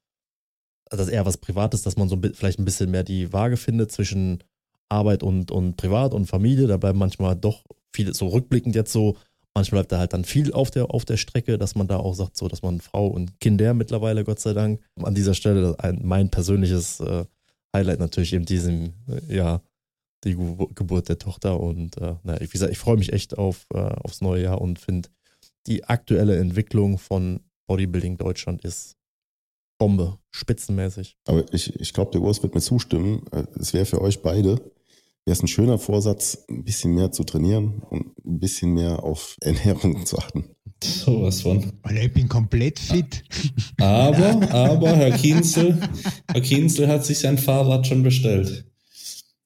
[0.90, 3.90] das ist eher was Privates, dass man so vielleicht ein bisschen mehr die Waage findet
[3.90, 4.44] zwischen
[4.90, 6.66] Arbeit und, und Privat und Familie.
[6.66, 9.16] Da bleiben manchmal doch viele, so rückblickend jetzt so,
[9.54, 12.14] manchmal bleibt da halt dann viel auf der, auf der Strecke, dass man da auch
[12.14, 14.80] sagt, so, dass man Frau und Kinder mittlerweile, Gott sei Dank.
[15.02, 17.24] An dieser Stelle ein, mein persönliches äh,
[17.74, 19.62] Highlight natürlich in diesem äh, Jahr
[20.24, 21.60] die Ge Geburt der Tochter.
[21.60, 24.78] Und äh, naja, wie gesagt, ich freue mich echt auf, äh, aufs neue Jahr und
[24.78, 25.08] finde,
[25.66, 28.96] die aktuelle Entwicklung von Bodybuilding Deutschland ist
[29.78, 31.16] Bombe, spitzenmäßig.
[31.26, 33.22] Aber ich, ich glaube, der Urs wird mir zustimmen.
[33.32, 34.60] Äh, Es wäre für euch beide,
[35.28, 39.36] wäre es ein schöner Vorsatz, ein bisschen mehr zu trainieren und ein bisschen mehr auf
[39.42, 40.46] Ernährung zu achten.
[40.82, 41.70] Sowas von.
[41.82, 43.24] Weil ich bin komplett fit.
[43.78, 45.78] Aber, aber, Herr Kienzel,
[46.32, 48.64] Herr Kienzel hat sich sein Fahrrad schon bestellt.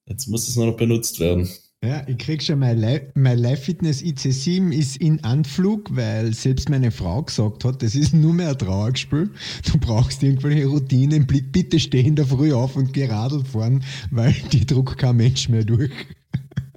[0.05, 1.49] Jetzt muss es nur noch benutzt werden.
[1.83, 6.69] Ja, ich krieg schon mein Live, mein Live Fitness IC7 ist in Anflug, weil selbst
[6.69, 9.29] meine Frau gesagt hat, das ist nur mehr ein Trauerspiel.
[9.69, 11.27] Du brauchst irgendwelche Routinen.
[11.27, 15.49] Bitte steh in der Früh auf und geh Radl fahren, weil die druckt kein Mensch
[15.49, 15.91] mehr durch.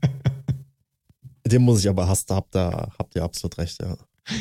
[1.47, 3.97] Dem muss ich aber hast, habt, da, habt ihr absolut recht, ja.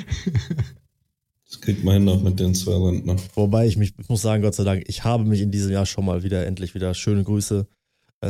[1.47, 3.21] Das kriegt man hin auch mit den zwei Rentnern.
[3.35, 5.85] Wobei ich mich, ich muss sagen, Gott sei Dank, ich habe mich in diesem Jahr
[5.85, 7.67] schon mal wieder, endlich wieder schöne Grüße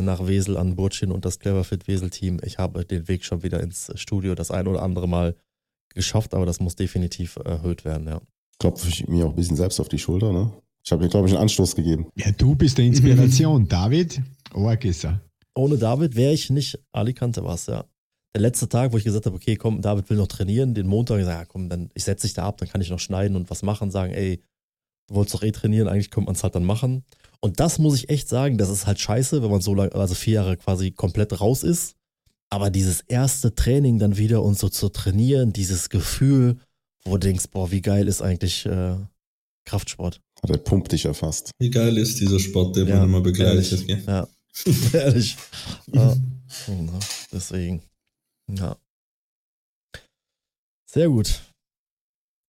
[0.01, 2.39] nach Wesel an Burchin und das Cleverfit Wesel Team.
[2.43, 5.35] Ich habe den Weg schon wieder ins Studio das ein oder andere Mal
[5.93, 8.21] geschafft, aber das muss definitiv erhöht werden, ja.
[8.59, 10.51] Klopfe ich mir auch ein bisschen selbst auf die Schulter, ne?
[10.83, 12.07] Ich habe mir, glaube ich, einen Anstoß gegeben.
[12.15, 13.67] Ja, du bist der Inspiration.
[13.69, 14.21] David,
[15.03, 15.21] er.
[15.55, 17.85] Ohne David wäre ich nicht Alicante was, ja.
[18.35, 21.17] Der letzte Tag, wo ich gesagt habe, okay, komm, David will noch trainieren, den Montag
[21.17, 23.49] gesagt, ja, komm, dann ich setze dich da ab, dann kann ich noch schneiden und
[23.49, 24.41] was machen, sagen, ey,
[25.07, 27.03] du wolltest doch eh trainieren, eigentlich könnte man es halt dann machen.
[27.41, 30.15] Und das muss ich echt sagen, das ist halt scheiße, wenn man so lange, also
[30.15, 31.95] vier Jahre quasi komplett raus ist.
[32.49, 36.59] Aber dieses erste Training dann wieder und so zu trainieren, dieses Gefühl,
[37.03, 38.95] wo du denkst, boah, wie geil ist eigentlich äh,
[39.65, 40.21] Kraftsport.
[40.43, 41.51] Hat er pumpt dich erfasst.
[41.59, 43.71] Wie geil ist dieser Sport, den Ja, man immer begleitet.
[43.71, 43.87] ehrlich.
[43.87, 44.03] gell?
[44.07, 44.27] Ja,
[44.99, 45.37] ehrlich.
[45.93, 46.15] Ja.
[46.67, 46.99] Ja,
[47.31, 47.81] Deswegen.
[48.47, 48.77] Ja.
[50.85, 51.41] Sehr gut.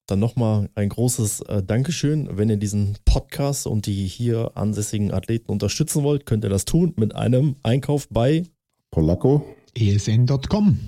[0.06, 2.28] Dann nochmal ein großes äh, Dankeschön.
[2.38, 6.94] Wenn ihr diesen Podcast und die hier ansässigen Athleten unterstützen wollt, könnt ihr das tun
[6.96, 8.44] mit einem Einkauf bei
[8.92, 10.78] Polacco esn.com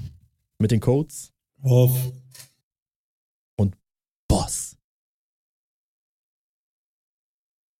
[0.60, 2.12] mit den Codes Wolf
[3.56, 3.76] und
[4.28, 4.76] Boss.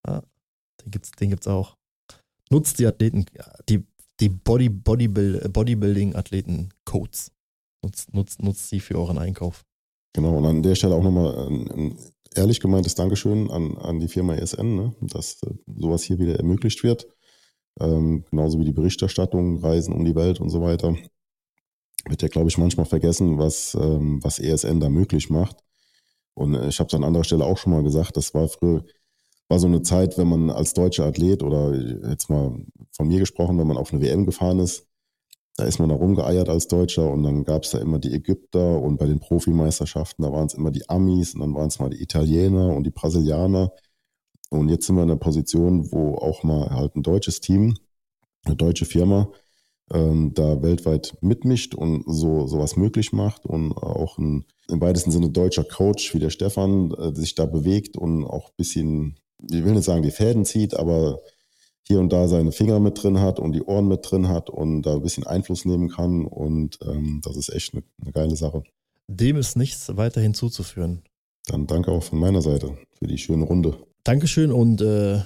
[0.02, 0.22] Ah,
[0.82, 1.76] den gibt's, den gibt's auch.
[2.50, 3.26] Nutzt die Athleten,
[3.68, 3.86] die,
[4.18, 7.30] die Body, Bodybuild, Bodybuilding-Athleten-Codes.
[7.82, 9.64] Nutzt, nutzt, nutzt sie für euren Einkauf.
[10.18, 11.98] Genau, und an der Stelle auch nochmal ein, ein
[12.34, 16.82] ehrlich gemeintes Dankeschön an, an die Firma ESN, ne, dass äh, sowas hier wieder ermöglicht
[16.82, 17.06] wird.
[17.78, 20.96] Ähm, genauso wie die Berichterstattung, Reisen um die Welt und so weiter.
[22.08, 25.58] Wird ja, glaube ich, manchmal vergessen, was, ähm, was ESN da möglich macht.
[26.34, 28.84] Und äh, ich habe es an anderer Stelle auch schon mal gesagt, das war früher,
[29.48, 31.76] war so eine Zeit, wenn man als deutscher Athlet oder
[32.10, 34.87] jetzt mal von mir gesprochen, wenn man auf eine WM gefahren ist,
[35.58, 38.80] da ist man da rumgeeiert als Deutscher und dann gab es da immer die Ägypter
[38.80, 41.90] und bei den Profimeisterschaften, da waren es immer die Amis und dann waren es mal
[41.90, 43.72] die Italiener und die Brasilianer.
[44.50, 47.76] Und jetzt sind wir in einer Position, wo auch mal halt ein deutsches Team,
[48.44, 49.32] eine deutsche Firma,
[49.92, 55.30] ähm, da weltweit mitmischt und so sowas möglich macht und auch ein im weitesten Sinne
[55.30, 59.18] deutscher Coach wie der Stefan äh, sich da bewegt und auch ein bisschen,
[59.50, 61.18] ich will nicht sagen, die Fäden zieht, aber
[61.88, 64.82] hier und da seine Finger mit drin hat und die Ohren mit drin hat und
[64.82, 66.26] da ein bisschen Einfluss nehmen kann.
[66.26, 68.62] Und ähm, das ist echt eine, eine geile Sache.
[69.08, 71.02] Dem ist nichts weiter hinzuzuführen.
[71.46, 73.74] Dann danke auch von meiner Seite für die schöne Runde.
[74.04, 75.22] Dankeschön und äh,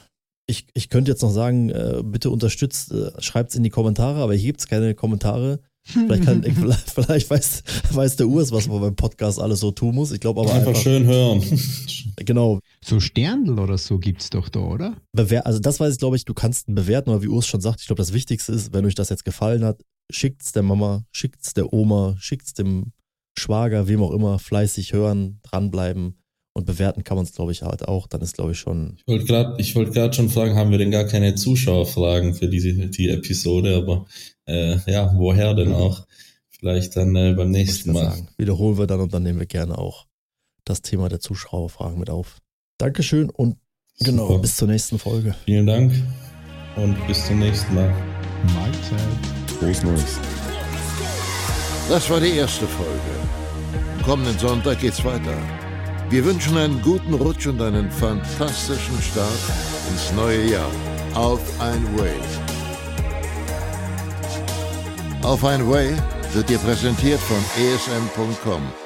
[0.47, 4.21] ich, ich könnte jetzt noch sagen, äh, bitte unterstützt, äh, schreibt es in die Kommentare,
[4.21, 5.61] aber hier gibt es keine Kommentare.
[5.85, 9.71] Vielleicht, kann, ich, vielleicht, vielleicht weiß, weiß der Urs, was man beim Podcast alles so
[9.73, 10.13] tun muss.
[10.13, 11.43] Ich glaube aber Einfach, einfach, schön hören.
[12.17, 12.61] genau.
[12.85, 14.97] So Sterndl oder so gibt's doch da, oder?
[15.13, 17.61] Bewer also das weiß ich, glaube ich, du kannst ihn bewerten, aber wie Urs schon
[17.61, 21.05] sagt, ich glaube, das Wichtigste ist, wenn euch das jetzt gefallen hat, schickt's der Mama,
[21.11, 22.93] schickt's der Oma, schickt's dem
[23.39, 26.17] Schwager, wem auch immer, fleißig hören, dranbleiben
[26.55, 28.07] und bewerten kann man es, glaube ich, halt auch.
[28.07, 28.99] Dann ist, glaube ich, schon.
[28.99, 33.09] Ich wollte gerade wollt schon fragen, haben wir denn gar keine Zuschauerfragen für diese die
[33.09, 34.07] Episode, aber
[34.47, 36.07] äh, ja, woher denn auch?
[36.51, 38.05] Vielleicht dann äh, beim nächsten Mal.
[38.05, 38.29] Sagen.
[38.39, 40.07] Wiederholen wir dann und dann nehmen wir gerne auch
[40.65, 42.39] das Thema der Zuschauerfragen mit auf.
[42.79, 43.57] Dankeschön und
[43.99, 44.41] genau, Super.
[44.41, 45.35] bis zur nächsten Folge.
[45.45, 45.93] Vielen Dank
[46.77, 47.93] und bis zum nächsten Mal.
[48.55, 49.57] Mahlzeit.
[49.59, 50.19] Frohes Neues.
[51.89, 54.03] Das war die erste Folge.
[54.05, 55.37] Kommenden Sonntag geht's weiter.
[56.11, 59.31] Wir wünschen einen guten Rutsch und einen fantastischen Start
[59.91, 60.71] ins neue Jahr.
[61.15, 62.52] Auf ein Way.
[65.23, 65.97] Auf ein Way
[66.33, 68.82] wird dir präsentiert von esm.com